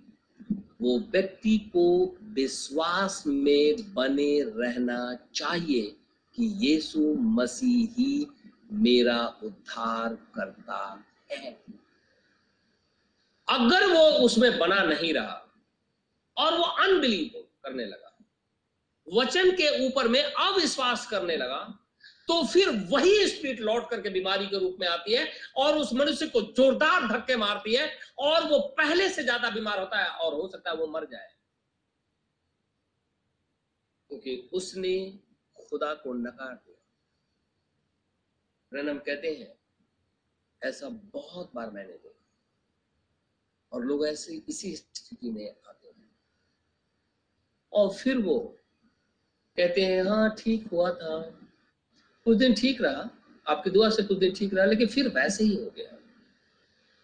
वो 0.80 0.98
व्यक्ति 0.98 1.56
को 1.72 2.16
विश्वास 2.34 3.22
में 3.26 3.94
बने 3.94 4.40
रहना 4.56 5.14
चाहिए 5.34 5.96
कि 6.34 6.46
यीशु 6.66 7.14
मसीह 7.14 7.94
ही 7.98 8.26
मेरा 8.72 9.26
उद्धार 9.44 10.14
करता 10.34 11.04
है। 11.30 11.52
अगर 13.48 13.86
वो 13.86 14.04
उसमें 14.24 14.58
बना 14.58 14.82
नहीं 14.84 15.12
रहा 15.14 15.46
और 16.40 16.56
वो 16.58 16.64
अनबिलीव 16.84 17.40
करने 17.64 17.84
लगा। 17.86 18.16
वचन 19.06 19.50
के 19.52 19.68
ऊपर 19.86 20.08
में 20.08 20.22
अविश्वास 20.22 21.06
करने 21.06 21.36
लगा 21.36 21.62
तो 22.28 22.42
फिर 22.46 22.68
वही 22.90 23.26
स्पिरिट 23.28 23.60
लौट 23.60 23.88
करके 23.90 24.10
बीमारी 24.10 24.46
के 24.46 24.58
रूप 24.58 24.76
में 24.80 24.86
आती 24.88 25.14
है 25.14 25.26
और 25.58 25.78
उस 25.78 25.92
मनुष्य 25.94 26.26
को 26.26 26.40
जोरदार 26.42 27.06
धक्के 27.08 27.36
मारती 27.36 27.74
है 27.74 27.90
और 28.18 28.44
वो 28.50 28.58
पहले 28.78 29.08
से 29.08 29.22
ज़्यादा 29.22 29.50
बीमार 29.50 29.78
होता 29.80 29.98
है 29.98 30.10
और 30.16 30.34
हो 30.34 30.48
सकता 30.48 30.70
है 30.70 30.76
वो 30.76 30.86
मर 30.88 31.04
जाए। 31.04 31.28
क्योंकि 34.10 34.36
उसने 34.52 34.94
खुदा 35.58 35.92
को 35.94 36.12
नकार 36.14 36.54
दिया। 36.54 36.78
रनम 38.72 38.98
कहते 39.00 39.28
हैं, 39.30 39.52
ऐसा 40.62 40.88
बहुत 41.14 41.50
बार 41.54 41.70
मैंने 41.70 41.92
देखा। 41.92 42.08
और 43.72 43.84
लोग 43.84 44.06
ऐसे 44.06 44.34
इसी 44.48 44.74
स्थिति 44.76 45.30
में 45.30 45.50
आते 45.50 45.79
और 47.72 47.90
फिर 47.90 48.18
वो 48.18 48.56
कहते 49.56 49.80
हैं 49.80 50.02
हाँ 50.04 50.34
ठीक 50.38 50.68
हुआ 50.72 50.90
था। 50.90 51.20
कुछ 52.24 52.36
दिन 52.36 52.54
ठीक 52.54 52.82
रहा। 52.82 53.10
आपकी 53.48 53.70
दुआ 53.70 53.90
से 53.90 54.02
कुछ 54.02 54.18
दिन 54.18 54.34
ठीक 54.34 54.54
रहा, 54.54 54.64
लेकिन 54.64 54.86
फिर 54.86 55.08
वैसे 55.08 55.44
ही 55.44 55.56
हो 55.56 55.70
गया। 55.76 55.96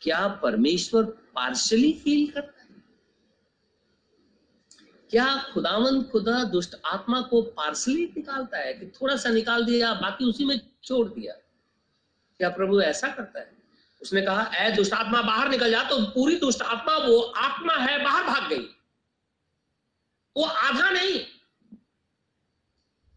क्या 0.00 0.28
परमेश्वर 0.28 1.04
पार्शली 1.04 1.92
फील 1.92 2.30
करता 2.30 2.60
है? 2.60 2.68
क्या 5.10 5.50
खुदावन 5.54 6.02
खुदा 6.02 6.44
दुष्ट 6.44 6.76
आत्मा 6.84 7.20
को 7.20 7.42
पार्सली 7.42 8.04
निकालता 8.04 8.58
है 8.58 8.74
कि 8.74 8.86
थोड़ा 8.86 9.16
सा 9.16 9.30
निकाल 9.30 9.64
दिया, 9.64 9.94
बाकी 9.94 10.24
उसी 10.24 10.44
में 10.44 10.60
छोड़ 10.84 11.08
दिया? 11.08 11.32
क्या 12.38 12.48
प्रभु 12.48 12.80
ऐसा 12.80 13.08
करता 13.08 13.40
है? 13.40 13.56
उसने 14.02 14.22
कहा, 14.22 14.50
ऐ 14.54 14.76
दुष्ट 14.76 14.92
आत्मा 14.92 15.22
बाहर 15.22 15.48
निकल 15.48 15.70
जा 15.70 15.82
तो 15.82 16.06
पूरी 16.06 16.36
दुष्ट 16.36 16.62
आत्मा 16.62 16.96
वो 16.96 17.20
आत्मा 17.20 17.74
है, 17.74 18.04
बाहर 18.04 18.24
भाग 18.24 18.50
गई। 18.50 18.75
वो 20.36 20.44
आधा 20.44 20.90
नहीं। 20.90 21.20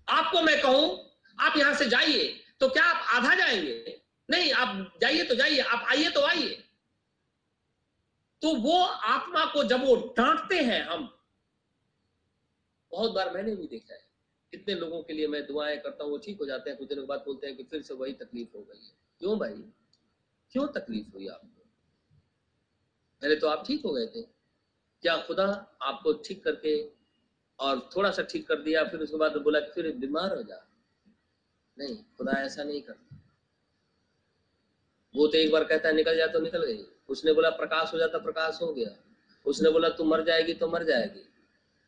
आपको 0.08 0.42
मैं 0.42 0.62
कहूँ, 0.62 1.12
आप 1.40 1.58
यहाँ 1.58 1.74
से 1.74 1.86
जाइए 1.86 2.28
तो 2.60 2.70
क्या 2.70 2.84
आप 2.84 3.16
आधा 3.16 3.36
जाएँगे? 3.36 4.02
नहीं, 4.30 4.52
आप 4.52 4.98
जाइए 5.02 5.24
तो 5.24 5.36
जाइए, 5.36 5.60
आप 5.60 5.86
आइए 5.90 6.10
तो 6.10 6.22
आइए। 6.22 6.64
तो 8.42 8.54
वो 8.56 8.82
आत्मा 8.84 9.46
को 9.46 9.64
जब 9.64 9.86
वो 9.86 9.96
डांटते 10.18 10.56
हैं 10.56 10.82
हम, 10.84 11.18
बहुत 12.92 13.12
बार 13.12 13.32
मैंने 13.34 13.56
भी 13.56 13.68
देखा 13.68 13.94
है, 13.94 14.02
कितने 14.52 14.76
लोगों 14.76 15.02
के 15.04 15.14
लिए 15.14 15.28
मैं 15.28 15.46
दुआएँ 15.48 15.78
करता 15.78 16.04
हूँ, 16.04 16.12
वो 16.12 16.18
ठीक 16.18 16.40
हो 16.40 16.46
जाते 16.46 16.70
हैं, 16.70 16.80
कुछ 16.80 16.90
दिनों 16.90 17.04
के 17.04 17.08
बाद 17.08 17.20
बोलते 17.20 17.48
हैं 17.48 17.56
कि 17.58 17.64
फिर 17.64 17.82
से 17.82 17.94
वही 17.94 18.14
तकलीफ़ 18.14 18.58
हो 18.58 18.64
गई 18.64 18.86
है। 18.86 18.92
क्यों 19.20 19.40
भाई? 19.40 19.64
क्यों 20.52 20.68
तकलीफ़ 20.68 21.14
हुई 21.14 21.28
आपको? 21.28 21.66
पहले 23.22 23.36
तो 23.36 23.48
आप 23.48 23.64
ठीक 23.68 23.86
हो 23.86 23.94
गए 23.94 24.08
थे। 24.08 24.22
क्या 25.02 25.18
खुदा 25.18 25.78
आपको 25.82 26.14
ठीक 26.14 26.44
करके 26.44 26.99
और 27.60 27.90
थोड़ा 27.96 28.12
सा 28.12 28.22
ठीक 28.22 28.48
कर 28.48 28.56
दिया, 28.56 28.84
फिर 28.84 29.00
उसके 29.00 29.18
बाद 29.18 29.38
बोला 29.38 29.60
कि 29.60 29.72
फिर 29.72 29.92
बीमार 29.92 30.36
हो 30.36 30.44
जा। 30.44 30.68
नहीं, 31.80 31.96
खुदा 31.96 32.32
ऐसा 32.32 32.64
नहीं 32.64 32.82
करता। 32.82 33.16
वो 35.16 35.28
तो 35.28 35.38
एक 35.38 35.52
बार 35.52 35.64
कहता 35.64 35.90
है, 35.90 35.96
निकल 35.96 36.18
जा 36.18 36.28
तो 36.28 36.40
निकल 36.40 36.66
गई। 36.66 36.86
उसने 37.10 37.34
बोला, 37.34 37.50
प्रकाश 37.50 37.94
हो 37.94 37.98
जाता 37.98 38.18
प्रकाश 38.18 38.60
हो 38.62 38.74
गया। 38.74 39.04
उसने 39.46 39.70
बोला, 39.70 39.90
तू 39.90 40.04
मर 40.04 40.24
जाएगी 40.24 40.54
तो 40.54 40.68
मर 40.68 40.84
जाएगी। 40.84 41.30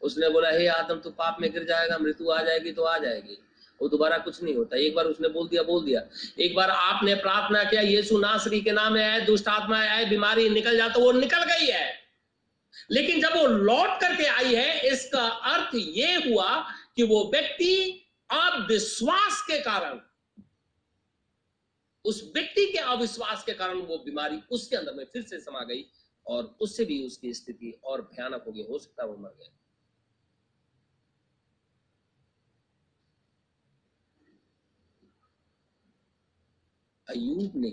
उसने 0.01 0.29
बोला, 0.29 0.49
हे 0.49 0.67
आदम, 0.67 0.99
तू 0.99 1.09
पाप 1.09 1.37
में 1.41 1.51
गिर 1.51 1.63
जाएगा, 1.63 1.97
मृत्यु 1.97 2.29
आ 2.29 2.41
जाएगी 2.41 2.71
तो 2.71 2.83
आ 2.83 2.97
जाएगी। 2.97 3.37
वो 3.81 3.89
दोबारा 3.89 4.17
कुछ 4.17 4.43
नहीं 4.43 4.55
होता। 4.55 4.77
एक 4.77 4.95
बार 4.95 5.05
उसने 5.05 5.27
बोल 5.27 5.47
दिया 5.47 5.63
बोल 5.63 5.85
दिया। 5.85 6.01
एक 6.39 6.55
बार 6.55 6.69
आपने 6.69 7.15
प्रार्थना 7.15 7.63
किया, 7.63 7.81
यीशु 7.81 8.17
नासरी 8.17 8.61
के 8.61 8.71
नाम 8.71 8.95
है 8.95 9.25
दुष्ट 9.25 9.47
आत्मा 9.47 9.79
आए, 9.79 10.05
बीमारी, 10.05 10.49
निकल 10.49 10.77
जा। 10.77 10.89
तो 10.89 10.99
वो 10.99 11.11
निकल 11.11 11.43
गई 11.43 11.65
है। 11.65 12.00
लेकिन 12.91 13.21
जब 13.21 13.35
वो 13.37 13.45
लौट 13.47 13.99
करके 14.01 14.25
आई 14.25 14.55
है, 14.55 14.79
इसका 14.91 15.27
अर्थ 15.27 15.75
ये 15.75 16.15
हुआ 16.29 16.49
कि 16.95 17.03
वो 17.03 17.23
व्यक्ति 17.31 17.73
अविश्वास 18.29 19.41
के 19.47 19.59
कारण, 19.61 19.99
उस 22.05 22.21
व्यक्ति 22.35 22.65
के 22.71 22.77
अविश्वास 22.79 23.43
के 23.43 23.53
कारण 23.53 23.81
वो 23.87 23.97
बीमारी 24.05 24.41
उसके 24.51 24.75
अंदर 24.75 24.93
में 24.93 25.05
फिर 25.13 25.23
से 25.23 25.39
समा 25.39 25.63
गई 25.63 25.85
और 26.25 26.43
उससे 26.61 26.85
भी 26.85 27.05
उसकी 27.05 27.33
स्थिति 27.33 27.71
और 27.83 28.01
भयानक 28.03 28.43
हो 28.47 28.51
गई 28.51 28.63
हो 28.69 28.79
सकता 28.79 29.03
है 29.03 29.09
वो 29.09 29.17
मर 29.17 29.35
गया। 29.39 29.49
अयूब 37.07 37.55
ने 37.55 37.69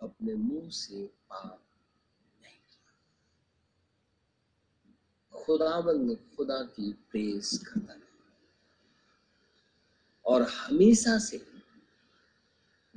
अपने 0.00 0.34
मुँह 0.34 0.68
से 0.70 1.04
पाप 1.30 1.62
नहीं 2.42 2.56
किया 2.56 2.92
खुदाबंद 5.40 6.16
खुदा 6.36 6.62
की 6.62 6.92
प्रेस 7.10 7.58
करता 7.58 7.92
रहा 7.92 8.08
और 10.26 10.42
हमेशा 10.42 11.18
से 11.18 11.46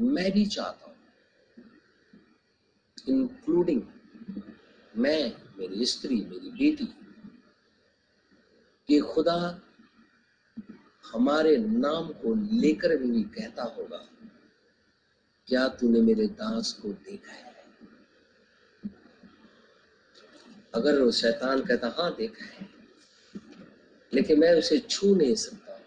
मैं 0.01 0.31
भी 0.31 0.45
चाहता 0.45 0.85
हूँ 0.85 0.91
इंक्लूडिंग 3.09 3.81
मैं, 4.97 5.35
मेरी 5.57 5.85
स्त्री, 5.85 6.15
मेरी 6.15 6.49
बेटी, 6.49 6.85
कि 8.87 8.99
खुदा 8.99 9.61
हमारे 11.13 11.57
नाम 11.57 12.07
को 12.07 12.33
लेकर 12.61 12.97
भी 12.97 13.23
कहता 13.23 13.63
होगा, 13.63 13.97
क्या 15.47 15.67
तूने 15.67 16.01
मेरे 16.01 16.27
दास 16.27 16.71
को 16.73 16.89
देखा 16.89 17.31
है? 17.31 17.52
अगर 20.73 21.01
वो 21.01 21.11
शैतान 21.11 21.61
कहता 21.61 21.95
हाँ 21.97 22.15
देखा 22.15 22.45
है। 22.45 22.67
लेकिन 24.13 24.39
मैं 24.39 24.53
उसे 24.59 24.77
छू 24.79 25.15
नहीं 25.15 25.35
सकता, 25.35 25.79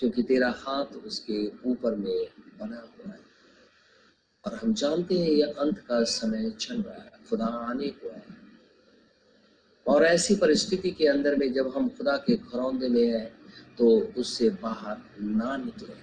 क्योंकि 0.00 0.22
तेरा 0.22 0.50
हाथ 0.58 0.96
उसके 0.96 1.46
ऊपर 1.66 1.94
में 1.94 2.26
बना 2.60 2.76
हुआ 2.76 3.12
है। 3.12 3.20
और 4.44 4.54
हम 4.54 4.74
जानते 4.74 5.18
हैं 5.18 5.28
यह 5.28 5.54
अंत 5.58 5.78
का 5.78 6.02
समय 6.04 6.50
चल 6.50 6.82
रहा 6.82 6.94
है, 6.94 7.10
खुदा 7.30 7.44
आने 7.44 7.88
को 7.88 8.10
है। 8.10 8.22
और 9.86 10.04
ऐसी 10.04 10.36
परिस्थिति 10.36 10.90
के 10.90 11.06
अंदर 11.06 11.36
में 11.36 11.52
जब 11.52 11.72
हम 11.76 11.88
खुदा 11.88 12.16
के 12.16 12.36
घरौंदे 12.36 12.88
में 12.88 13.06
है 13.08 13.24
तो 13.78 13.88
उससे 14.18 14.48
बाहर 14.62 15.00
ना 15.20 15.56
निकले। 15.56 15.94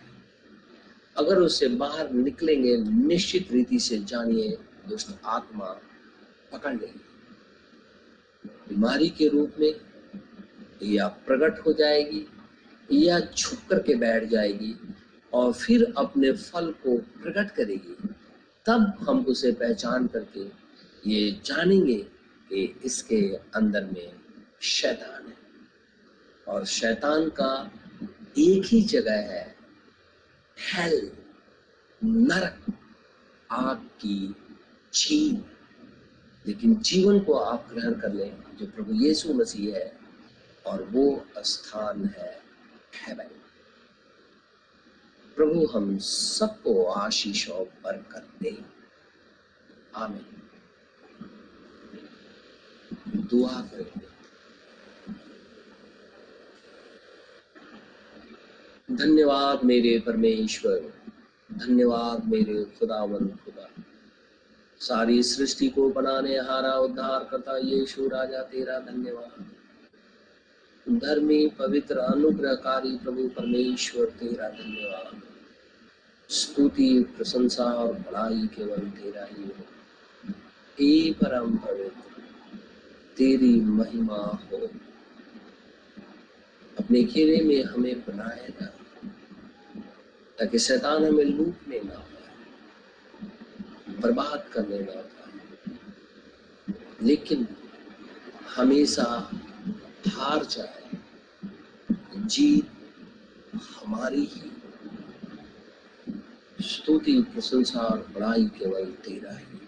अगर 1.15 1.39
उससे 1.39 1.67
बाहर 1.67 2.11
निकलेंगे, 2.11 2.77
निश्चित 2.77 3.51
रीति 3.51 3.79
से 3.79 3.97
जानिए, 3.99 4.57
दुष्ट 4.87 5.09
आत्मा 5.25 5.79
पकड़ 6.51 6.73
लेगी। 6.73 7.05
बीमारी 8.71 9.09
के 9.09 9.27
रूप 9.27 9.55
में 9.59 9.73
या 10.83 11.07
प्रकट 11.07 11.65
हो 11.65 11.73
जाएगी 11.73 12.25
या 12.91 13.19
छुप 13.19 13.59
करके 13.69 13.95
बैठ 13.95 14.23
जाएगी 14.23 14.75
और 15.33 15.53
फिर 15.53 15.93
अपने 15.97 16.31
फल 16.31 16.71
को 16.71 16.97
प्रकट 16.97 17.51
करेगी, 17.55 17.95
तब 18.65 18.97
हम 19.09 19.25
उसे 19.25 19.51
पहचान 19.51 20.07
करके 20.07 20.45
ये 21.09 21.31
जानेंगे 21.45 21.97
कि 22.49 22.81
इसके 22.85 23.21
अंदर 23.55 23.85
में 23.85 24.11
शैतान 24.61 25.27
है। 25.27 25.37
और 26.47 26.65
शैतान 26.65 27.29
का 27.29 27.71
एक 28.37 28.65
ही 28.65 28.81
जगह 28.81 29.19
है, 29.31 29.55
हेल, 30.57 31.11
नरक, 32.01 32.73
आग 33.51 33.77
की 33.77 34.35
छीन 34.93 35.43
लेकिन 36.45 36.75
जीवन 36.75 37.19
को 37.19 37.33
आप 37.33 37.67
ग्रहण 37.73 37.93
कर 37.93 38.13
लें। 38.13 38.50
जो 38.61 38.67
प्रभु 38.67 38.93
यीशु 38.93 39.33
मसीह 39.33 39.75
है 39.75 39.99
और 40.65 40.83
वो 40.83 41.25
स्थान 41.37 42.05
है 42.05 42.43
हेवन 42.95 43.29
प्रभु, 45.35 45.65
हम 45.65 45.97
सबको 45.97 46.85
आशीष 46.85 47.49
और 47.49 47.65
बरकत 47.83 48.27
दे। 48.41 48.65
आमीन। 49.95 50.37
दुआ 53.21 53.61
करेंगे 53.61 54.07
धन्यवाद 58.95 59.63
मेरे 59.63 59.99
परमेश्वर। 59.99 60.93
धन्यवाद 61.53 62.27
मेरे 62.27 62.65
खुदावन 62.65 63.27
खुदा 63.27 63.50
सारी 64.81 65.23
सृष्टि 65.23 65.69
को 65.69 65.89
बनाने, 65.89 66.37
हारा, 66.37 66.73
उद्धार 66.73 67.27
करता 67.31 67.57
यीशु 67.57 68.07
राजा, 68.07 68.43
तेरा 68.43 68.79
धन्यवाद। 68.79 69.45
धर्मी 70.99 71.47
पवित्र, 71.47 71.97
अनुग्रहकारी 71.97 72.97
प्रभु 72.97 73.27
परमेश्वर, 73.27 74.05
तेरा 74.05 74.49
धन्यवाद। 74.49 75.21
स्तुति, 76.29 77.13
प्रशंसा 77.17 77.63
और 77.63 77.93
बड़ाई 77.93 78.47
केवल 78.47 78.77
तेरा 78.77 79.25
ही 79.25 79.43
हो। 79.43 79.65
हे 80.79 81.13
परम 81.13 81.57
पवित्र, 81.57 82.21
तेरी 83.17 83.61
महिमा 83.61 84.15
हो। 84.15 84.69
अपने 86.79 87.03
घेरे 87.03 87.43
में 87.43 87.63
हमें 87.63 88.01
बनाएगा 88.01 88.65
ताकि 90.39 90.59
शैतान 90.59 91.05
हमें 91.05 91.25
लूटने 91.25 91.79
ना 91.79 91.95
पाए। 91.95 92.20
बर्बाद 94.01 94.49
करने 94.53 94.79
ना 94.79 95.01
पाए 95.01 95.77
लेकिन 97.01 97.47
हमेशा 98.55 99.31
हार 100.07 100.45
जाए, 100.45 100.89
जीत 102.15 102.71
हमारी 103.79 104.25
ही। 104.25 104.51
स्तुति, 106.61 107.21
प्रशंसा 107.21 107.79
और 107.79 108.07
बड़ाई 108.15 108.45
केवल 108.45 108.85
तेरा 108.85 109.37
ही। 109.37 109.59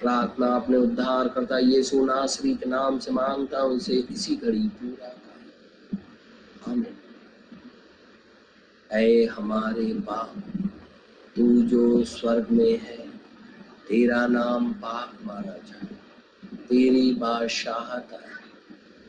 प्रार्थना 0.00 0.46
अपने 0.56 0.76
उद्धार 0.76 1.28
करता, 1.28 1.58
यीशु 1.58 2.04
नासरी 2.04 2.54
के 2.54 2.66
नाम 2.66 2.98
से 2.98 3.10
माँगता, 3.10 3.58
उसे 3.58 3.92
इसी 3.92 4.36
घड़ी 4.36 4.68
पूरा 4.68 5.10
आमीन। 6.72 6.96
ऐ 8.92 9.26
हमारे 9.26 9.84
बाप 9.84 10.34
तू 11.36 11.62
जो 11.62 12.04
स्वर्ग 12.04 12.46
में 12.50 12.78
है, 12.78 13.08
तेरा 13.88 14.26
नाम 14.26 14.72
पाक 14.72 15.26
माना 15.26 15.52
जाए। 15.52 15.96
तेरी 16.56 17.12
बादशाहत 17.14 18.08
है। 18.12 18.32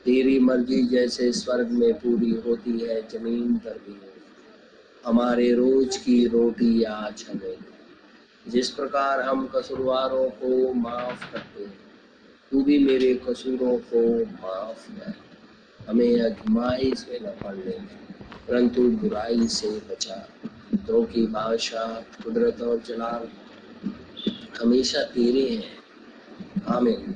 तेरी 0.06 0.40
मर्ज़ी 0.40 0.84
जैसे 0.84 1.34
स्वर्ग 1.34 1.68
में 1.68 1.94
पूरी 1.94 2.32
होती 2.32 2.80
है, 2.80 3.08
ज़मीन 3.08 3.58
पर 3.58 3.74
भी 3.74 4.00
हमारे 5.06 5.54
रोज 5.54 5.98
की 5.98 6.28
रोटी 6.28 6.84
आज 6.84 7.26
हमें 7.30 7.58
जिस 8.48 8.70
प्रकार 8.70 9.22
हम 9.22 9.48
कसूरवारों 9.56 10.30
को 10.30 10.74
माफ़ 10.74 11.34
करते 11.34 11.64
हैं, 11.64 11.80
तू 12.52 12.64
भी 12.64 12.80
मेरे 12.80 13.22
कसूरों 13.30 13.78
को 13.78 14.26
माफ़ 14.26 14.92
कर। 14.92 15.14
हमें 15.90 16.22
अजमाई 16.22 16.94
से 16.96 17.20
न 17.24 17.26
पड़ने 17.26 17.80
परंतु 18.48 18.82
बुराई 18.82 19.48
से 19.48 19.70
बचा। 19.70 20.30
तो 20.88 21.04
की 21.04 21.26
बादशाह 21.28 22.24
कुदरत 22.24 22.62
और 22.62 22.82
जलाल 22.86 23.28
हमेशा 24.62 25.04
तेरे 25.04 25.50
हैं। 25.50 25.70
आमीन। 26.76 27.16